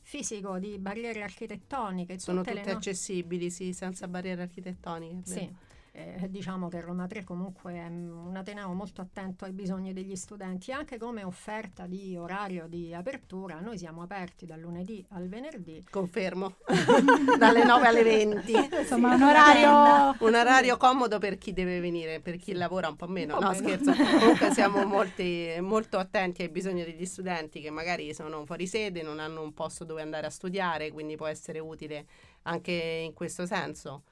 fisico 0.10 0.58
di 0.58 0.80
barriere 0.80 1.22
architettoniche. 1.22 2.18
Sono 2.18 2.42
tutte, 2.42 2.56
tutte 2.56 2.72
no- 2.72 2.78
accessibili, 2.78 3.52
sì, 3.52 3.74
senza 3.74 4.08
barriere 4.08 4.42
architettoniche. 4.42 5.30
Sì 5.30 5.68
eh, 5.92 6.28
diciamo 6.30 6.68
che 6.68 6.82
Roma 6.82 7.08
3 7.08 7.24
comunque 7.24 7.74
è 7.74 7.88
un 7.88 8.36
Ateneo 8.36 8.72
molto 8.74 9.02
attento 9.02 9.46
ai 9.46 9.52
bisogni 9.52 9.94
degli 9.94 10.16
studenti, 10.16 10.72
anche 10.72 10.98
come 10.98 11.24
offerta 11.24 11.86
di 11.86 12.16
orario 12.18 12.68
di 12.68 12.94
apertura, 12.94 13.60
noi 13.60 13.78
siamo 13.78 14.02
aperti 14.02 14.46
dal 14.46 14.60
lunedì 14.60 15.06
al 15.10 15.28
venerdì. 15.28 15.84
Confermo, 15.90 16.56
dalle 17.38 17.64
9 17.64 17.88
alle 17.88 18.04
20. 18.04 18.54
Insomma, 18.80 19.16
sì. 19.16 19.22
un, 19.22 19.28
orario... 19.30 20.16
un 20.20 20.36
orario 20.36 20.78
comodo 20.78 21.18
per 21.18 21.38
chi 21.38 21.54
deve 21.54 21.80
venire, 21.80 22.20
per 22.20 22.38
chi 22.38 22.54
lavora 22.54 22.88
un 22.88 22.96
po' 22.96 23.08
meno. 23.08 23.36
Un 23.36 23.40
po 23.40 23.52
no, 23.52 23.60
meno. 23.60 23.68
scherzo. 23.68 24.20
Comunque 24.20 24.52
siamo 24.54 24.86
molti, 24.86 25.56
molto 25.60 25.98
attenti 25.98 26.44
ai 26.44 26.50
bisogni 26.50 26.84
degli 26.84 27.06
studenti 27.06 27.62
che 27.62 27.70
magari 27.70 28.14
sono 28.14 28.46
fuori 28.46 28.68
sede, 28.68 29.02
non 29.02 29.20
hanno 29.20 29.42
un 29.42 29.54
posto 29.54 29.84
dove 29.84 30.02
andare 30.02 30.28
a 30.28 30.30
studiare, 30.30 30.92
quindi 30.92 31.16
può 31.16 31.28
essere 31.28 31.60
utile 31.60 32.06
anche 32.44 32.72
in 32.72 33.14
questo 33.14 33.46
senso. 33.46 34.04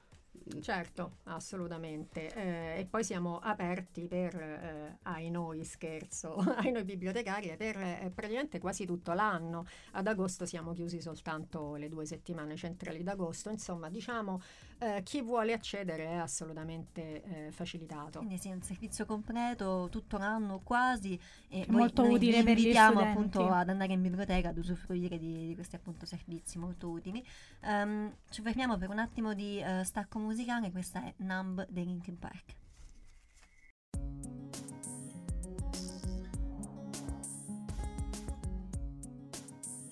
Certo, 0.60 1.18
assolutamente. 1.24 2.32
Eh, 2.34 2.80
e 2.80 2.86
poi 2.86 3.04
siamo 3.04 3.38
aperti 3.38 4.08
per, 4.08 4.34
eh, 4.34 4.98
ai 5.02 5.30
noi 5.30 5.64
scherzo, 5.64 6.34
ai 6.56 6.70
noi 6.72 6.84
bibliotecari 6.84 7.54
per 7.56 7.76
eh, 7.76 8.10
praticamente 8.14 8.58
quasi 8.58 8.84
tutto 8.86 9.12
l'anno. 9.12 9.66
Ad 9.92 10.06
agosto 10.06 10.46
siamo 10.46 10.72
chiusi 10.72 11.00
soltanto 11.00 11.76
le 11.76 11.88
due 11.88 12.06
settimane 12.06 12.56
centrali 12.56 13.02
d'agosto. 13.02 13.50
Insomma, 13.50 13.88
diciamo, 13.90 14.40
eh, 14.78 15.02
chi 15.02 15.20
vuole 15.20 15.52
accedere 15.52 16.04
è 16.06 16.14
assolutamente 16.14 17.22
eh, 17.22 17.50
facilitato. 17.52 18.18
Quindi 18.18 18.38
sì, 18.38 18.48
è 18.48 18.54
un 18.54 18.62
servizio 18.62 19.04
completo 19.04 19.88
tutto 19.90 20.18
l'anno 20.18 20.60
quasi. 20.62 21.18
E 21.48 21.66
molto 21.68 22.02
noi 22.02 22.14
utile 22.14 22.42
vi 22.42 22.50
invitiamo 22.50 23.00
appunto 23.00 23.48
ad 23.48 23.68
andare 23.68 23.92
in 23.92 24.02
biblioteca 24.02 24.48
ad 24.48 24.58
usufruire 24.58 25.18
di, 25.18 25.48
di 25.48 25.54
questi 25.54 25.76
appunto 25.76 26.06
servizi 26.06 26.58
molto 26.58 26.88
utili. 26.88 27.24
Um, 27.62 28.12
ci 28.30 28.42
fermiamo 28.42 28.76
per 28.76 28.90
un 28.90 28.98
attimo 28.98 29.34
di 29.34 29.62
uh, 29.62 29.82
stacco 29.82 30.18
musicale 30.18 30.36
musicale, 30.38 30.70
questa 30.70 31.04
è 31.04 31.14
Numb 31.18 31.66
dei 31.68 31.84
Linkin 31.84 32.18
Park. 32.18 32.56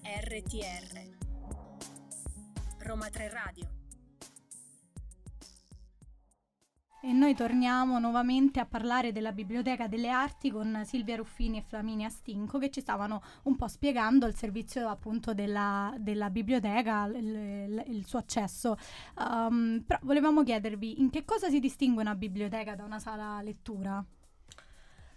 RTR 0.04 1.14
Roma 2.78 3.08
3 3.08 3.28
Radio 3.28 3.75
E 7.06 7.12
noi 7.12 7.36
torniamo 7.36 8.00
nuovamente 8.00 8.58
a 8.58 8.66
parlare 8.66 9.12
della 9.12 9.30
Biblioteca 9.30 9.86
delle 9.86 10.08
Arti 10.08 10.50
con 10.50 10.82
Silvia 10.84 11.14
Ruffini 11.14 11.58
e 11.58 11.62
Flaminia 11.62 12.08
Stinco 12.08 12.58
che 12.58 12.68
ci 12.68 12.80
stavano 12.80 13.22
un 13.44 13.54
po' 13.54 13.68
spiegando 13.68 14.26
il 14.26 14.34
servizio 14.34 14.88
appunto 14.88 15.32
della, 15.32 15.94
della 16.00 16.30
biblioteca, 16.30 17.04
il, 17.04 17.84
il, 17.86 18.04
suo 18.06 18.18
accesso. 18.18 18.76
Um, 19.20 19.84
però 19.86 20.00
volevamo 20.02 20.42
chiedervi 20.42 21.00
in 21.00 21.10
che 21.10 21.24
cosa 21.24 21.48
si 21.48 21.60
distingue 21.60 22.02
una 22.02 22.16
biblioteca 22.16 22.74
da 22.74 22.82
una 22.82 22.98
sala 22.98 23.40
lettura? 23.40 24.04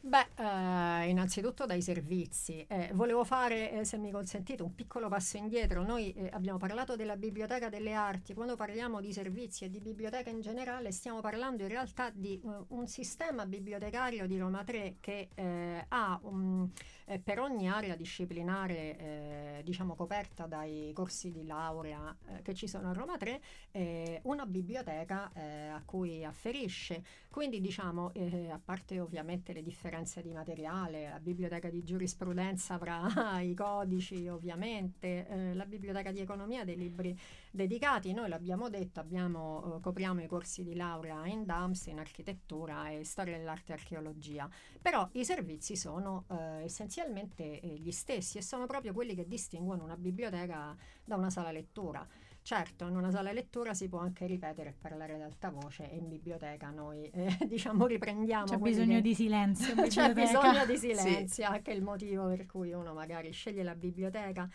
Beh, 0.01 0.27
eh, 0.35 1.09
innanzitutto 1.09 1.65
dai 1.65 1.81
servizi. 1.81 2.65
Eh, 2.69 2.91
volevo 2.93 3.25
fare, 3.25 3.71
eh, 3.71 3.83
se 3.83 3.97
mi 3.97 4.11
consentite, 4.11 4.63
un 4.63 4.73
piccolo 4.73 5.09
passo 5.09 5.35
indietro. 5.35 5.83
Noi 5.83 6.13
eh, 6.13 6.29
abbiamo 6.31 6.57
parlato 6.57 6.95
della 6.95 7.17
Biblioteca 7.17 7.67
delle 7.67 7.91
Arti. 7.93 8.33
Quando 8.33 8.55
parliamo 8.55 9.01
di 9.01 9.11
servizi 9.11 9.65
e 9.65 9.69
di 9.69 9.81
biblioteca 9.81 10.29
in 10.29 10.39
generale, 10.39 10.93
stiamo 10.93 11.19
parlando 11.19 11.63
in 11.63 11.69
realtà 11.69 12.11
di 12.13 12.39
uh, 12.41 12.65
un 12.69 12.87
sistema 12.87 13.45
bibliotecario 13.45 14.25
di 14.25 14.37
Roma 14.37 14.63
3 14.63 14.95
che 15.01 15.29
eh, 15.35 15.85
ha 15.89 16.17
un, 16.23 16.69
eh, 17.09 17.17
per 17.17 17.39
ogni 17.39 17.67
area 17.67 17.95
disciplinare 17.95 18.97
eh, 18.97 19.61
diciamo 19.63 19.95
coperta 19.95 20.45
dai 20.45 20.91
corsi 20.93 21.31
di 21.31 21.43
laurea 21.43 22.15
eh, 22.27 22.41
che 22.43 22.53
ci 22.53 22.67
sono 22.67 22.89
a 22.89 22.93
Roma 22.93 23.17
3 23.17 23.41
eh, 23.71 24.19
una 24.23 24.45
biblioteca 24.45 25.31
eh, 25.33 25.67
a 25.67 25.81
cui 25.83 26.23
afferisce. 26.23 27.03
Quindi 27.29 27.61
diciamo, 27.61 28.13
eh, 28.13 28.49
a 28.51 28.59
parte 28.63 28.99
ovviamente 28.99 29.53
le 29.53 29.63
differenze 29.63 30.21
di 30.21 30.31
materiale, 30.31 31.09
la 31.09 31.19
biblioteca 31.19 31.69
di 31.69 31.83
giurisprudenza 31.83 32.75
avrà 32.75 33.39
i 33.41 33.53
codici 33.55 34.27
ovviamente, 34.27 35.53
la 35.53 35.65
biblioteca 35.65 36.11
di 36.11 36.19
economia 36.19 36.63
dei 36.63 36.75
libri 36.75 37.17
dedicati, 37.51 38.13
noi 38.13 38.29
l'abbiamo 38.29 38.69
detto, 38.69 38.99
abbiamo, 38.99 39.77
eh, 39.77 39.81
copriamo 39.81 40.21
i 40.21 40.27
corsi 40.27 40.63
di 40.63 40.75
laurea 40.75 41.25
in 41.25 41.45
DAMS, 41.45 41.87
in 41.87 41.99
architettura 41.99 42.89
e 42.89 43.03
storia 43.03 43.37
dell'arte 43.37 43.71
e 43.71 43.75
archeologia, 43.75 44.49
però 44.81 45.07
i 45.13 45.25
servizi 45.25 45.75
sono 45.75 46.25
eh, 46.29 46.63
essenzialmente 46.63 47.59
eh, 47.59 47.67
gli 47.75 47.91
stessi 47.91 48.37
e 48.37 48.41
sono 48.41 48.65
proprio 48.65 48.93
quelli 48.93 49.15
che 49.15 49.27
distinguono 49.27 49.83
una 49.83 49.97
biblioteca 49.97 50.75
da 51.03 51.15
una 51.15 51.29
sala 51.29 51.51
lettura. 51.51 52.07
Certo, 52.41 52.87
in 52.87 52.95
una 52.95 53.11
sala 53.11 53.31
lettura 53.31 53.73
si 53.73 53.89
può 53.89 53.99
anche 53.99 54.25
ripetere 54.25 54.69
e 54.69 54.73
parlare 54.79 55.13
ad 55.13 55.21
alta 55.21 55.49
voce 55.49 55.91
e 55.91 55.97
in 55.97 56.07
biblioteca 56.07 56.69
noi 56.69 57.07
eh, 57.09 57.37
diciamo 57.45 57.85
riprendiamo. 57.85 58.45
C'è 58.45 58.57
bisogno 58.57 58.95
che- 58.95 59.01
di 59.01 59.13
silenzio. 59.13 59.75
C'è 59.85 60.13
bisogno 60.13 60.65
di 60.65 60.77
silenzio, 60.77 61.45
anche 61.45 61.71
il 61.71 61.83
motivo 61.83 62.27
per 62.27 62.45
cui 62.45 62.71
uno 62.71 62.93
magari 62.93 63.31
sceglie 63.31 63.61
la 63.61 63.75
biblioteca 63.75 64.49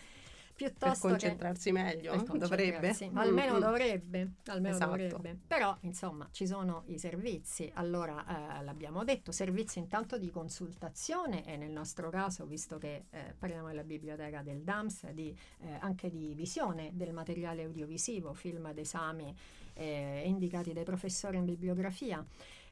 Per 0.56 0.70
piuttosto 0.70 1.08
che 1.08 1.12
concentrarsi 1.14 1.72
meglio, 1.72 2.12
per 2.12 2.38
dovrebbe. 2.38 2.88
concentrarsi. 2.88 3.10
Almeno 3.14 3.52
Mm, 3.54 3.56
mm. 3.56 3.60
dovrebbe, 3.60 4.30
almeno 4.46 4.74
Esatto. 4.74 4.90
dovrebbe. 4.90 5.38
Però, 5.46 5.76
insomma, 5.80 6.28
ci 6.30 6.46
sono 6.46 6.84
i 6.86 6.98
servizi. 6.98 7.70
Allora, 7.74 8.58
eh, 8.60 8.62
l'abbiamo 8.64 9.02
detto, 9.02 9.32
servizi 9.32 9.80
intanto 9.80 10.16
di 10.16 10.30
consultazione 10.30 11.44
e 11.44 11.56
nel 11.56 11.70
nostro 11.70 12.08
caso, 12.08 12.46
visto 12.46 12.78
che 12.78 13.06
eh, 13.10 13.34
parliamo 13.36 13.66
della 13.66 13.82
biblioteca 13.82 14.42
del 14.42 14.62
DAMS, 14.62 15.10
di, 15.10 15.36
eh, 15.60 15.76
anche 15.80 16.08
di 16.08 16.34
visione 16.34 16.90
del 16.94 17.12
materiale 17.12 17.64
audiovisivo, 17.64 18.32
film 18.32 18.66
ed 18.66 18.78
esami 18.78 19.34
eh, 19.74 20.22
indicati 20.24 20.72
dai 20.72 20.84
professori 20.84 21.36
in 21.36 21.44
bibliografia. 21.44 22.24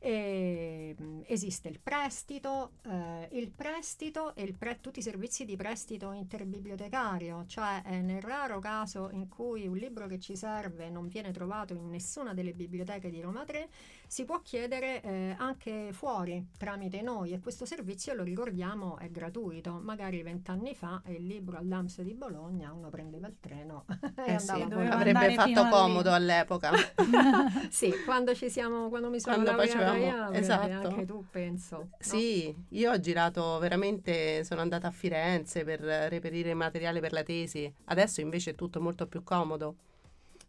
E, 0.04 0.96
mh, 0.98 1.20
esiste 1.26 1.68
il 1.68 1.78
prestito, 1.78 2.72
eh, 2.82 3.28
il 3.32 3.52
prestito 3.52 4.34
e 4.34 4.42
il 4.42 4.54
pre- 4.54 4.80
tutti 4.80 4.98
i 4.98 5.02
servizi 5.02 5.44
di 5.44 5.54
prestito 5.54 6.10
interbibliotecario, 6.10 7.44
cioè 7.46 7.82
eh, 7.86 8.00
nel 8.00 8.20
raro 8.20 8.58
caso 8.58 9.10
in 9.12 9.28
cui 9.28 9.68
un 9.68 9.76
libro 9.76 10.08
che 10.08 10.18
ci 10.18 10.34
serve 10.34 10.90
non 10.90 11.06
viene 11.06 11.30
trovato 11.30 11.74
in 11.74 11.88
nessuna 11.88 12.34
delle 12.34 12.52
biblioteche 12.52 13.10
di 13.10 13.20
Roma 13.20 13.44
3, 13.44 13.68
si 14.12 14.26
può 14.26 14.42
chiedere 14.42 15.00
eh, 15.00 15.34
anche 15.38 15.88
fuori 15.92 16.46
tramite 16.58 17.00
noi 17.00 17.32
e 17.32 17.40
questo 17.40 17.64
servizio 17.64 18.12
lo 18.12 18.22
ricordiamo 18.22 18.98
è 18.98 19.08
gratuito. 19.08 19.80
Magari 19.82 20.22
vent'anni 20.22 20.74
fa 20.74 21.00
il 21.06 21.26
libro 21.26 21.56
al 21.56 21.64
DAMS 21.64 22.02
di 22.02 22.12
Bologna 22.12 22.72
uno 22.72 22.90
prendeva 22.90 23.26
il 23.26 23.38
treno 23.40 23.86
e 24.26 24.34
Eh 24.34 24.38
sì, 24.38 24.50
andava 24.50 24.64
a 24.64 24.68
doveva 24.68 24.96
Bologna. 24.96 25.18
avrebbe 25.18 25.34
fatto 25.34 25.60
a 25.60 25.64
lì. 25.64 25.70
comodo 25.70 26.12
all'epoca. 26.12 26.70
Sì, 27.70 27.90
quando 28.04 28.34
ci 28.34 28.50
siamo, 28.50 28.90
quando 28.90 29.08
mi 29.08 29.18
sono 29.18 29.36
Quando 29.36 29.52
laureata 29.56 29.96
io, 29.96 30.30
esatto. 30.32 30.88
anche 30.88 31.06
tu 31.06 31.24
penso. 31.30 31.76
no? 31.76 31.88
Sì, 31.98 32.54
io 32.68 32.92
ho 32.92 33.00
girato 33.00 33.58
veramente, 33.60 34.44
sono 34.44 34.60
andata 34.60 34.88
a 34.88 34.90
Firenze 34.90 35.64
per 35.64 35.80
reperire 35.80 36.52
materiale 36.52 37.00
per 37.00 37.12
la 37.12 37.22
tesi. 37.22 37.72
Adesso 37.86 38.20
invece 38.20 38.50
è 38.50 38.54
tutto 38.54 38.78
molto 38.78 39.06
più 39.06 39.24
comodo. 39.24 39.76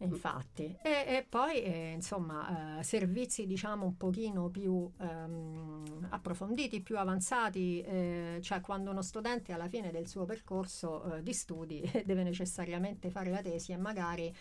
Infatti, 0.06 0.78
e, 0.82 0.89
e 0.89 1.26
poi 1.28 1.62
eh, 1.62 1.91
insomma 1.93 2.80
eh, 2.80 2.84
servizi 2.84 3.45
diciamo 3.45 3.86
un 3.86 3.97
pochino 3.97 4.49
più 4.49 4.89
ehm, 4.99 6.08
approfonditi, 6.10 6.82
più 6.82 6.97
avanzati, 6.97 7.82
eh, 7.82 8.39
cioè 8.41 8.62
quando 8.62 8.91
uno 8.91 9.01
studente 9.01 9.54
alla 9.54 9.68
fine 9.68 9.91
del 9.91 10.08
suo 10.08 10.26
percorso 10.26 11.16
eh, 11.16 11.24
di 11.24 11.34
studi 11.34 11.82
deve 12.06 12.24
necessariamente 12.24 13.10
fare 13.10 13.30
la 13.32 13.41
tesi 13.41 13.72
e 13.72 13.78
magari 13.78 14.34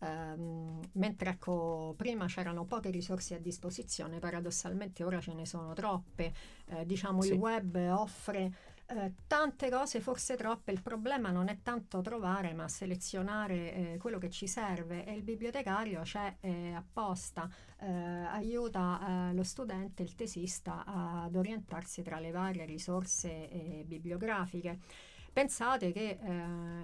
ehm, 0.00 0.80
mentre 0.92 1.30
ecco 1.30 1.94
prima 1.96 2.26
c'erano 2.26 2.64
poche 2.64 2.90
risorse 2.90 3.34
a 3.34 3.38
disposizione, 3.38 4.18
paradossalmente 4.18 5.04
ora 5.04 5.20
ce 5.20 5.32
ne 5.34 5.46
sono 5.46 5.72
troppe, 5.72 6.32
Eh, 6.68 6.84
diciamo 6.84 7.22
Sì. 7.22 7.32
il 7.32 7.38
web 7.38 7.76
offre 7.92 8.52
eh, 8.88 9.12
tante 9.26 9.68
cose, 9.70 10.00
forse 10.00 10.36
troppe. 10.36 10.72
Il 10.72 10.82
problema 10.82 11.30
non 11.30 11.48
è 11.48 11.58
tanto 11.62 12.00
trovare, 12.00 12.52
ma 12.54 12.68
selezionare 12.68 13.74
eh, 13.74 13.96
quello 13.98 14.18
che 14.18 14.30
ci 14.30 14.46
serve. 14.46 15.04
E 15.04 15.12
il 15.14 15.22
bibliotecario 15.22 16.02
c'è 16.02 16.36
eh, 16.40 16.72
apposta, 16.72 17.48
eh, 17.78 17.86
aiuta 17.86 19.28
eh, 19.30 19.34
lo 19.34 19.42
studente, 19.42 20.02
il 20.02 20.14
tesista, 20.14 20.84
ad 20.86 21.34
orientarsi 21.34 22.02
tra 22.02 22.18
le 22.18 22.30
varie 22.30 22.64
risorse 22.64 23.84
bibliografiche. 23.84 24.78
Pensate 25.32 25.92
che 25.92 26.18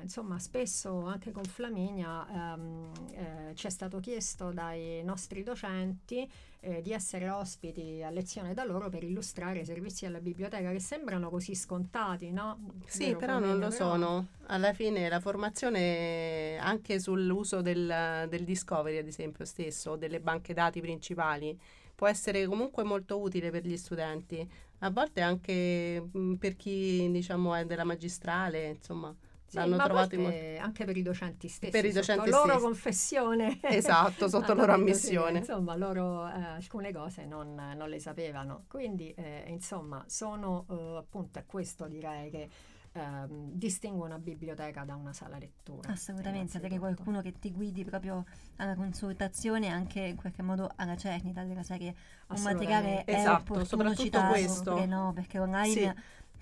insomma 0.02 0.38
spesso 0.38 1.06
anche 1.06 1.30
con 1.30 1.44
Flaminia 1.44 2.54
ehm, 2.54 2.92
eh, 3.12 3.54
ci 3.54 3.66
è 3.66 3.70
stato 3.70 3.98
chiesto 3.98 4.50
dai 4.52 5.02
nostri 5.02 5.42
docenti 5.42 6.30
eh, 6.64 6.80
di 6.80 6.92
essere 6.92 7.28
ospiti 7.28 8.02
a 8.04 8.10
lezione 8.10 8.54
da 8.54 8.64
loro 8.64 8.88
per 8.88 9.02
illustrare 9.02 9.60
i 9.60 9.64
servizi 9.64 10.04
della 10.04 10.20
biblioteca 10.20 10.70
che 10.70 10.78
sembrano 10.78 11.28
così 11.28 11.54
scontati, 11.56 12.30
no? 12.30 12.58
Sì, 12.86 13.06
Vero, 13.06 13.18
però 13.18 13.38
non 13.40 13.54
lo 13.58 13.68
Però- 13.68 13.70
sono. 13.70 14.26
Alla 14.46 14.72
fine 14.72 15.08
la 15.08 15.18
formazione 15.20 16.56
anche 16.58 17.00
sull'uso 17.00 17.62
del, 17.62 18.26
del 18.28 18.44
Discovery, 18.44 18.98
ad 18.98 19.06
esempio, 19.08 19.44
stesso, 19.44 19.92
o 19.92 19.96
delle 19.96 20.20
banche 20.20 20.54
dati 20.54 20.80
principali, 20.80 21.58
può 21.94 22.06
essere 22.06 22.46
comunque 22.46 22.84
molto 22.84 23.18
utile 23.20 23.50
per 23.50 23.66
gli 23.66 23.76
studenti. 23.76 24.48
A 24.80 24.90
volte 24.90 25.20
anche 25.20 26.00
mh, 26.12 26.34
per 26.34 26.54
chi, 26.56 27.10
diciamo, 27.10 27.54
è 27.54 27.64
della 27.64 27.84
magistrale, 27.84 28.68
insomma, 28.68 29.14
Sì, 29.52 29.58
l'hanno 29.58 29.76
ma 29.76 29.82
a 29.82 29.86
trovato 29.86 30.14
in 30.14 30.56
anche 30.58 30.84
per 30.86 30.96
i 30.96 31.02
docenti 31.02 31.46
stessi, 31.48 31.70
Per 31.70 31.84
i 31.84 31.92
sotto 31.92 32.00
docenti 32.00 32.30
loro 32.30 32.48
stessi. 32.48 32.64
confessione. 32.64 33.60
Esatto, 33.68 34.26
sotto 34.28 34.54
loro 34.54 34.72
ammissione. 34.72 35.44
sì, 35.44 35.50
insomma, 35.50 35.76
loro 35.76 36.26
eh, 36.26 36.42
alcune 36.42 36.90
cose 36.92 37.26
non, 37.26 37.54
non 37.54 37.88
le 37.90 38.00
sapevano. 38.00 38.64
Quindi, 38.68 39.12
eh, 39.12 39.44
insomma, 39.48 40.02
sono 40.08 40.64
eh, 40.70 40.96
appunto 40.98 41.38
è 41.38 41.44
questo 41.44 41.86
direi 41.86 42.30
che 42.30 42.48
ehm, 42.92 43.50
distingue 43.52 44.06
una 44.06 44.18
biblioteca 44.18 44.84
da 44.84 44.94
una 44.94 45.12
sala 45.12 45.36
lettura. 45.38 45.90
Assolutamente, 45.90 46.56
avere 46.56 46.78
qualcuno 46.78 47.20
che 47.20 47.32
ti 47.38 47.50
guidi 47.52 47.84
proprio 47.84 48.24
alla 48.56 48.74
consultazione 48.74 49.66
e 49.66 49.70
anche 49.70 50.00
in 50.00 50.16
qualche 50.16 50.42
modo 50.42 50.70
alla 50.76 50.96
cernita 50.96 51.42
della 51.42 51.62
serie. 51.62 51.94
Un 52.28 52.40
materiale 52.42 53.04
è 53.04 53.14
Esatto, 53.16 53.52
opportuno 53.52 53.64
soprattutto 53.64 54.02
citarlo, 54.04 54.30
questo. 54.30 54.70
oppure 54.70 54.86
no, 54.86 55.12
perché 55.14 55.38
online 55.38 55.72
Sì. 55.72 55.92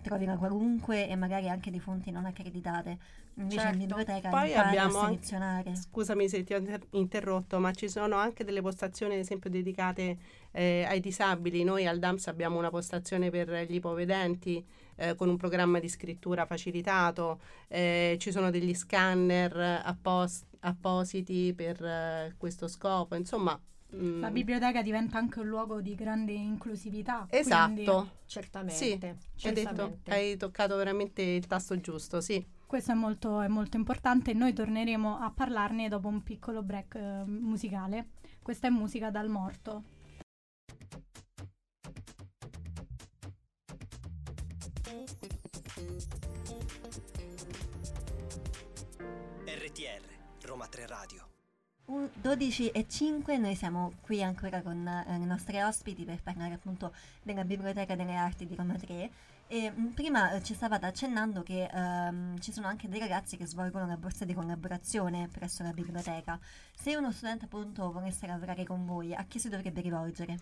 Trovi 0.03 0.25
la 0.25 0.37
qualunque 0.37 1.09
e 1.09 1.17
magari 1.17 1.49
anche 1.49 1.71
di 1.71 1.81
fonti 1.81 2.11
non 2.11 2.25
accreditate. 2.25 2.99
Invece 3.35 3.61
Certo. 3.61 3.73
in 3.73 3.79
biblioteca 3.87 4.29
Poi 4.29 4.55
abbiamo 4.55 4.99
a 4.99 5.05
selezionare. 5.07 5.75
Scusami 5.75 6.29
se 6.29 6.43
ti 6.45 6.53
ho 6.53 6.59
inter- 6.59 6.87
interrotto, 6.91 7.59
ma 7.59 7.73
ci 7.73 7.89
sono 7.89 8.17
anche 8.17 8.45
delle 8.45 8.61
postazioni, 8.61 9.15
ad 9.15 9.21
esempio, 9.21 9.49
dedicate 9.49 10.19
eh, 10.51 10.85
ai 10.87 11.01
disabili. 11.01 11.65
Noi 11.65 11.87
al 11.87 11.99
DAMS 11.99 12.27
abbiamo 12.27 12.59
una 12.59 12.71
postazione 12.71 13.31
per 13.31 13.67
gli 13.69 13.77
ipovedenti 13.77 14.65
eh, 14.97 15.15
con 15.15 15.29
un 15.29 15.37
programma 15.37 15.79
di 15.79 15.89
scrittura 15.89 16.45
facilitato, 16.45 17.41
eh, 17.69 18.17
ci 18.19 18.31
sono 18.31 18.51
degli 18.51 18.75
scanner 18.75 19.81
appos- 19.85 20.45
appositi 20.61 21.55
per 21.55 21.83
eh, 21.83 22.35
questo 22.37 22.69
scopo, 22.69 23.15
insomma. 23.15 23.59
Mm, 23.95 24.21
La 24.21 24.31
biblioteca 24.31 24.83
diventa 24.83 25.19
anche 25.19 25.41
un 25.41 25.47
luogo 25.49 25.81
di 25.81 25.95
grande 25.95 26.33
inclusività. 26.33 27.27
quindi 27.29 27.83
Esatto, 27.83 28.11
Certamente, 28.27 28.75
Sì, 28.77 28.91
hai, 28.93 28.99
detto, 28.99 29.27
certamente. 29.37 30.11
hai 30.11 30.37
toccato 30.37 30.77
veramente 30.77 31.23
il 31.23 31.47
tasto 31.47 31.79
giusto, 31.81 32.21
sì. 32.21 32.45
questo 32.67 32.93
è 32.93 32.95
molto, 32.95 33.41
è 33.41 33.49
molto 33.49 33.77
importante. 33.77 34.33
Noi 34.33 34.53
torneremo 34.53 35.19
a 35.19 35.31
parlarne 35.31 35.89
dopo 35.89 36.09
un 36.09 36.23
piccolo 36.23 36.63
break 36.63 36.95
eh, 36.95 37.23
musicale. 37.27 38.11
Questa 38.43 38.69
è 38.69 38.71
musica 38.71 39.11
dal 39.11 39.29
morto. 39.29 39.83
RTR, 49.47 50.47
Roma 50.47 50.67
3 50.67 50.87
Radio. 50.87 51.30
Un 51.91 52.09
12 52.15 52.69
e 52.69 52.87
5 52.89 53.37
noi 53.37 53.57
siamo 53.57 53.95
qui 54.03 54.23
ancora 54.23 54.63
con 54.63 54.87
eh, 54.87 55.13
i 55.17 55.27
nostri 55.27 55.61
ospiti 55.61 56.05
per 56.05 56.23
parlare 56.23 56.55
appunto 56.55 56.95
della 57.21 57.43
Biblioteca 57.43 57.97
delle 57.97 58.15
Arti 58.15 58.47
di 58.47 58.55
Roma 58.55 58.75
3 58.75 59.11
e 59.49 59.73
mh, 59.73 59.87
prima 59.89 60.31
eh, 60.31 60.43
ci 60.45 60.55
stavate 60.55 60.87
accennando 60.87 61.43
che 61.43 61.65
ehm, 61.65 62.39
ci 62.39 62.53
sono 62.53 62.69
anche 62.69 62.89
dei 62.89 63.01
ragazzi 63.01 63.37
che 63.37 63.45
svolgono 63.45 63.89
la 63.89 63.97
borsa 63.97 64.25
di 64.25 64.35
collaborazione 64.35 65.27
presso 65.33 65.65
la 65.65 65.73
biblioteca. 65.73 66.39
Se 66.73 66.95
uno 66.95 67.11
studente 67.11 67.47
appunto 67.47 67.91
volesse 67.91 68.25
lavorare 68.25 68.63
con 68.63 68.87
voi, 68.87 69.13
a 69.13 69.25
chi 69.25 69.41
si 69.41 69.49
dovrebbe 69.49 69.81
rivolgere? 69.81 70.39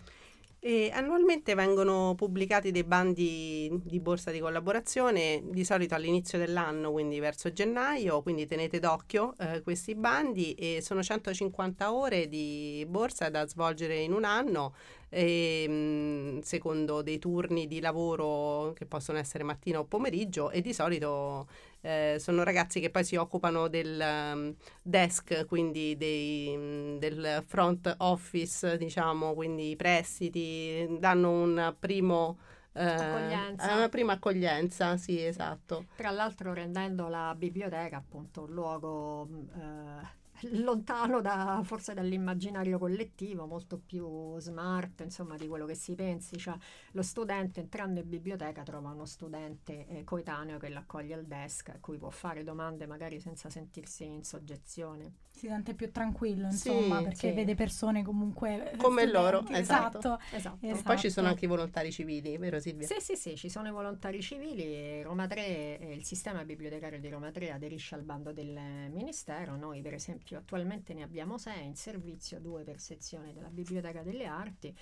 E 0.61 0.91
annualmente 0.93 1.55
vengono 1.55 2.15
pubblicati 2.15 2.71
dei 2.71 2.83
bandi 2.83 3.69
di 3.81 4.01
borsa 4.01 4.29
di 4.29 4.39
collaborazione, 4.41 5.41
di 5.45 5.63
solito 5.63 5.95
all'inizio 5.95 6.37
dell'anno, 6.37 6.91
quindi 6.91 7.19
verso 7.19 7.53
gennaio, 7.53 8.21
quindi 8.21 8.45
tenete 8.45 8.79
d'occhio 8.79 9.35
eh, 9.37 9.61
questi 9.61 9.95
bandi 9.95 10.53
e 10.55 10.81
sono 10.81 11.01
150 11.01 11.93
ore 11.93 12.27
di 12.27 12.85
borsa 12.89 13.29
da 13.29 13.47
svolgere 13.47 13.99
in 14.01 14.11
un 14.11 14.25
anno, 14.25 14.73
e, 15.07 15.65
mh, 15.65 16.39
secondo 16.41 17.01
dei 17.03 17.19
turni 17.19 17.65
di 17.65 17.79
lavoro 17.79 18.73
che 18.73 18.85
possono 18.85 19.17
essere 19.17 19.45
mattina 19.45 19.79
o 19.79 19.85
pomeriggio 19.85 20.51
e 20.51 20.59
di 20.59 20.73
solito 20.73 21.47
eh, 21.81 22.17
sono 22.19 22.43
ragazzi 22.43 22.79
che 22.79 22.89
poi 22.89 23.03
si 23.03 23.15
occupano 23.15 23.67
del 23.67 23.99
um, 24.01 24.55
desk, 24.81 25.45
quindi 25.45 25.95
dei, 25.97 26.53
um, 26.55 26.99
del 26.99 27.43
front 27.47 27.93
office, 27.99 28.77
diciamo, 28.77 29.33
quindi 29.33 29.71
i 29.71 29.75
prestiti, 29.75 30.97
danno 30.99 31.31
un 31.31 31.75
primo... 31.79 32.37
Eh, 32.73 32.83
Accoglienza. 32.83 33.75
una 33.75 33.89
prima 33.89 34.13
accoglienza, 34.13 34.95
sì, 34.95 35.23
esatto. 35.23 35.85
Tra 35.95 36.11
l'altro 36.11 36.53
rendendo 36.53 37.07
la 37.07 37.33
biblioteca 37.35 37.97
appunto 37.97 38.43
un 38.43 38.51
luogo 38.51 39.27
eh, 39.55 40.18
lontano 40.51 41.21
da, 41.21 41.61
forse 41.63 41.93
dall'immaginario 41.93 42.77
collettivo, 42.77 43.45
molto 43.45 43.77
più 43.79 44.37
smart, 44.39 45.01
insomma, 45.01 45.35
di 45.37 45.47
quello 45.47 45.65
che 45.65 45.75
si 45.75 45.95
pensi. 45.95 46.37
Cioè, 46.37 46.55
lo 46.91 47.01
studente 47.01 47.59
entrando 47.59 47.99
in 47.99 48.09
biblioteca 48.09 48.63
trova 48.63 48.89
uno 48.91 49.05
studente 49.05 49.87
eh, 49.87 50.03
coetaneo 50.03 50.57
che 50.57 50.69
l'accoglie 50.69 51.13
al 51.13 51.25
desk, 51.25 51.69
a 51.69 51.77
cui 51.79 51.97
può 51.97 52.09
fare 52.09 52.43
domande 52.43 52.85
magari 52.87 53.19
senza 53.19 53.49
sentirsi 53.49 54.05
in 54.05 54.23
soggezione. 54.23 55.13
Si 55.31 55.47
sente 55.47 55.73
più 55.73 55.89
tranquillo, 55.91 56.49
Sì, 56.51 56.69
insomma, 56.71 57.01
perché 57.01 57.29
sì. 57.29 57.31
vede 57.31 57.55
persone 57.55 58.03
comunque... 58.03 58.71
eh, 58.73 58.77
Come 58.77 59.05
studenti. 59.05 59.11
loro, 59.11 59.47
esatto. 59.49 60.17
Esatto. 60.31 60.57
E 60.65 60.69
Esatto. 60.69 60.83
poi 60.83 60.97
ci 60.97 61.09
sono 61.09 61.27
anche 61.27 61.45
i 61.45 61.47
volontari 61.47 61.91
civili, 61.91 62.37
vero 62.37 62.59
Silvia? 62.59 62.87
Sì, 62.87 62.95
sì, 62.99 63.15
sì, 63.15 63.35
ci 63.37 63.49
sono 63.49 63.67
i 63.69 63.71
volontari 63.71 64.21
civili 64.21 64.63
e 64.63 65.01
Roma 65.03 65.27
3, 65.27 65.79
eh, 65.79 65.93
il 65.93 66.03
sistema 66.03 66.43
bibliotecario 66.43 66.99
di 66.99 67.07
Roma 67.09 67.31
3 67.31 67.51
aderisce 67.51 67.95
al 67.95 68.01
bando 68.03 68.33
del 68.33 68.57
Ministero. 68.91 69.55
Noi, 69.55 69.81
per 69.81 69.93
esempio, 69.93 70.28
attualmente 70.37 70.93
ne 70.93 71.03
abbiamo 71.03 71.37
sei 71.37 71.65
in 71.65 71.75
servizio, 71.75 72.39
due 72.39 72.63
per 72.63 72.79
sezione 72.79 73.33
della 73.33 73.49
Biblioteca 73.49 74.03
delle 74.03 74.25
Arti, 74.25 74.75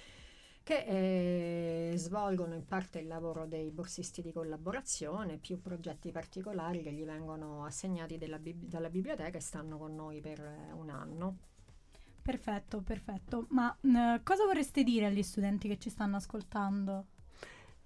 che 0.64 1.91
eh, 1.91 1.98
svolgono 1.98 2.54
in 2.54 2.66
parte 2.66 3.00
il 3.00 3.08
lavoro 3.08 3.45
dei 3.45 3.72
borsisti 3.72 4.22
di 4.22 4.34
collaborazione, 4.34 5.38
più 5.38 5.62
progetti 5.62 6.12
particolari 6.12 6.84
che 6.84 6.91
gli 6.91 7.06
vengono 7.06 7.64
assegnati 7.64 8.18
dalla 8.18 8.38
bib- 8.38 8.66
dalla 8.66 8.89
biblioteca 8.89 9.38
e 9.38 9.41
stanno 9.41 9.78
con 9.78 9.95
noi 9.95 10.20
per 10.20 10.39
eh, 10.41 10.72
un 10.74 10.89
anno. 10.89 11.38
Perfetto, 12.22 12.82
perfetto. 12.82 13.45
Ma 13.52 13.74
eh, 13.80 14.22
cosa 14.24 14.43
vorreste 14.43 14.84
dire 14.84 15.06
agli 15.06 15.24
studenti 15.24 15.70
che 15.70 15.78
ci 15.78 15.89
stanno 15.89 16.18
ascoltando? 16.18 17.06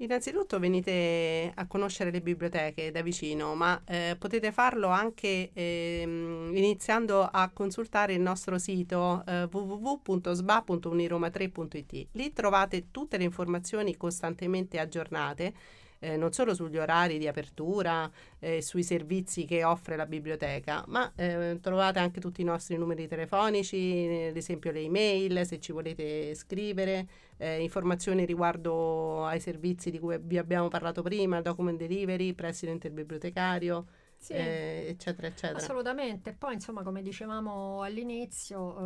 Innanzitutto 0.01 0.57
venite 0.57 1.51
a 1.53 1.67
conoscere 1.67 2.09
le 2.09 2.21
biblioteche 2.21 2.89
da 2.89 3.03
vicino, 3.03 3.53
ma 3.53 3.79
eh, 3.85 4.15
potete 4.17 4.51
farlo 4.51 4.87
anche 4.87 5.51
ehm, 5.53 6.49
iniziando 6.55 7.21
a 7.21 7.51
consultare 7.53 8.15
il 8.15 8.21
nostro 8.21 8.57
sito 8.57 9.23
eh, 9.27 9.47
www.sba.uniroma3.it. 9.51 12.07
Lì 12.13 12.33
trovate 12.33 12.89
tutte 12.89 13.17
le 13.17 13.25
informazioni 13.25 13.95
costantemente 13.95 14.79
aggiornate, 14.79 15.53
eh, 16.01 16.17
non 16.17 16.33
solo 16.33 16.53
sugli 16.55 16.77
orari 16.77 17.17
di 17.17 17.27
apertura, 17.27 18.09
eh, 18.39 18.61
sui 18.61 18.83
servizi 18.83 19.45
che 19.45 19.63
offre 19.63 19.95
la 19.95 20.05
biblioteca, 20.05 20.83
ma 20.87 21.11
eh, 21.15 21.59
trovate 21.61 21.99
anche 21.99 22.19
tutti 22.19 22.41
i 22.41 22.43
nostri 22.43 22.75
numeri 22.75 23.07
telefonici, 23.07 24.07
eh, 24.07 24.27
ad 24.29 24.37
esempio 24.37 24.71
le 24.71 24.81
email, 24.81 25.45
se 25.45 25.59
ci 25.59 25.71
volete 25.71 26.33
scrivere, 26.33 27.07
eh, 27.37 27.61
informazioni 27.61 28.25
riguardo 28.25 29.25
ai 29.25 29.39
servizi 29.39 29.91
di 29.91 29.99
cui 29.99 30.17
vi 30.21 30.37
abbiamo 30.37 30.67
parlato 30.67 31.01
prima, 31.03 31.41
document 31.41 31.77
delivery, 31.77 32.33
prestito 32.33 32.71
interbibliotecario, 32.71 33.85
Sì. 34.21 34.33
eh, 34.33 34.85
eccetera, 34.89 35.25
eccetera. 35.25 35.57
Assolutamente, 35.57 36.33
poi 36.33 36.53
insomma 36.53 36.83
come 36.83 37.01
dicevamo 37.01 37.81
all'inizio, 37.81 38.77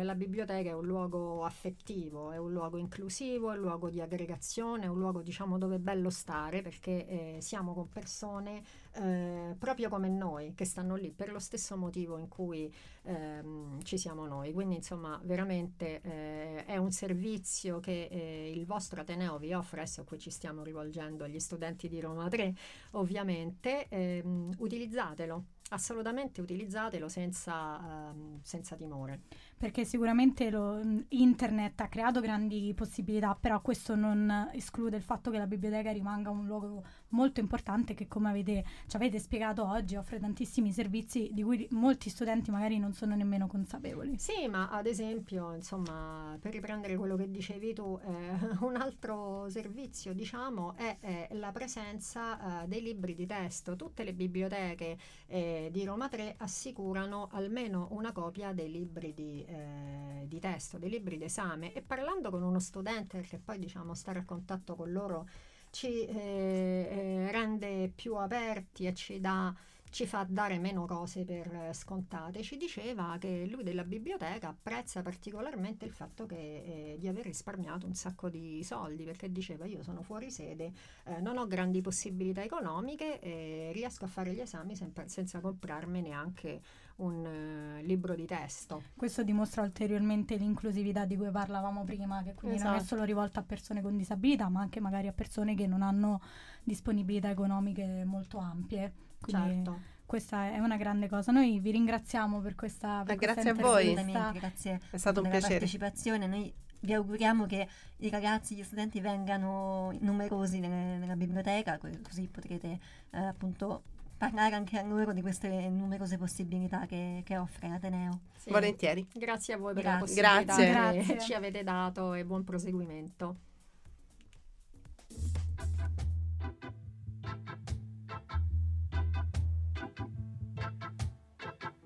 eh, 0.00 0.02
la 0.02 0.14
biblioteca 0.16 0.70
è 0.70 0.72
un 0.72 0.84
luogo 0.84 1.44
affettivo, 1.44 2.32
è 2.32 2.38
un 2.38 2.50
luogo 2.50 2.76
inclusivo, 2.76 3.52
è 3.52 3.54
un 3.54 3.60
luogo 3.60 3.88
di 3.88 4.00
aggregazione, 4.00 4.86
è 4.86 4.88
un 4.88 4.98
luogo 4.98 5.22
diciamo 5.22 5.58
dove 5.58 5.76
è 5.76 5.78
bello 5.78 6.10
stare 6.10 6.60
perché 6.60 7.36
eh, 7.36 7.40
siamo 7.40 7.72
con 7.72 7.88
persone 7.88 8.62
eh, 8.96 9.54
proprio 9.58 9.88
come 9.88 10.08
noi 10.08 10.54
che 10.54 10.64
stanno 10.64 10.94
lì 10.94 11.10
per 11.10 11.32
lo 11.32 11.38
stesso 11.38 11.76
motivo 11.76 12.16
in 12.16 12.28
cui 12.28 12.72
ehm, 13.02 13.82
ci 13.82 13.98
siamo 13.98 14.26
noi. 14.26 14.52
Quindi 14.52 14.76
insomma 14.76 15.20
veramente 15.24 16.00
eh, 16.02 16.64
è 16.64 16.76
un 16.76 16.92
servizio 16.92 17.80
che 17.80 18.08
eh, 18.10 18.50
il 18.50 18.64
vostro 18.66 19.00
Ateneo 19.00 19.38
vi 19.38 19.52
offre, 19.52 19.80
adesso 19.80 20.02
a 20.02 20.04
cui 20.04 20.18
ci 20.18 20.30
stiamo 20.30 20.62
rivolgendo 20.62 21.24
agli 21.24 21.40
studenti 21.40 21.88
di 21.88 22.00
Roma 22.00 22.28
3 22.28 22.54
ovviamente, 22.92 23.88
ehm, 23.88 24.54
utilizzatelo, 24.58 25.44
assolutamente 25.70 26.40
utilizzatelo 26.40 27.08
senza, 27.08 28.10
ehm, 28.10 28.40
senza 28.42 28.76
timore. 28.76 29.22
Perché 29.56 29.84
sicuramente 29.84 30.50
lo- 30.50 30.80
internet 31.08 31.80
ha 31.80 31.88
creato 31.88 32.20
grandi 32.20 32.72
possibilità, 32.74 33.36
però 33.38 33.60
questo 33.60 33.94
non 33.94 34.50
esclude 34.52 34.96
il 34.96 35.02
fatto 35.02 35.30
che 35.30 35.38
la 35.38 35.46
biblioteca 35.46 35.90
rimanga 35.92 36.30
un 36.30 36.46
luogo 36.46 36.82
molto 37.14 37.40
importante 37.40 37.94
che 37.94 38.06
come 38.08 38.28
avete, 38.28 38.64
ci 38.86 38.96
avete 38.96 39.18
spiegato 39.18 39.66
oggi 39.66 39.96
offre 39.96 40.18
tantissimi 40.18 40.72
servizi 40.72 41.30
di 41.32 41.42
cui 41.42 41.66
molti 41.70 42.10
studenti 42.10 42.50
magari 42.50 42.78
non 42.78 42.92
sono 42.92 43.14
nemmeno 43.14 43.46
consapevoli. 43.46 44.18
Sì, 44.18 44.46
ma 44.48 44.68
ad 44.68 44.86
esempio, 44.86 45.54
insomma, 45.54 46.36
per 46.40 46.52
riprendere 46.52 46.96
quello 46.96 47.16
che 47.16 47.30
dicevi 47.30 47.72
tu, 47.72 47.98
eh, 48.04 48.56
un 48.60 48.76
altro 48.76 49.48
servizio, 49.48 50.12
diciamo, 50.12 50.74
è, 50.76 50.98
è 51.00 51.28
la 51.32 51.52
presenza 51.52 52.62
eh, 52.62 52.66
dei 52.68 52.82
libri 52.82 53.14
di 53.14 53.26
testo. 53.26 53.76
Tutte 53.76 54.04
le 54.04 54.12
biblioteche 54.12 54.98
eh, 55.26 55.68
di 55.70 55.84
Roma 55.84 56.08
3 56.08 56.34
assicurano 56.38 57.28
almeno 57.32 57.88
una 57.92 58.12
copia 58.12 58.52
dei 58.52 58.70
libri 58.70 59.14
di, 59.14 59.43
eh, 59.46 60.24
di 60.26 60.38
testo, 60.40 60.78
dei 60.78 60.90
libri 60.90 61.18
d'esame. 61.18 61.72
E 61.72 61.82
parlando 61.82 62.30
con 62.30 62.42
uno 62.42 62.58
studente, 62.58 63.18
perché 63.18 63.38
poi 63.38 63.58
diciamo 63.58 63.94
stare 63.94 64.20
a 64.20 64.24
contatto 64.24 64.74
con 64.74 64.92
loro 64.92 65.28
ci 65.70 66.04
eh, 66.06 66.88
eh, 66.88 67.32
rende 67.32 67.90
più 67.94 68.14
aperti 68.14 68.86
e 68.86 68.94
ci 68.94 69.20
dà 69.20 69.54
ci 69.94 70.06
fa 70.06 70.26
dare 70.28 70.58
meno 70.58 70.86
cose 70.86 71.24
per 71.24 71.46
eh, 71.54 71.72
scontate. 71.72 72.42
Ci 72.42 72.56
diceva 72.56 73.16
che 73.20 73.46
lui 73.46 73.62
della 73.62 73.84
biblioteca 73.84 74.48
apprezza 74.48 75.02
particolarmente 75.02 75.84
il 75.84 75.92
fatto 75.92 76.26
che, 76.26 76.94
eh, 76.94 76.96
di 76.98 77.06
aver 77.06 77.24
risparmiato 77.26 77.86
un 77.86 77.94
sacco 77.94 78.28
di 78.28 78.60
soldi, 78.64 79.04
perché 79.04 79.30
diceva 79.30 79.66
io 79.66 79.84
sono 79.84 80.02
fuori 80.02 80.32
sede, 80.32 80.72
eh, 81.04 81.20
non 81.20 81.38
ho 81.38 81.46
grandi 81.46 81.80
possibilità 81.80 82.42
economiche 82.42 83.20
e 83.20 83.70
riesco 83.72 84.04
a 84.04 84.08
fare 84.08 84.34
gli 84.34 84.40
esami 84.40 84.74
sempre- 84.74 85.08
senza 85.08 85.38
comprarmi 85.38 86.00
neanche 86.00 86.60
un 86.96 87.24
eh, 87.26 87.82
libro 87.82 88.14
di 88.14 88.24
testo. 88.24 88.82
Questo 88.96 89.22
dimostra 89.24 89.62
ulteriormente 89.62 90.36
l'inclusività 90.36 91.04
di 91.04 91.16
cui 91.16 91.30
parlavamo 91.30 91.82
prima, 91.84 92.22
che 92.22 92.34
quindi 92.34 92.58
non 92.58 92.68
è 92.72 92.76
Esatto. 92.76 92.88
solo 92.94 93.04
rivolta 93.04 93.40
a 93.40 93.42
persone 93.42 93.82
con 93.82 93.96
disabilità, 93.96 94.48
ma 94.48 94.60
anche 94.60 94.80
magari 94.80 95.08
a 95.08 95.12
persone 95.12 95.54
che 95.54 95.66
non 95.66 95.82
hanno 95.82 96.20
disponibilità 96.62 97.30
economiche 97.30 98.04
molto 98.04 98.38
ampie. 98.38 98.92
Quindi 99.20 99.54
Certo. 99.64 99.80
questa 100.06 100.50
è 100.52 100.58
una 100.58 100.76
grande 100.76 101.08
cosa. 101.08 101.32
Noi 101.32 101.58
vi 101.58 101.70
ringraziamo 101.72 102.40
per 102.40 102.54
questa, 102.54 103.02
per 103.04 103.14
Eh, 103.14 103.16
questa 103.16 103.42
grazie 103.42 103.50
a 103.50 103.54
voi. 103.54 103.94
grazie 104.38 104.80
È 104.90 104.96
stato 104.96 105.20
un 105.20 105.28
piacere. 105.30 105.52
partecipazione. 105.54 106.26
Noi 106.26 106.52
vi 106.80 106.92
auguriamo 106.92 107.46
che 107.46 107.66
i 107.98 108.10
ragazzi, 108.10 108.54
gli 108.54 108.62
studenti 108.62 109.00
vengano 109.00 109.90
numerosi 110.00 110.60
nelle- 110.60 110.98
nella 110.98 111.16
biblioteca, 111.16 111.78
co- 111.78 111.88
così 112.02 112.28
potrete 112.28 112.78
eh, 113.10 113.18
appunto 113.18 113.82
parlare 114.16 114.54
anche 114.54 114.78
a 114.78 114.82
loro 114.82 115.12
di 115.12 115.20
queste 115.20 115.48
numerose 115.68 116.16
possibilità 116.18 116.86
che, 116.86 117.22
che 117.24 117.36
offre 117.36 117.68
l'Ateneo. 117.68 118.20
Sì. 118.36 118.50
Volentieri. 118.50 119.06
Grazie 119.12 119.54
a 119.54 119.56
voi 119.58 119.74
per 119.74 119.82
Gra- 119.82 119.92
la 119.92 119.98
possibilità 119.98 120.42
Grazie. 120.42 120.66
che 120.66 120.72
Grazie. 120.72 121.20
ci 121.20 121.32
avete 121.34 121.62
dato 121.62 122.14
e 122.14 122.24
buon 122.24 122.44
proseguimento. 122.44 123.36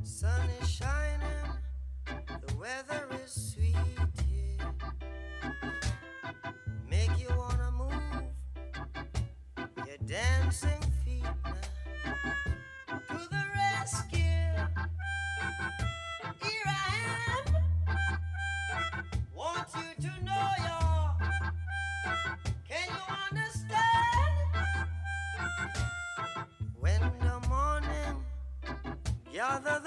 Sun 0.03 0.51
is 0.61 0.69
shining, 0.69 1.53
the 2.05 2.55
weather 2.57 3.07
is 3.25 3.31
sweet 3.55 3.77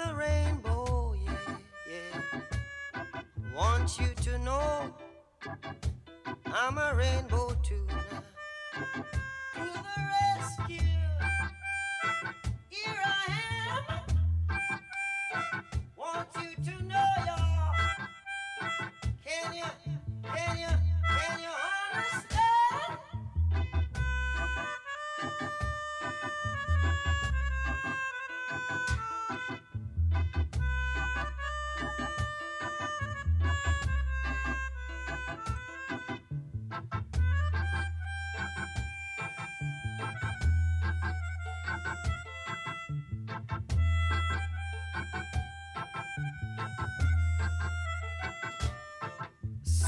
the 0.06 0.14
rainbow, 0.14 1.14
yeah, 1.24 1.56
yeah. 1.90 3.02
Want 3.54 3.98
you 3.98 4.08
to 4.22 4.38
know 4.38 4.94
I'm 6.46 6.78
a 6.78 6.94
rainbow 6.94 7.56
too 7.62 7.86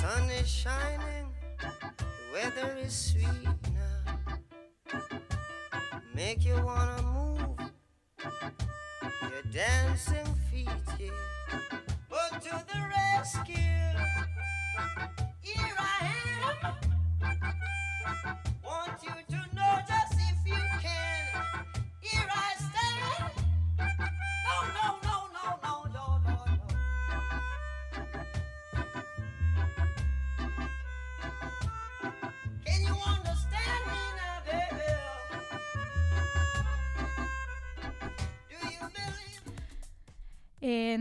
Sun 0.04 0.28
is 0.32 0.46
shining, 0.46 1.32
the 1.58 2.04
weather 2.30 2.76
is 2.76 2.94
sweet 2.94 3.48
now. 3.72 5.00
Make 6.14 6.44
you 6.44 6.62
wanna 6.62 7.02
move 7.02 7.58
your 9.22 9.42
dancing 9.50 10.26
feet, 10.50 10.68
yeah. 11.00 11.08
But 12.10 12.42
to 12.42 12.50
the 12.68 12.80
rescue, 12.94 13.54
here 15.40 15.74
I 15.78 16.12
am. 17.32 18.36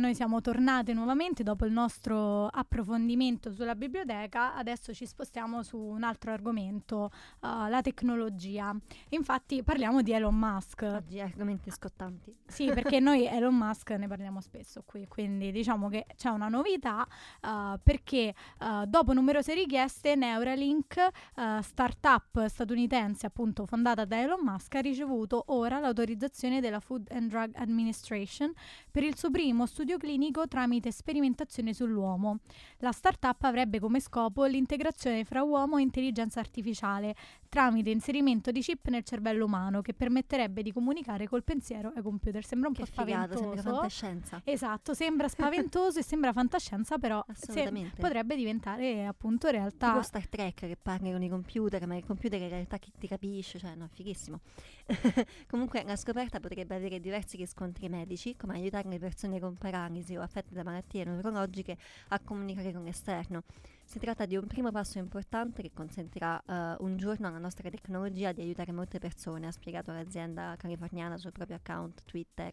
Noi 0.04 0.16
siamo 0.16 0.42
tornate 0.42 0.92
nuovamente 0.92 1.44
dopo 1.44 1.66
il 1.66 1.72
nostro 1.72 2.48
approfondimento 2.48 3.54
sulla 3.54 3.74
biblioteca, 3.74 4.54
adesso 4.54 4.94
ci 4.94 5.06
spostiamo 5.06 5.64
su 5.64 5.78
un 5.78 6.04
altro 6.04 6.34
argomento, 6.34 7.10
uh, 7.40 7.70
la 7.70 7.80
tecnologia. 7.82 8.76
Infatti 9.10 9.64
parliamo 9.64 10.02
di 10.02 10.12
Elon 10.12 10.36
Musk. 10.36 10.82
Oggi 10.82 11.22
argomenti 11.22 11.72
scottanti. 11.72 12.36
Sì, 12.46 12.66
perché 12.66 13.00
noi 13.00 13.26
Elon 13.26 13.56
Musk 13.56 13.92
ne 13.92 14.10
parliamo 14.10 14.42
spesso 14.42 14.84
qui, 14.86 15.08
quindi 15.08 15.54
diciamo 15.54 15.88
che 15.88 16.06
c'è 16.18 16.28
una 16.28 16.50
novità 16.50 17.08
uh, 17.42 17.80
perché 17.82 18.36
uh, 18.60 18.86
dopo 18.86 19.14
numerose 19.14 19.54
richieste 19.54 20.16
Neuralink, 20.16 20.98
uh, 21.38 21.62
startup 21.62 22.46
statunitense 22.46 23.26
appunto 23.26 23.66
fondata 23.66 24.04
da 24.04 24.20
Elon 24.20 24.42
Musk, 24.44 24.76
ha 24.76 24.82
ricevuto 24.82 25.46
ora 25.48 25.80
l'autorizzazione 25.80 26.60
della 26.60 26.82
Food 26.82 27.08
and 27.10 27.30
Drug 27.30 27.52
Administration 27.56 28.52
per 28.92 29.04
il 29.04 29.18
suo 29.18 29.32
primo 29.32 29.66
studio 29.66 29.93
clinico 29.98 30.48
tramite 30.48 30.92
sperimentazione 30.92 31.74
sull'uomo. 31.74 32.40
La 32.78 32.92
startup 32.92 33.42
avrebbe 33.44 33.80
come 33.80 34.00
scopo 34.00 34.46
l'integrazione 34.46 35.24
fra 35.24 35.44
uomo 35.44 35.78
e 35.78 35.82
intelligenza 35.82 36.40
artificiale 36.40 37.16
tramite 37.54 37.92
inserimento 37.92 38.50
di 38.50 38.62
chip 38.62 38.88
nel 38.88 39.04
cervello 39.04 39.46
umano 39.46 39.84
che 39.84 39.94
permetterebbe 39.94 40.64
di 40.64 40.72
comunicare 40.72 41.28
col 41.28 41.44
pensiero 41.44 41.92
ai 41.96 42.02
computer. 42.02 42.44
Sembra 42.44 42.68
un 42.70 42.74
Che 42.74 42.82
po' 42.82 43.04
figata, 43.04 43.36
sembra 43.36 43.58
spaventoso. 43.60 43.70
fantascienza. 43.70 44.42
Esatto, 44.44 44.94
sembra 44.96 45.28
spaventoso 45.30 46.00
e 46.00 46.04
sembra 46.04 46.34
fantascienza, 46.34 46.98
però 46.98 47.24
se- 47.32 47.92
potrebbe 47.96 48.36
diventare 48.36 49.06
appunto 49.06 49.50
realtà. 49.50 49.90
Tipo 49.92 50.02
Star 50.02 50.28
Trek 50.28 50.56
che 50.62 50.78
parla 50.82 51.12
con 51.12 51.22
i 51.22 51.30
computer, 51.30 51.86
ma 51.86 51.96
il 51.96 52.04
computer 52.04 52.42
in 52.42 52.50
realtà 52.50 52.78
chi 52.80 52.92
ti 52.98 53.08
capisce, 53.08 53.60
cioè 53.60 53.76
no, 53.76 53.86
è 53.86 53.90
fighissimo. 53.94 54.40
Comunque 55.48 55.84
la 55.86 55.96
scoperta 55.96 56.40
potrebbe 56.40 56.74
avere 56.74 57.00
diversi 57.00 57.38
riscontri 57.38 57.88
medici, 57.88 58.36
come 58.36 58.56
aiutare 58.56 58.90
le 58.90 58.98
persone 58.98 59.40
con 59.40 59.56
paralisi 59.58 60.16
o 60.16 60.24
affette 60.24 60.56
da 60.56 60.64
malattie 60.64 61.04
neurologiche 61.04 61.78
a 62.10 62.20
comunicare 62.20 62.74
con 62.74 62.84
l'esterno. 62.84 63.44
Si 63.86 64.00
tratta 64.00 64.26
di 64.26 64.36
un 64.36 64.48
primo 64.48 64.72
passo 64.72 64.98
importante 64.98 65.62
che 65.62 65.72
consentirà 65.74 66.42
eh, 66.46 66.76
un 66.80 66.98
giorno 66.98 67.28
alla 67.28 67.38
nostra 67.38 67.70
tecnologia 67.70 68.32
di 68.32 68.42
aiutare 68.42 68.72
molte 68.72 68.98
persone, 68.98 69.48
ha 69.48 69.52
spiegato 69.52 69.92
l'azienda 69.92 70.56
californiana 70.58 71.18
sul 71.18 71.32
proprio 71.32 71.58
account 71.58 72.04
Twitter, 72.06 72.52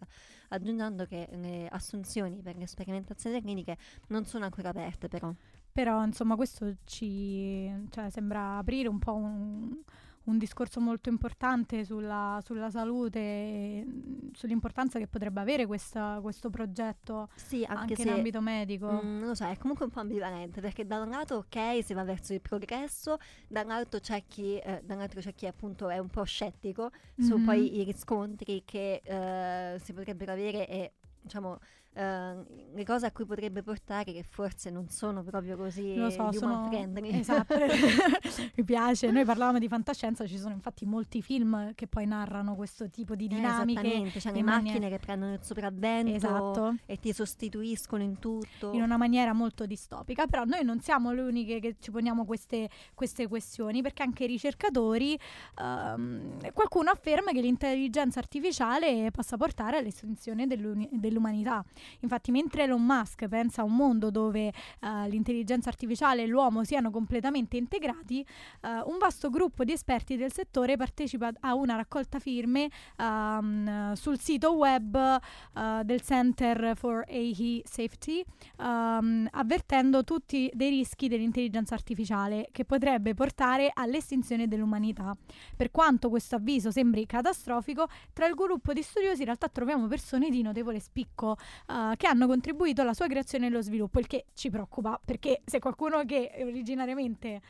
aggiungendo 0.48 1.06
che 1.06 1.28
le 1.32 1.66
assunzioni 1.68 2.42
per 2.42 2.56
le 2.56 2.66
sperimentazioni 2.66 3.40
cliniche 3.40 3.78
non 4.08 4.24
sono 4.26 4.44
ancora 4.44 4.68
aperte 4.70 5.08
però. 5.08 5.32
Però 5.72 6.04
insomma 6.04 6.34
questo 6.34 6.74
ci 6.84 7.72
cioè, 7.90 8.10
sembra 8.10 8.58
aprire 8.58 8.88
un 8.88 8.98
po' 8.98 9.14
un, 9.14 9.82
un 10.30 10.38
discorso 10.38 10.80
molto 10.80 11.08
importante 11.08 11.84
sulla, 11.84 12.40
sulla 12.44 12.70
salute, 12.70 13.18
e, 13.18 13.84
mm, 13.86 14.28
sull'importanza 14.32 14.98
che 14.98 15.06
potrebbe 15.06 15.40
avere 15.40 15.66
questa- 15.66 16.18
questo 16.22 16.48
progetto 16.50 17.28
Sì, 17.34 17.64
anche, 17.68 17.92
anche, 17.94 18.02
in 18.02 18.08
ambito 18.08 18.40
medico. 18.40 18.86
Mm, 19.02 19.18
non 19.18 19.28
lo 19.28 19.34
so, 19.34 19.44
è 19.46 19.56
comunque 19.58 19.84
un 19.84 19.90
po' 19.90 20.00
ambivalente 20.00 20.60
perché 20.60 20.86
da 20.86 21.00
un 21.00 21.10
lato 21.10 21.36
ok 21.36 21.84
si 21.84 21.92
va 21.94 22.04
verso 22.04 22.32
il 22.32 22.40
progresso, 22.40 23.18
dall'altro 23.48 24.00
c'è 24.00 24.24
chi, 24.26 24.56
eh, 24.58 24.80
dall'altro 24.84 25.20
c'è 25.20 25.34
chi 25.34 25.46
appunto 25.46 25.88
è 25.88 25.98
un 25.98 26.08
po' 26.08 26.22
scettico 26.24 26.90
su 27.18 27.36
Mhm. 27.36 27.44
poi 27.44 27.78
i 27.78 27.82
riscontri 27.84 28.62
che 28.64 29.00
eh, 29.04 29.78
si 29.80 29.92
potrebbero 29.92 30.32
avere 30.32 30.66
e 30.68 30.92
diciamo 31.22 31.58
eh, 31.92 32.34
le 32.72 32.84
cose 32.84 33.06
a 33.06 33.12
cui 33.12 33.24
potrebbe 33.24 33.62
portare 33.62 34.12
che 34.12 34.22
forse 34.22 34.70
non 34.70 34.88
sono 34.88 35.22
proprio 35.24 35.56
così 35.56 35.94
Lo 35.96 36.08
so, 36.10 36.20
human 36.22 36.32
sono 36.34 36.66
friendly. 36.68 37.18
esatto. 37.18 37.54
Mi 38.56 38.64
piace. 38.64 39.10
Noi 39.10 39.24
parlavamo 39.24 39.58
di 39.58 39.68
fantascienza, 39.68 40.26
ci 40.26 40.38
sono 40.38 40.54
infatti 40.54 40.84
molti 40.86 41.20
film 41.22 41.74
che 41.74 41.86
poi 41.86 42.06
narrano 42.06 42.54
questo 42.54 42.88
tipo 42.90 43.14
di 43.14 43.24
Eh, 43.24 43.28
dinamiche. 43.28 43.80
esattamente, 43.80 44.18
c'è 44.20 44.32
le 44.32 44.38
in 44.38 44.44
macchine 44.44 44.72
manie- 44.78 44.90
che 44.90 44.98
prendono 44.98 45.32
il 45.34 45.40
sopravvento 45.42 46.14
Esatto. 46.14 46.74
e 46.86 46.96
ti 46.98 47.12
sostituiscono 47.12 48.02
in 48.02 48.18
tutto. 48.18 48.72
in 48.72 48.82
una 48.82 48.96
maniera 48.96 49.32
molto 49.32 49.66
distopica, 49.66 50.26
però 50.26 50.44
noi 50.44 50.64
non 50.64 50.80
siamo 50.80 51.12
le 51.12 51.22
uniche 51.22 51.58
che 51.60 51.76
ci 51.80 51.90
poniamo 51.90 52.24
queste, 52.24 52.68
queste 52.94 53.26
questioni 53.28 53.82
perché 53.82 54.02
anche 54.02 54.24
i 54.24 54.26
ricercatori, 54.26 55.18
ehm, 55.58 56.52
qualcuno 56.52 56.90
afferma 56.90 57.32
che 57.32 57.40
l'intelligenza 57.40 58.18
artificiale 58.18 59.10
possa 59.10 59.36
portare 59.36 59.78
all'estinzione 59.78 60.46
dell'umanità. 60.46 61.64
Infatti 62.00 62.30
mentre 62.30 62.64
Elon 62.64 62.84
Musk 62.84 63.28
pensa 63.28 63.62
a 63.62 63.64
un 63.64 63.76
mondo 63.76 64.10
dove 64.10 64.48
eh, 64.48 65.08
l'intelligenza 65.08 65.68
artificiale 65.68 66.22
e 66.22 66.26
l'uomo 66.26 66.64
siano 66.64 66.90
completamente 66.90 67.56
integrati, 67.56 68.20
eh, 68.20 68.68
un 68.84 68.98
vasto 68.98 69.30
gruppo 69.30 69.64
di 69.64 69.72
esperti 69.72 70.16
del 70.16 70.32
settore 70.32 70.76
partecipa 70.76 71.30
a 71.40 71.54
una 71.54 71.76
raccolta 71.76 72.18
firme 72.18 72.68
ehm, 72.96 73.92
sul 73.92 74.18
sito 74.18 74.54
web 74.54 74.96
eh, 74.96 75.80
del 75.84 76.00
Center 76.02 76.76
for 76.76 77.04
AI 77.08 77.62
Safety 77.64 78.24
ehm, 78.58 79.28
avvertendo 79.30 80.04
tutti 80.04 80.50
dei 80.54 80.70
rischi 80.70 81.08
dell'intelligenza 81.08 81.74
artificiale 81.74 82.48
che 82.52 82.64
potrebbe 82.64 83.14
portare 83.14 83.70
all'estinzione 83.72 84.48
dell'umanità. 84.48 85.16
Per 85.56 85.70
quanto 85.70 86.08
questo 86.08 86.36
avviso 86.36 86.70
sembri 86.70 87.06
catastrofico, 87.06 87.88
tra 88.12 88.26
il 88.26 88.34
gruppo 88.34 88.72
di 88.72 88.82
studiosi 88.82 89.20
in 89.20 89.26
realtà 89.26 89.48
troviamo 89.48 89.86
persone 89.86 90.30
di 90.30 90.42
notevole 90.42 90.80
spicco 90.80 91.36
eh, 91.70 91.96
che 91.96 92.06
hanno 92.06 92.26
contribuito 92.26 92.82
alla 92.82 92.94
sua 92.94 93.06
creazione 93.06 93.46
e 93.46 93.48
allo 93.48 93.62
sviluppo, 93.62 94.00
il 94.00 94.06
che 94.06 94.26
ci 94.34 94.50
preoccupa 94.50 95.00
perché 95.02 95.42
se 95.44 95.58
qualcuno 95.60 96.04
che 96.04 96.32
originariamente 96.40 97.40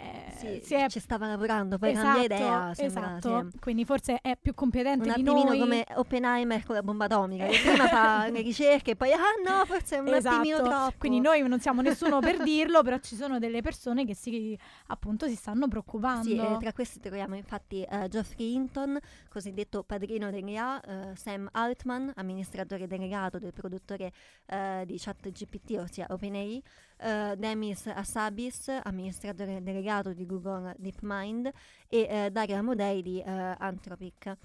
eh, 0.00 0.32
Sì, 0.40 0.60
si 0.64 0.74
è 0.74 0.88
ci 0.88 1.00
stava 1.00 1.26
lavorando, 1.26 1.76
poi 1.78 1.90
esatto, 1.90 2.06
cambia 2.06 2.24
idea, 2.24 2.74
sembra, 2.74 3.16
esatto. 3.18 3.48
sì. 3.50 3.58
quindi 3.58 3.84
forse 3.84 4.20
è 4.22 4.36
più 4.40 4.54
competente 4.54 5.08
un 5.08 5.14
di 5.14 5.20
attimino 5.20 5.50
noi. 5.50 5.58
come 5.58 5.84
Oppenheimer 5.96 6.64
con 6.64 6.74
la 6.74 6.82
bomba 6.82 7.04
atomica, 7.04 7.46
che 7.46 7.58
prima 7.60 7.86
fa 7.86 8.26
le 8.32 8.40
ricerche 8.40 8.92
e 8.92 8.96
poi 8.96 9.12
ah 9.12 9.18
no, 9.44 9.64
forse 9.66 9.96
è 9.96 9.98
un 9.98 10.08
attimino 10.08 10.56
Esatto, 10.56 10.68
troppo. 10.68 10.94
quindi 10.98 11.20
noi 11.20 11.46
non 11.46 11.60
siamo 11.60 11.82
nessuno 11.82 12.20
per 12.20 12.42
dirlo, 12.42 12.82
però 12.82 12.96
ci 12.98 13.16
sono 13.16 13.38
delle 13.38 13.60
persone 13.60 14.06
che 14.06 14.14
si, 14.14 14.58
appunto 14.86 15.26
si 15.28 15.34
stanno 15.36 15.68
preoccupando. 15.68 16.24
Sì, 16.24 16.36
eh, 16.36 16.56
tra 16.58 16.72
questi 16.72 17.00
troviamo 17.00 17.34
infatti 17.36 17.82
eh, 17.82 18.08
Geoffrey 18.08 18.54
Hinton, 18.54 18.98
cosiddetto 19.28 19.82
padrino 19.82 20.30
dell'IA, 20.30 20.80
eh, 20.80 21.16
Sam 21.16 21.48
Altman, 21.52 22.12
amministratore 22.16 22.86
delegato 22.86 23.38
del 23.38 23.52
produttore 23.52 24.12
eh, 24.46 24.84
di 24.86 24.96
ChatGPT, 24.98 25.76
ossia 25.78 26.06
OpenAI, 26.08 26.62
eh, 27.00 27.36
Demis 27.36 27.86
Hassabis, 27.86 28.68
amministratore 28.82 29.62
delegato 29.62 30.12
di 30.12 30.26
Google 30.26 30.74
DeepMind 30.78 31.50
e 31.88 32.06
eh, 32.08 32.30
Dario 32.30 32.56
Amodei 32.56 33.02
di 33.02 33.20
eh, 33.20 33.54
Anthropic. 33.58 34.36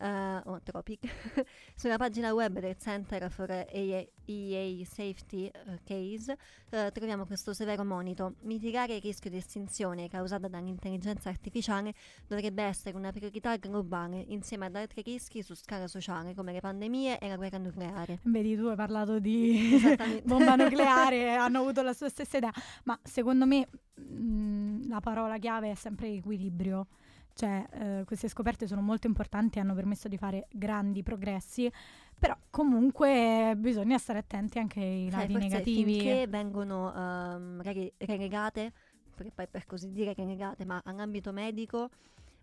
Eh, 0.00 0.40
o 0.44 0.60
Tropic, 0.62 1.08
sulla 1.74 1.96
pagina 1.96 2.32
web 2.32 2.58
del 2.58 2.76
Center 2.76 3.30
for 3.30 3.50
EA, 3.50 4.06
EA 4.24 4.84
Safety 4.84 5.46
eh, 5.46 5.80
Case 5.84 6.36
eh, 6.70 6.90
troviamo 6.92 7.26
questo 7.26 7.52
severo 7.52 7.84
monito. 7.84 8.34
Mitigare 8.42 8.96
il 8.96 9.00
rischio 9.00 9.30
di 9.30 9.36
estinzione 9.36 10.08
causata 10.08 10.48
dall'intelligenza 10.48 11.28
artificiale 11.28 11.94
dovrebbe 12.26 12.62
essere 12.62 12.96
una 12.96 13.12
priorità 13.12 13.56
globale 13.56 14.24
insieme 14.28 14.66
ad 14.66 14.76
altri 14.76 15.02
rischi 15.02 15.42
su 15.42 15.54
scala 15.54 15.86
sociale 15.86 16.34
come 16.34 16.52
le 16.52 16.60
pandemie 16.60 17.18
e 17.18 17.28
la 17.28 17.36
guerra 17.36 17.58
nucleare. 17.58 18.20
Vedi, 18.22 18.56
tu 18.56 18.66
hai 18.66 18.76
parlato 18.76 19.18
di 19.18 19.78
bomba 20.24 20.56
nucleare 20.56 21.34
hanno 21.36 21.60
avuto 21.60 21.82
la 21.82 21.92
sua 21.92 22.08
stessa 22.08 22.38
idea, 22.38 22.52
ma 22.84 22.98
secondo 23.02 23.46
me 23.46 23.68
mh, 23.94 24.88
la 24.88 25.00
parola 25.00 25.38
chiave 25.38 25.70
è 25.70 25.74
sempre 25.74 26.08
equilibrio. 26.08 26.86
Cioè, 27.34 27.66
eh, 27.72 28.04
queste 28.04 28.28
scoperte 28.28 28.66
sono 28.68 28.80
molto 28.80 29.08
importanti 29.08 29.58
e 29.58 29.60
hanno 29.60 29.74
permesso 29.74 30.06
di 30.06 30.16
fare 30.16 30.46
grandi 30.52 31.02
progressi, 31.02 31.70
però 32.16 32.36
comunque 32.48 33.54
bisogna 33.56 33.98
stare 33.98 34.20
attenti 34.20 34.58
anche 34.58 34.80
ai 34.80 35.10
lati 35.10 35.32
forse 35.32 35.48
negativi. 35.48 35.94
finché 35.94 36.26
vengono 36.28 36.94
ehm, 36.94 37.56
magari 37.56 37.92
relegate, 37.98 38.72
perché 39.16 39.32
poi 39.34 39.48
per 39.48 39.66
così 39.66 39.90
dire 39.90 40.14
relegate, 40.14 40.64
ma 40.64 40.80
all'ambito 40.84 41.32
medico 41.32 41.90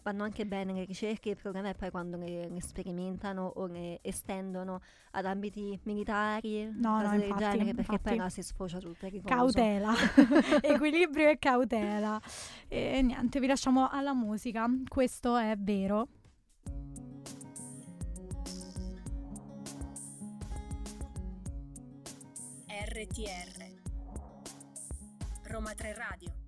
vanno 0.04 0.24
anche 0.24 0.46
bene 0.46 0.74
le 0.74 0.86
ricerche, 0.86 1.30
il 1.30 1.38
problema 1.38 1.70
è 1.70 1.76
poi 1.76 1.92
quando 1.92 2.18
le, 2.18 2.50
le 2.50 2.62
sperimentano 2.62 3.52
o 3.56 3.66
le 3.68 4.00
estendono 4.02 4.82
ad 5.12 5.26
ambiti 5.26 5.80
militari, 5.84 6.70
No, 6.74 6.98
no, 6.98 7.04
cose 7.04 7.18
del 7.18 7.28
infatti, 7.28 7.44
genere, 7.44 7.74
perché 7.74 7.92
infatti. 7.94 8.02
poi 8.02 8.18
là 8.18 8.30
si 8.30 8.42
sfocia 8.42 8.80
pericoloso. 8.80 9.54
Cautela, 9.54 9.94
equilibrio 10.62 11.30
e 11.30 11.38
cautela. 11.40 12.22
E 12.68 13.02
niente, 13.02 13.40
vi 13.40 13.48
lasciamo 13.48 13.90
alla 13.90 14.14
musica. 14.14 14.68
Questo 14.88 15.38
è 15.38 15.56
vero. 15.58 16.08
RTR 22.68 23.80
Roma 25.44 25.74
3 25.74 25.94
Radio 25.94 26.41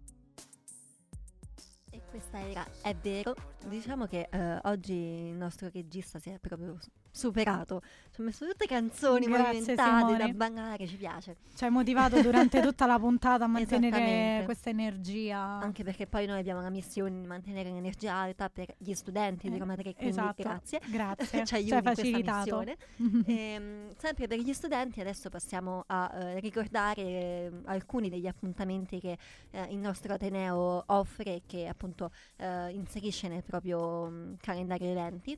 questa 2.13 2.47
era 2.47 2.63
È 2.83 2.93
vero, 3.01 3.33
diciamo 3.65 4.05
che 4.05 4.27
eh, 4.29 4.59
oggi 4.65 4.93
il 4.93 5.33
nostro 5.35 5.67
regista 5.73 6.19
si 6.19 6.29
è 6.29 6.37
proprio 6.37 6.77
superato, 7.09 7.81
ci 8.11 8.21
ha 8.21 8.23
messo 8.23 8.45
tutte 8.45 8.65
canzoni 8.65 9.25
Grazie, 9.25 9.59
movimentate 9.59 10.17
da 10.17 10.27
ballare, 10.29 10.87
ci 10.87 10.95
piace. 10.95 11.37
Ci 11.55 11.63
hai 11.63 11.69
motivato 11.71 12.21
durante 12.21 12.59
tutta 12.61 12.85
la 12.85 12.99
puntata 12.99 13.45
a 13.45 13.47
mantenere 13.47 14.43
questa 14.45 14.69
energia. 14.69 15.39
Anche 15.39 15.83
perché 15.83 16.05
poi 16.07 16.25
noi 16.27 16.39
abbiamo 16.39 16.61
la 16.61 16.69
missione 16.69 17.19
di 17.21 17.27
mantenere 17.27 17.71
l'energia 17.71 18.13
alta 18.13 18.49
per 18.49 18.73
gli 18.77 18.93
studenti 18.93 19.49
di 19.49 19.55
Eh, 19.55 19.59
Roma 19.59 19.75
3, 19.75 19.93
quindi 19.93 20.09
esatto. 20.09 20.41
grazie. 20.43 20.81
Grazie. 20.87 21.45
ci 21.45 21.53
aiuti 21.55 21.67
Ci 21.67 21.73
hai 21.73 21.79
in 21.79 21.83
questa 21.83 22.01
facilitato. 22.03 22.57
missione. 22.57 22.77
Ehm, 23.25 23.93
sempre 23.97 24.27
per 24.27 24.37
gli 24.39 24.53
studenti 24.53 24.99
adesso 24.99 25.29
passiamo 25.29 25.83
a 25.87 26.11
eh, 26.13 26.39
ricordare 26.39 27.01
eh, 27.01 27.51
alcuni 27.65 28.09
degli 28.09 28.27
appuntamenti 28.27 28.99
che 28.99 29.17
eh, 29.51 29.67
il 29.69 29.77
nostro 29.77 30.13
Ateneo 30.13 30.83
offre 30.87 31.35
e 31.35 31.41
che 31.45 31.67
appunto 31.67 32.02
eh, 32.37 32.69
inserisce 32.71 33.27
nel 33.27 33.43
proprio 33.43 34.09
mm, 34.09 34.33
calendario 34.41 34.89
eventi. 34.89 35.37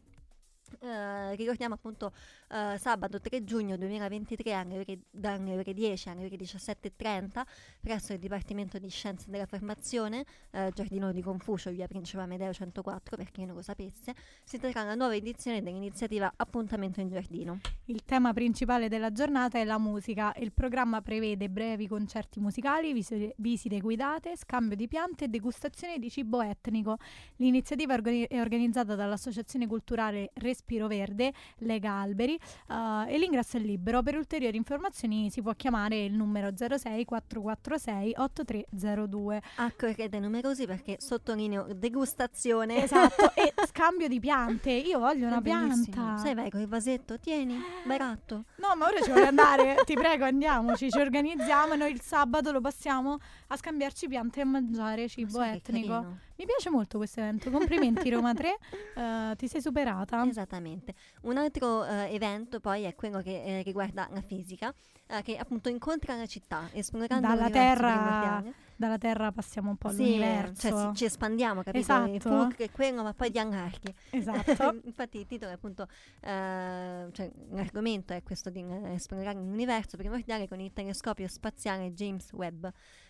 Eh, 0.79 1.35
ricordiamo 1.35 1.75
appunto 1.75 2.11
eh, 2.49 2.77
sabato 2.77 3.19
3 3.19 3.43
giugno 3.43 3.77
2023 3.77 4.53
alle 4.53 4.77
ore- 4.79 4.99
dalle 5.11 5.57
ore 5.57 5.73
10 5.73 6.09
alle 6.09 6.25
ore 6.25 6.35
17.30 6.35 7.43
presso 7.79 8.13
il 8.13 8.19
Dipartimento 8.19 8.79
di 8.79 8.89
Scienze 8.89 9.29
della 9.29 9.45
Formazione 9.45 10.25
eh, 10.51 10.71
Giardino 10.73 11.11
di 11.11 11.21
Confucio, 11.21 11.69
via 11.69 11.87
Principe 11.87 12.21
Amedeo 12.23 12.51
104 12.51 13.15
per 13.15 13.31
chi 13.31 13.45
non 13.45 13.55
lo 13.55 13.61
sapesse, 13.61 14.13
si 14.43 14.57
terrà 14.57 14.83
la 14.83 14.95
nuova 14.95 15.15
edizione 15.15 15.61
dell'iniziativa 15.61 16.31
Appuntamento 16.35 16.99
in 16.99 17.09
Giardino. 17.09 17.59
Il 17.85 18.03
tema 18.03 18.33
principale 18.33 18.89
della 18.89 19.11
giornata 19.11 19.59
è 19.59 19.63
la 19.63 19.77
musica. 19.77 20.33
Il 20.37 20.51
programma 20.51 21.01
prevede 21.01 21.49
brevi 21.49 21.87
concerti 21.87 22.39
musicali, 22.39 22.93
visi- 22.93 23.31
visite 23.37 23.79
guidate, 23.79 24.35
scambio 24.35 24.75
di 24.75 24.87
piante 24.87 25.25
e 25.25 25.27
degustazione 25.27 25.99
di 25.99 26.09
cibo 26.09 26.41
etnico. 26.41 26.97
L'iniziativa 27.35 27.93
è 27.93 27.97
organi- 27.97 28.27
è 28.27 28.39
organizzata 28.39 28.95
dall'Associazione 28.95 29.67
Culturale 29.67 30.31
Respiro 30.55 30.87
Verde, 30.87 31.33
Lega 31.59 31.91
Alberi, 31.91 32.35
eh, 32.69 33.13
e 33.13 33.17
l'ingresso 33.17 33.57
è 33.57 33.59
libero. 33.59 34.01
Per 34.01 34.15
ulteriori 34.15 34.55
informazioni 34.55 35.29
si 35.29 35.41
può 35.41 35.53
chiamare 35.53 36.05
il 36.05 36.13
numero 36.13 36.51
06 36.55 37.03
446 37.03 38.13
8302. 38.17 39.41
Accorrete 39.57 40.19
numerosi 40.19 40.65
perché 40.65 40.95
sottolineo 40.99 41.67
degustazione. 41.75 42.83
Esatto, 42.83 43.33
e 43.35 43.53
scambio 43.67 44.07
di 44.07 44.19
piante. 44.21 44.71
Io 44.71 44.97
voglio 44.99 45.27
una 45.27 45.39
È 45.39 45.41
bellissimo. 45.41 45.93
pianta. 45.93 46.17
Sai, 46.17 46.33
vai 46.33 46.49
con 46.49 46.61
il 46.61 46.67
vasetto, 46.67 47.19
tieni, 47.19 47.59
baratto. 47.85 48.45
No, 48.57 48.73
ma 48.77 48.85
ora 48.87 49.01
ci 49.01 49.11
voglio 49.11 49.27
andare. 49.27 49.75
Ti 49.85 49.93
prego, 49.93 50.23
andiamoci. 50.23 50.89
Ci 50.89 50.99
organizziamo 50.99 51.73
e 51.73 51.77
noi 51.77 51.91
il 51.91 52.01
sabato 52.01 52.51
lo 52.53 52.61
passiamo 52.61 53.17
a 53.47 53.57
scambiarci 53.57 54.07
piante 54.07 54.39
e 54.39 54.43
a 54.43 54.45
mangiare 54.45 55.07
cibo 55.09 55.39
che 55.39 55.51
etnico. 55.51 55.87
carino. 55.87 56.19
Mi 56.37 56.45
piace 56.45 56.69
molto 56.69 56.97
questo 56.97 57.21
evento. 57.21 57.49
Complimenti, 57.49 58.09
Roma 58.09 58.33
3. 58.33 58.57
eh, 58.95 59.35
ti 59.37 59.47
sei 59.47 59.61
superata. 59.61 60.25
Esattamente. 60.27 60.93
Un 61.21 61.37
altro 61.37 61.85
eh, 61.85 62.13
evento 62.13 62.59
poi 62.59 62.83
è 62.83 62.93
quello 62.95 63.21
che 63.21 63.41
eh, 63.43 63.61
riguarda 63.63 64.07
la 64.11 64.21
fisica, 64.21 64.73
eh, 65.07 65.21
che 65.21 65.37
appunto 65.37 65.69
incontra 65.69 66.15
la 66.15 66.25
città, 66.25 66.69
esplorando 66.73 67.27
Dalla 67.27 67.47
l'universo 67.47 67.81
terra. 67.81 68.43
Dalla 68.77 68.97
Terra 68.97 69.31
passiamo 69.31 69.69
un 69.69 69.77
po' 69.77 69.89
Sì, 69.89 70.01
all'universo. 70.01 70.69
cioè 70.69 70.87
si- 70.89 70.95
ci 70.95 71.05
espandiamo, 71.05 71.63
capito? 71.63 71.77
Esatto. 71.77 72.19
Fulcro 72.19 72.63
è 72.65 72.71
quello, 72.71 73.03
ma 73.03 73.13
poi 73.13 73.29
di 73.31 73.39
allarghi. 73.39 73.93
Esatto. 74.09 74.79
Infatti 74.83 75.17
il 75.19 75.25
titolo 75.25 75.51
è 75.51 75.53
appunto, 75.53 75.87
eh, 76.21 77.07
cioè 77.11 77.31
l'argomento 77.51 78.13
è 78.13 78.21
questo 78.23 78.49
di 78.49 78.59
eh, 78.59 78.93
esplorare 78.93 79.37
l'universo 79.37 79.95
primordiale 79.95 80.47
con 80.47 80.59
il 80.59 80.73
telescopio 80.73 81.27
spaziale 81.27 81.93
James 81.93 82.31
Webb. 82.33 82.65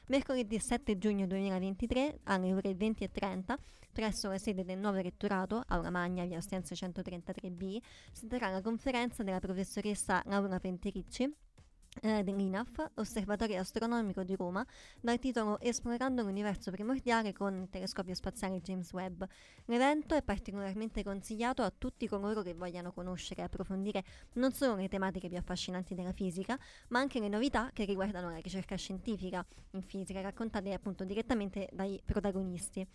Mercoledì 0.08 0.60
7 0.60 0.98
giugno 1.00 1.26
2023 1.26 2.20
alle 2.26 2.54
ore 2.54 2.72
20.30 2.74 3.56
presso 3.92 4.28
la 4.30 4.38
sede 4.38 4.64
del 4.66 4.78
nuovo 4.78 5.00
rettorato, 5.00 5.64
Aula 5.68 5.90
Magna, 5.90 6.26
via 6.26 6.38
Ostense 6.38 6.76
133B, 6.76 7.78
si 8.12 8.28
terrà 8.28 8.50
la 8.50 8.62
conferenza 8.62 9.24
della 9.24 9.40
professoressa 9.40 10.22
Laura 10.26 10.60
Pentericci 10.60 11.34
eh, 12.02 12.24
dell'INAF, 12.24 12.92
Osservatorio 12.96 13.60
Astronomico 13.60 14.24
di 14.24 14.36
Roma, 14.36 14.66
dal 15.00 15.20
titolo 15.20 15.60
Esplorando 15.60 16.22
l'universo 16.22 16.72
primordiale 16.72 17.34
con 17.34 17.62
il 17.62 17.70
telescopio 17.70 18.14
spaziale 18.14 18.62
James 18.62 18.92
Webb. 18.94 19.24
L'evento 19.66 20.16
è 20.16 20.22
particolarmente 20.22 21.04
consigliato 21.04 21.62
a 21.62 21.72
tutti 21.76 22.08
coloro 22.08 22.42
che 22.42 22.54
vogliano 22.54 22.92
conoscere 22.92 23.42
e 23.42 23.44
approfondire 23.46 24.04
non 24.34 24.52
solo 24.52 24.76
le 24.76 24.88
tematiche 24.88 25.28
più 25.28 25.38
affascinanti 25.38 25.96
della 25.96 26.14
fisica, 26.14 26.58
ma 26.90 27.00
anche 27.00 27.20
le 27.20 27.28
novità 27.28 27.70
che 27.74 27.86
riguardano 27.86 28.30
la 28.30 28.38
ricerca 28.38 28.76
scientifica 28.76 29.46
in 29.72 29.82
fisica, 29.82 30.22
raccontate 30.22 30.74
appunto 30.74 31.04
direttamente 31.04 31.70
dai 31.72 32.02
protagonisti. 32.04 32.88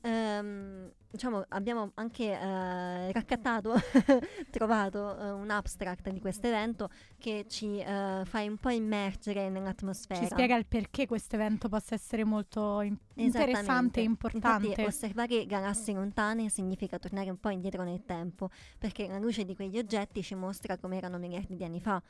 Ehm, 0.00 0.92
diciamo, 1.10 1.44
abbiamo 1.48 1.90
anche 1.94 2.24
eh, 2.24 3.12
raccattato, 3.12 3.74
trovato 4.50 5.18
eh, 5.18 5.30
un 5.30 5.50
abstract 5.50 6.10
di 6.10 6.20
questo 6.20 6.46
evento 6.46 6.90
che 7.18 7.46
ci 7.48 7.78
eh, 7.78 8.22
fa 8.24 8.40
un 8.42 8.56
po' 8.58 8.70
immergere 8.70 9.48
nell'atmosfera. 9.48 10.20
Ci 10.20 10.26
spiega 10.26 10.56
il 10.56 10.66
perché 10.66 11.06
questo 11.06 11.34
evento 11.36 11.68
possa 11.68 11.94
essere 11.94 12.24
molto 12.24 12.80
in- 12.82 12.96
interessante 13.14 14.00
e 14.00 14.04
importante. 14.04 14.66
Infatti, 14.66 14.82
osservare 14.82 15.46
galassie 15.46 15.94
lontane 15.94 16.48
significa 16.48 16.98
tornare 16.98 17.30
un 17.30 17.38
po' 17.38 17.50
indietro 17.50 17.82
nel 17.82 18.04
tempo, 18.04 18.50
perché 18.78 19.08
la 19.08 19.18
luce 19.18 19.44
di 19.44 19.56
quegli 19.56 19.78
oggetti 19.78 20.22
ci 20.22 20.34
mostra 20.34 20.76
come 20.78 20.96
erano 20.96 21.18
miliardi 21.18 21.56
di 21.56 21.64
anni 21.64 21.80
fa. 21.80 22.00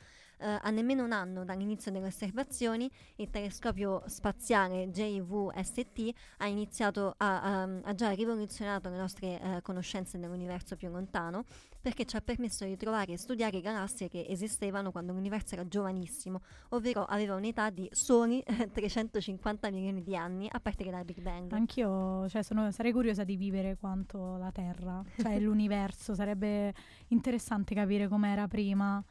Eh, 0.40 0.58
a 0.62 0.70
nemmeno 0.70 1.04
un 1.04 1.12
anno 1.12 1.44
dall'inizio 1.44 1.90
delle 1.90 2.06
osservazioni, 2.06 2.90
il 3.16 3.28
telescopio 3.30 4.02
spaziale 4.06 4.88
JVST 4.90 6.10
ha 6.38 6.46
iniziato 6.46 7.14
a, 7.16 7.40
a- 7.42 7.80
ha 7.82 7.94
già 7.94 8.10
rivoluzionato 8.10 8.88
le 8.88 8.96
nostre 8.96 9.40
eh, 9.40 9.62
conoscenze 9.62 10.18
dell'universo 10.18 10.76
più 10.76 10.88
lontano, 10.90 11.44
perché 11.80 12.04
ci 12.04 12.16
ha 12.16 12.20
permesso 12.20 12.64
di 12.64 12.76
trovare 12.76 13.12
e 13.12 13.16
studiare 13.18 13.60
galassie 13.60 14.08
che 14.08 14.26
esistevano 14.28 14.90
quando 14.92 15.12
l'universo 15.12 15.54
era 15.54 15.66
giovanissimo, 15.66 16.40
ovvero 16.70 17.04
aveva 17.04 17.34
un'età 17.34 17.70
di 17.70 17.88
soli 17.92 18.42
350 18.72 19.70
milioni 19.70 20.02
di 20.02 20.16
anni 20.16 20.48
a 20.50 20.60
partire 20.60 20.90
dal 20.90 21.04
Big 21.04 21.20
Bang. 21.20 21.52
Anch'io 21.52 22.28
cioè, 22.28 22.42
sono- 22.42 22.70
sarei 22.70 22.92
curiosa 22.92 23.24
di 23.24 23.36
vivere 23.36 23.76
quanto 23.76 24.36
la 24.36 24.50
Terra, 24.52 25.02
cioè 25.16 25.38
l'universo, 25.40 26.14
sarebbe 26.14 26.72
interessante 27.08 27.74
capire 27.74 28.08
com'era 28.08 28.46
prima. 28.48 29.02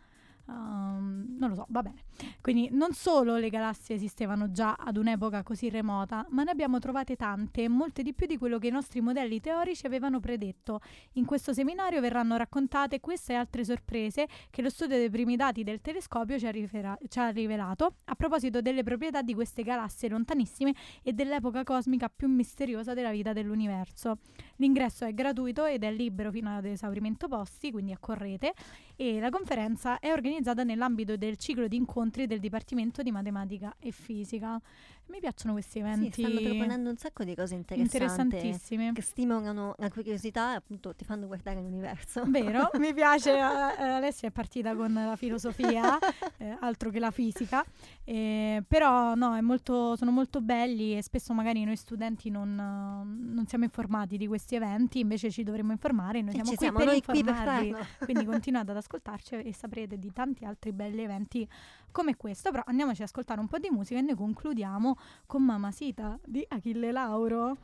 Um, 0.49 1.35
non 1.37 1.49
lo 1.49 1.55
so, 1.55 1.65
va 1.69 1.81
bene. 1.81 2.03
Quindi 2.39 2.69
non 2.71 2.93
solo 2.93 3.35
le 3.35 3.49
galassie 3.49 3.95
esistevano 3.95 4.49
già 4.51 4.75
ad 4.79 4.95
un'epoca 4.95 5.43
così 5.43 5.69
remota, 5.69 6.25
ma 6.29 6.43
ne 6.43 6.51
abbiamo 6.51 6.79
trovate 6.79 7.17
tante 7.17 7.67
molte 7.67 8.01
di 8.01 8.13
più 8.13 8.27
di 8.27 8.37
quello 8.37 8.57
che 8.57 8.67
i 8.67 8.71
nostri 8.71 9.01
modelli 9.01 9.41
teorici 9.41 9.85
avevano 9.85 10.21
predetto. 10.21 10.79
In 11.13 11.25
questo 11.25 11.51
seminario 11.51 11.99
verranno 11.99 12.37
raccontate 12.37 13.01
queste 13.01 13.33
e 13.33 13.35
altre 13.35 13.65
sorprese 13.65 14.27
che 14.49 14.61
lo 14.61 14.69
studio 14.69 14.95
dei 14.95 15.09
primi 15.09 15.35
dati 15.35 15.63
del 15.63 15.81
telescopio 15.81 16.39
ci 16.39 16.47
ha, 16.47 16.51
rivela- 16.51 16.97
ci 17.09 17.19
ha 17.19 17.27
rivelato 17.29 17.95
a 18.05 18.15
proposito 18.15 18.61
delle 18.61 18.83
proprietà 18.83 19.21
di 19.21 19.33
queste 19.33 19.63
galassie 19.63 20.07
lontanissime 20.07 20.73
e 21.03 21.11
dell'epoca 21.11 21.63
cosmica 21.63 22.07
più 22.07 22.29
misteriosa 22.29 22.93
della 22.93 23.11
vita 23.11 23.33
dell'universo. 23.33 24.19
L'ingresso 24.55 25.03
è 25.03 25.13
gratuito 25.13 25.65
ed 25.65 25.83
è 25.83 25.91
libero 25.91 26.31
fino 26.31 26.55
ad 26.55 26.63
esaurimento 26.63 27.27
posti, 27.27 27.69
quindi 27.69 27.91
accorrete, 27.91 28.53
e 28.95 29.19
la 29.19 29.29
conferenza 29.29 29.99
è 29.99 30.09
organizzata 30.11 30.35
nell'ambito 30.63 31.17
del 31.17 31.38
ciclo 31.38 31.67
di 31.67 31.75
incontri 31.75 32.27
del 32.27 32.39
Dipartimento 32.39 33.01
di 33.01 33.11
Matematica 33.11 33.75
e 33.79 33.91
Fisica. 33.91 34.61
Mi 35.10 35.20
piacciono 35.20 35.53
questi 35.53 35.72
Sì, 35.74 35.80
eventi 35.80 36.22
stanno 36.22 36.41
proponendo 36.41 36.89
un 36.89 36.97
sacco 36.97 37.24
di 37.24 37.34
cose 37.34 37.55
interessanti 37.55 38.36
interessantissimi. 38.36 38.91
che 38.93 39.01
stimolano 39.01 39.74
la 39.78 39.89
curiosità 39.89 40.51
e 40.53 40.55
appunto 40.58 40.93
ti 40.95 41.05
fanno 41.05 41.28
guardare 41.28 41.62
l'universo. 41.62 42.24
Vero, 42.28 42.70
mi 42.80 42.93
piace. 42.93 43.32
eh, 43.32 43.39
Alessia 43.39 44.28
è 44.28 44.32
partita 44.32 44.76
con 44.76 44.93
la 44.93 45.16
filosofia, 45.16 45.97
eh, 46.38 46.58
altro 46.60 46.89
che 46.89 46.99
la 46.99 47.12
fisica. 47.12 47.64
eh, 48.03 48.64
però 48.68 49.16
no, 49.16 49.36
è 49.36 49.41
molto- 49.41 49.95
sono 49.95 50.12
molto 50.12 50.41
belli 50.41 50.97
e 50.97 51.01
spesso 51.01 51.34
magari 51.34 51.64
noi 51.64 51.78
studenti 51.78 52.30
non, 52.30 52.53
non 52.55 53.45
siamo 53.47 53.64
informati 53.64 54.18
di 54.18 54.28
questi 54.28 54.55
eventi, 54.55 54.99
invece 54.99 55.32
ci 55.32 55.43
dovremmo 55.43 55.72
informare. 55.72 56.22
Noi 56.22 56.32
E 56.32 56.34
siamo 56.36 56.49
ci 56.49 56.55
qui 56.58 56.66
siamo 56.66 56.78
per 56.80 56.88
noi 56.88 57.01
qui 57.01 57.24
per 57.24 57.34
farlo. 57.34 57.86
Quindi 57.99 58.26
continuate 58.26 58.72
ad 58.72 58.78
ascoltarci 58.78 59.36
e 59.36 59.53
saprete 59.53 59.97
di 59.97 60.12
tanti 60.12 60.43
altri 60.45 60.74
belli 60.74 61.01
eventi 61.01 61.47
come 61.91 62.15
questo. 62.15 62.51
Però 62.51 62.63
andiamoci 62.65 63.01
ad 63.01 63.07
ascoltare 63.07 63.39
un 63.39 63.47
po' 63.47 63.57
di 63.57 63.69
musica 63.69 63.99
e 63.99 64.03
noi 64.03 64.15
concludiamo 64.15 64.97
con 65.25 65.43
Mamma 65.43 65.71
Sita 65.71 66.19
di 66.23 66.45
Achille 66.47 66.91
Lauro. 66.91 67.57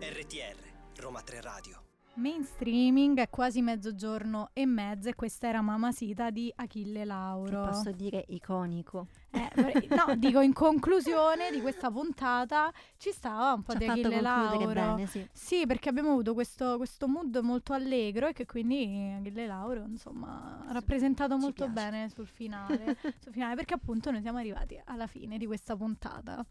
RTR, 0.00 1.00
Roma 1.00 1.22
3 1.22 1.40
Radio. 1.40 1.85
Mainstreaming 2.16 3.18
è 3.18 3.28
quasi 3.28 3.60
mezzogiorno 3.60 4.48
e 4.54 4.64
mezzo 4.64 5.10
e 5.10 5.14
questa 5.14 5.48
era 5.48 5.60
Mamma 5.60 5.92
Sita 5.92 6.30
di 6.30 6.50
Achille 6.56 7.00
Che 7.00 7.04
Lauro. 7.04 7.66
posso 7.66 7.90
dire 7.92 8.24
iconico. 8.28 9.08
Eh, 9.30 9.50
no, 9.94 10.14
dico 10.16 10.40
in 10.40 10.54
conclusione 10.54 11.50
di 11.50 11.60
questa 11.60 11.90
puntata 11.90 12.72
ci 12.96 13.10
stava 13.12 13.52
un 13.52 13.62
po' 13.62 13.72
Ci 13.72 13.78
di 13.78 13.84
Achille 13.86 14.20
Lauro. 14.22 14.72
bene, 14.72 15.06
sì. 15.06 15.28
Sì, 15.30 15.66
perché 15.66 15.90
abbiamo 15.90 16.12
avuto 16.12 16.32
questo, 16.32 16.78
questo 16.78 17.06
mood 17.06 17.36
molto 17.42 17.74
allegro 17.74 18.28
e 18.28 18.32
che 18.32 18.46
quindi 18.46 19.14
Achille 19.18 19.46
Lauro, 19.46 19.84
insomma, 19.86 20.64
ha 20.66 20.72
rappresentato 20.72 21.34
ci 21.34 21.40
molto 21.40 21.64
piace. 21.70 21.72
bene 21.90 22.08
sul 22.08 22.26
finale, 22.26 22.96
sul 23.20 23.32
finale, 23.32 23.56
perché 23.56 23.74
appunto 23.74 24.10
noi 24.10 24.22
siamo 24.22 24.38
arrivati 24.38 24.80
alla 24.86 25.06
fine 25.06 25.36
di 25.36 25.44
questa 25.44 25.76
puntata. 25.76 26.42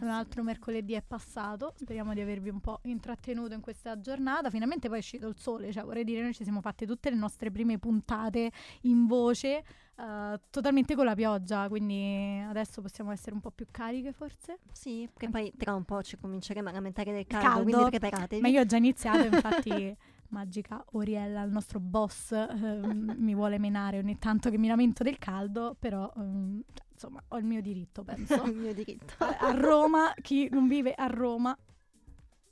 Un 0.00 0.08
altro 0.08 0.42
mercoledì 0.42 0.94
è 0.94 1.02
passato, 1.02 1.72
speriamo 1.76 2.14
di 2.14 2.20
avervi 2.20 2.48
un 2.50 2.60
po' 2.60 2.80
intrattenuto 2.84 3.54
in 3.54 3.60
questa 3.60 4.00
giornata. 4.00 4.50
Finalmente 4.50 4.88
poi 4.88 4.98
è 4.98 5.00
uscito 5.00 5.26
il 5.26 5.36
sole, 5.38 5.72
cioè 5.72 5.84
vorrei 5.84 6.04
dire 6.04 6.22
noi 6.22 6.34
ci 6.34 6.44
siamo 6.44 6.60
fatte 6.60 6.86
tutte 6.86 7.10
le 7.10 7.16
nostre 7.16 7.50
prime 7.50 7.78
puntate 7.78 8.52
in 8.82 9.06
voce, 9.06 9.64
eh, 9.96 10.40
totalmente 10.50 10.94
con 10.94 11.04
la 11.04 11.14
pioggia, 11.14 11.68
quindi 11.68 12.40
adesso 12.48 12.80
possiamo 12.80 13.10
essere 13.10 13.34
un 13.34 13.40
po' 13.40 13.50
più 13.50 13.66
cariche 13.70 14.12
forse. 14.12 14.58
Sì, 14.70 15.08
che 15.16 15.28
poi 15.28 15.52
tra 15.56 15.74
un 15.74 15.84
po' 15.84 16.02
ci 16.02 16.16
cominceremo 16.16 16.68
a 16.68 16.72
lamentare 16.72 17.12
del 17.12 17.26
Caldo. 17.26 17.48
caldo, 17.48 17.62
quindi 17.70 17.98
preparatevi. 17.98 18.40
Ma 18.42 18.48
io 18.48 18.60
ho 18.60 18.66
già 18.66 18.76
iniziato, 18.76 19.24
infatti 19.24 19.96
Magica 20.28 20.84
Oriella, 20.92 21.42
il 21.42 21.50
nostro 21.50 21.80
boss, 21.80 22.32
ehm, 22.32 23.14
mi 23.18 23.34
vuole 23.34 23.58
menare 23.58 23.98
ogni 23.98 24.18
tanto 24.18 24.50
che 24.50 24.58
mi 24.58 24.68
lamento 24.68 25.02
del 25.02 25.18
caldo, 25.18 25.76
però 25.78 26.10
cioè, 26.14 26.86
insomma 26.92 27.22
ho 27.28 27.38
il 27.38 27.44
mio 27.44 27.60
diritto, 27.60 28.02
penso. 28.02 28.42
il 28.46 28.56
mio 28.56 28.74
diritto. 28.74 29.14
a 29.18 29.50
Roma, 29.52 30.12
chi 30.20 30.48
non 30.50 30.68
vive 30.68 30.92
a 30.92 31.06
Roma, 31.06 31.56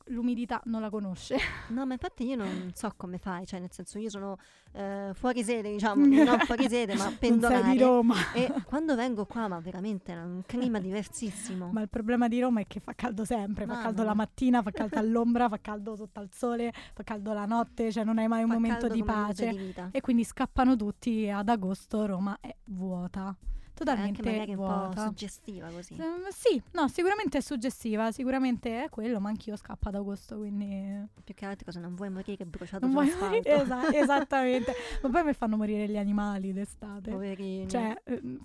l'umidità 0.07 0.61
non 0.67 0.81
la 0.81 0.91
conosce. 0.91 1.37
No, 1.69 1.85
ma 1.85 1.95
infatti 1.95 2.25
io 2.25 2.37
non 2.37 2.71
so 2.75 2.93
come 2.97 3.19
fai, 3.19 3.45
cioè 3.47 3.59
nel 3.61 3.73
senso 3.73 3.99
io 3.99 4.09
sono 4.09 4.37
eh, 4.73 5.11
fuori 5.15 5.43
sede, 5.43 5.73
diciamo, 5.73 6.07
non 6.07 6.39
fuori 6.41 6.69
sede, 6.71 6.95
ma 6.95 7.05
Non 7.05 7.11
sei 7.11 7.19
pendolare. 7.19 7.73
di 7.73 7.79
Roma. 7.79 8.15
E 8.33 8.53
quando 8.65 8.95
vengo 8.95 9.27
qua, 9.27 9.49
ma 9.49 9.59
veramente 9.59 10.13
è 10.13 10.17
un 10.23 10.43
clima 10.47 10.79
diversissimo. 10.79 11.71
Ma 11.73 11.81
il 11.83 11.89
problema 11.89 12.29
di 12.29 12.41
Roma 12.41 12.61
è 12.61 12.67
che 12.67 12.79
fa 12.81 12.93
caldo 12.95 13.25
sempre, 13.25 13.65
fa 13.67 13.73
Mamma 13.73 13.83
caldo 13.83 14.03
la 14.03 14.15
mia. 14.15 14.15
mattina, 14.15 14.63
fa 14.63 14.71
caldo 14.71 14.97
all'ombra, 15.01 15.49
fa 15.49 15.59
caldo 15.61 15.97
sotto 15.97 16.21
al 16.21 16.29
sole, 16.33 16.73
fa 16.95 17.03
caldo 17.03 17.33
la 17.33 17.45
notte, 17.47 17.91
cioè 17.91 18.05
non 18.05 18.19
hai 18.19 18.29
mai 18.29 18.43
un 18.43 18.49
Fa 18.49 18.55
momento 18.55 18.89
di 18.89 19.03
pace. 19.03 19.49
di. 19.51 19.75
E 19.91 20.01
quindi 20.01 20.23
scappano 20.25 20.77
tutti 20.77 21.29
ad 21.29 21.49
agosto, 21.49 22.07
Roma 22.07 22.39
è 22.41 22.55
vuota. 22.65 23.35
È 23.77 23.85
Totalmente 23.85 24.21
anche 24.21 24.31
magari 24.31 24.51
un 24.53 24.57
po' 24.57 24.65
vuota. 24.67 25.03
suggestiva 25.03 25.69
così. 25.69 25.95
Ehm, 25.95 26.29
sì, 26.31 26.61
no, 26.73 26.89
sicuramente 26.89 27.39
è 27.39 27.41
suggestiva, 27.43 28.11
sicuramente 28.11 28.85
è 28.85 28.89
quello, 28.89 29.21
ma 29.21 29.29
anch'io 29.29 29.55
scappo 29.55 29.89
ad 29.89 29.97
agosto, 29.97 30.39
quindi 30.39 31.07
Più 31.23 31.35
che 31.35 31.45
altro 31.45 31.71
se 31.71 31.79
non 31.81 31.95
vuoi 31.95 32.09
morire 32.09 32.47
bruciato 32.47 32.87
non 32.87 33.07
sull'asfalto. 33.07 33.47
Esa- 33.49 33.93
esattamente. 33.93 34.73
ma 35.03 35.11
poi 35.11 35.25
mi 35.25 35.33
fanno 35.35 35.57
morire 35.59 35.87
gli 35.89 35.99
animali 35.99 36.53
d'estate. 36.55 37.11
Poverini. 37.11 37.69
Cioè, 37.69 38.01
ehm, 38.05 38.39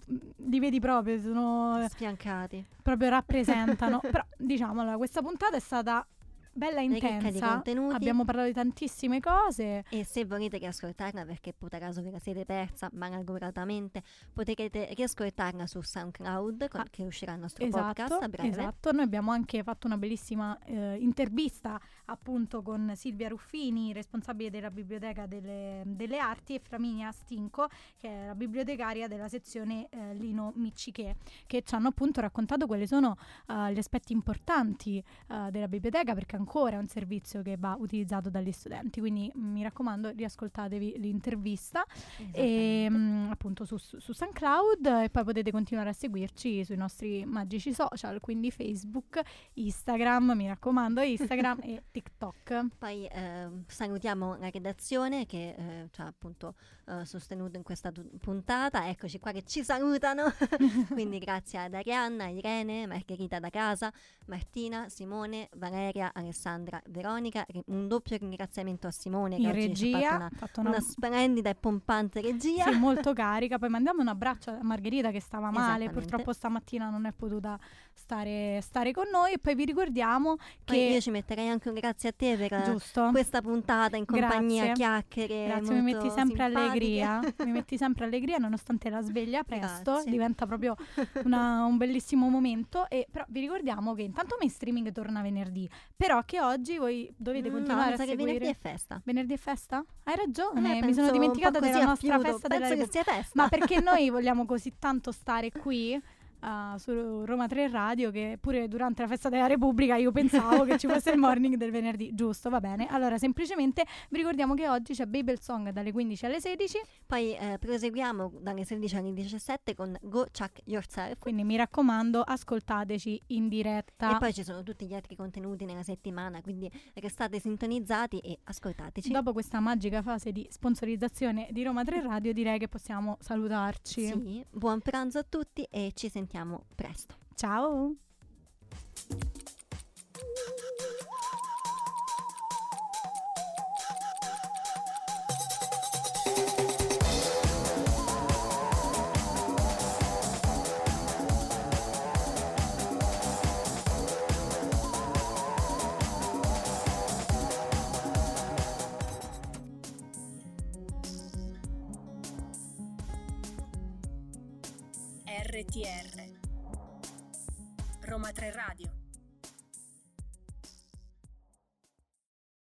li 0.50 0.60
vedi 0.60 0.80
proprio, 0.82 1.20
sono 1.22 1.86
sfiancati. 1.90 2.66
proprio 2.82 3.08
rappresentano. 3.10 4.00
Però 4.02 4.26
diciamo, 4.38 4.82
allora, 4.82 4.98
questa 4.98 5.22
puntata 5.22 5.56
è 5.56 5.60
stata 5.62 6.06
bella 6.54 6.82
intensa. 6.82 7.62
Abbiamo 7.91 8.26
parlato 8.26 8.47
di 8.47 8.54
tantissime 8.54 9.20
cose. 9.20 9.84
E 9.89 10.04
se 10.04 10.26
volete 10.26 10.58
riascoltarla 10.58 11.26
perché 11.26 11.54
puta 11.54 11.78
caso 11.80 12.02
ve 12.02 12.12
la 12.12 12.20
siete 12.20 12.45
persa 12.45 12.89
malauguratamente, 12.93 14.04
potrete 14.34 14.93
riascoltarla 14.95 15.66
su 15.68 15.82
SoundCloud 15.82 16.70
Ah, 16.74 16.86
che 16.89 17.04
uscirà 17.04 17.34
il 17.34 17.39
nostro 17.39 17.66
podcast 17.68 18.12
Esatto, 18.12 18.26
a 18.26 18.28
breve. 18.28 18.49
esatto. 18.49 18.91
Noi 18.91 19.04
abbiamo 19.04 19.32
anche 19.32 19.64
fatto 19.64 19.88
una 19.88 19.97
bellissima 19.97 20.58
eh, 20.66 20.95
intervista 20.99 21.80
appunto 22.06 22.62
con 22.62 22.91
Silvia 22.95 23.30
Ruffini, 23.30 23.93
responsabile 23.93 24.49
della 24.49 24.70
Biblioteca 24.72 25.26
delle, 25.26 25.84
delle 25.86 26.18
Arti, 26.18 26.56
e 26.56 26.60
Flaminia 26.60 27.12
Stinco, 27.12 27.68
che 27.97 28.08
è 28.10 28.26
la 28.28 28.36
bibliotecaria 28.36 29.08
della 29.08 29.28
sezione 29.28 29.88
eh, 29.89 30.14
Lino 30.16 30.52
Micciche, 30.56 31.16
che 31.47 31.62
ci 31.64 31.76
hanno 31.76 31.89
appunto 31.89 32.20
raccontato 32.22 32.66
quali 32.68 32.86
sono 32.88 33.16
eh, 33.47 33.74
gli 33.74 33.78
aspetti 33.78 34.12
importanti 34.14 34.97
eh, 34.97 35.52
della 35.52 35.68
biblioteca, 35.68 36.14
perché 36.14 36.36
ancora 36.42 36.76
è 36.76 36.80
un 36.80 36.88
servizio 36.88 37.42
che 37.42 37.56
va 37.58 37.76
utilizzato 37.80 38.30
dagli 38.30 38.52
studenti. 38.52 39.00
Quindi 39.00 39.32
mi 39.36 39.64
raccomando, 39.64 40.10
riascoltatevi 40.10 40.96
l'intervista 40.98 41.86
e 42.32 42.88
mm, 42.89 43.32
appunto 43.32 43.66
su, 43.66 43.78
su 43.78 44.12
su 44.12 44.14
SoundCloud 44.14 44.86
e 45.04 45.10
poi 45.10 45.24
potete 45.24 45.52
continuare 45.52 45.89
a 45.89 45.94
seguirci 45.94 46.66
sui 46.66 46.76
nostri 46.76 47.26
magici 47.26 47.74
social, 47.74 48.20
quindi 48.20 48.52
Facebook, 48.52 49.22
Instagram, 49.54 50.34
mi 50.36 50.48
raccomando, 50.48 51.02
Instagram 51.02 51.60
e 51.64 51.84
TikTok. 51.92 52.66
Poi 52.78 53.08
ehm, 53.10 53.64
salutiamo 53.68 54.38
la 54.38 54.50
redazione 54.50 55.26
che 55.26 55.56
eh, 55.58 55.88
ci 55.92 56.02
ha 56.02 56.08
appunto 56.08 56.56
eh, 56.86 57.06
sostenuto 57.06 57.58
in 57.58 57.64
questa 57.64 57.92
tu- 57.92 58.08
puntata. 58.20 58.88
Eccoci 58.90 59.20
qua 59.20 59.32
che 59.32 59.44
ci 59.44 59.64
salutano. 59.64 60.32
Quindi 60.92 61.20
grazie 61.20 61.60
ad 61.60 61.74
Arianna, 61.74 62.28
Irene, 62.28 62.88
Margherita 62.88 63.40
da 63.40 63.50
casa, 63.50 63.92
Martina, 64.28 64.90
Simone, 64.90 65.50
Valeria, 65.58 66.12
Alessandra, 66.14 66.82
Veronica. 66.90 67.46
Ri- 67.48 67.64
Un 67.68 67.88
doppio 67.88 68.18
ringraziamento 68.18 68.88
a 68.88 68.92
Simone 68.92 69.38
che 69.38 69.42
In 69.44 69.50
ci 69.50 69.50
ha 69.50 69.54
regia, 69.54 70.00
fatto 70.00 70.16
una, 70.16 70.30
fatto 70.36 70.60
una, 70.62 70.70
una 70.70 70.80
splendida 70.80 71.50
e 71.50 71.56
pompante 71.56 72.22
regia. 72.22 72.72
sì, 72.72 72.78
molto 72.78 73.14
carica. 73.14 73.58
Poi 73.60 73.70
mandiamo 73.70 74.02
un 74.02 74.08
abbraccio 74.08 74.52
a 74.52 74.60
Margherita 74.62 75.12
che 75.12 75.22
stava 75.22 75.52
male, 75.52 75.90
purtroppo 75.90 76.34
stamattina 76.34 76.90
non 76.90 77.06
è 77.06 77.12
potuta 77.12 77.60
stare, 77.94 78.60
stare 78.62 78.92
con 78.92 79.06
noi. 79.12 79.34
E 79.34 79.38
poi 79.40 79.56
vi 79.56 79.66
ricordiamo 79.66 80.36
Poi 80.36 80.76
che... 80.78 80.84
io 80.94 81.00
ci 81.02 81.12
metterei 81.12 81.48
anche 81.48 81.70
un 81.70 81.76
grazie 81.76 82.10
a 82.10 82.14
te 82.14 82.36
per 82.38 82.64
Giusto. 82.64 83.10
questa 83.12 83.42
puntata 83.42 83.98
in 83.98 84.06
compagnia, 84.06 84.66
Grazie. 84.66 84.74
chiacchiere. 84.84 85.46
Grazie, 85.46 85.74
mi 85.76 85.82
metti 85.82 86.10
sempre 86.10 86.46
simpatiche. 86.46 86.81
Allegria. 86.86 87.20
mi 87.46 87.52
metti 87.52 87.78
sempre 87.78 88.06
allegria 88.06 88.38
nonostante 88.38 88.90
la 88.90 89.02
sveglia 89.02 89.44
presto. 89.44 89.92
Grazie. 89.94 90.12
Diventa 90.12 90.46
proprio 90.46 90.76
una- 91.24 91.66
un 91.66 91.78
bellissimo 91.78 92.28
momento. 92.30 92.90
E 92.90 93.08
però 93.12 93.26
vi 93.30 93.40
ricordiamo 93.42 93.94
che 93.94 94.02
intanto 94.04 94.36
mainstreaming 94.40 94.92
torna 94.92 95.22
venerdì. 95.22 95.70
Però 95.96 96.22
che 96.24 96.42
oggi 96.42 96.78
voi 96.78 97.12
dovete 97.18 97.50
Mm, 97.50 97.54
continuare 97.54 97.88
no, 97.90 97.94
a 97.94 97.98
sa 97.98 98.04
che 98.04 98.10
seguire. 98.10 98.34
venerdì 98.40 98.58
è 98.58 98.60
festa. 98.60 99.02
Venerdì 99.04 99.34
è 99.34 99.38
festa? 99.38 99.84
Hai 100.04 100.16
ragione, 100.16 100.78
Eh, 100.80 100.84
mi 100.86 100.94
sono 100.94 101.12
dimenticata 101.12 101.60
della 101.60 101.84
nostra 101.84 102.16
fiuto. 102.16 102.32
festa 102.32 102.48
della 102.48 102.68
Penso 102.68 102.76
Repubblica. 102.84 103.04
sia 103.04 103.14
festa. 103.14 103.42
Ma 103.42 103.48
perché 103.50 103.80
noi 103.80 104.10
vogliamo 104.10 104.46
così 104.46 104.74
tanto 104.80 105.12
stare 105.12 105.52
qui? 105.52 106.00
uh, 106.42 106.78
su 106.78 107.26
Roma 107.26 107.48
3 107.48 107.70
Radio 107.70 108.12
che 108.12 108.38
pure 108.39 108.68
durante 108.68 109.02
la 109.02 109.08
festa 109.08 109.30
della 109.30 109.48
Repubblica 109.48 109.96
io 109.96 110.12
pensavo 110.12 110.64
che 110.64 110.78
ci 110.78 110.88
fosse 110.88 111.12
il 111.12 111.18
morning 111.20 111.56
del 111.56 111.72
venerdì, 111.72 112.14
giusto, 112.14 112.50
va 112.50 112.60
bene. 112.60 112.88
Allora 112.88 113.18
semplicemente 113.18 113.86
vi 114.10 114.18
ricordiamo 114.18 114.54
che 114.54 114.68
oggi 114.68 114.94
c'è 114.94 115.06
Babel 115.06 115.39
Song 115.39 115.70
dalle 115.70 115.92
15 115.92 116.26
alle 116.26 116.39
16, 116.39 116.80
Poi 117.06 117.36
eh, 117.36 117.58
proseguiamo 117.60 118.34
dalle 118.42 118.64
16 118.64 118.96
alle 118.96 119.14
17 119.14 119.76
con 119.76 119.96
Go 120.02 120.26
Chuck 120.32 120.62
Yourself. 120.66 121.18
quindi 121.20 121.44
mi 121.44 121.56
raccomando 121.56 122.22
ascoltateci 122.22 123.22
in 123.28 123.48
diretta. 123.48 124.16
E 124.16 124.18
poi 124.18 124.34
ci 124.34 124.44
sono 124.44 124.64
tutti 124.64 124.86
gli 124.86 124.94
altri 124.94 125.16
contenuti 125.16 125.66
nella 125.66 125.84
settimana, 125.84 126.42
quindi 126.42 126.72
restate 126.96 127.39
sintonizzati 127.39 128.20
e 128.20 128.39
ascoltateci. 128.44 129.12
Dopo 129.12 129.34
questa 129.34 129.60
magica 129.60 130.02
fase 130.02 130.32
di 130.32 130.48
sponsorizzazione 130.50 131.48
di 131.52 131.64
Roma 131.64 131.84
3 131.84 132.02
Radio 132.02 132.34
direi 132.34 132.58
che 132.60 132.68
possiamo 132.68 133.18
salutarci. 133.20 134.06
Sì, 134.06 134.46
buon 134.50 134.80
pranzo 134.80 135.20
a 135.20 135.26
tutti 135.28 135.64
e 135.70 135.92
ci 135.94 136.10
sentiamo 136.10 136.31
presto. 136.76 137.16
Ciao! 137.36 137.96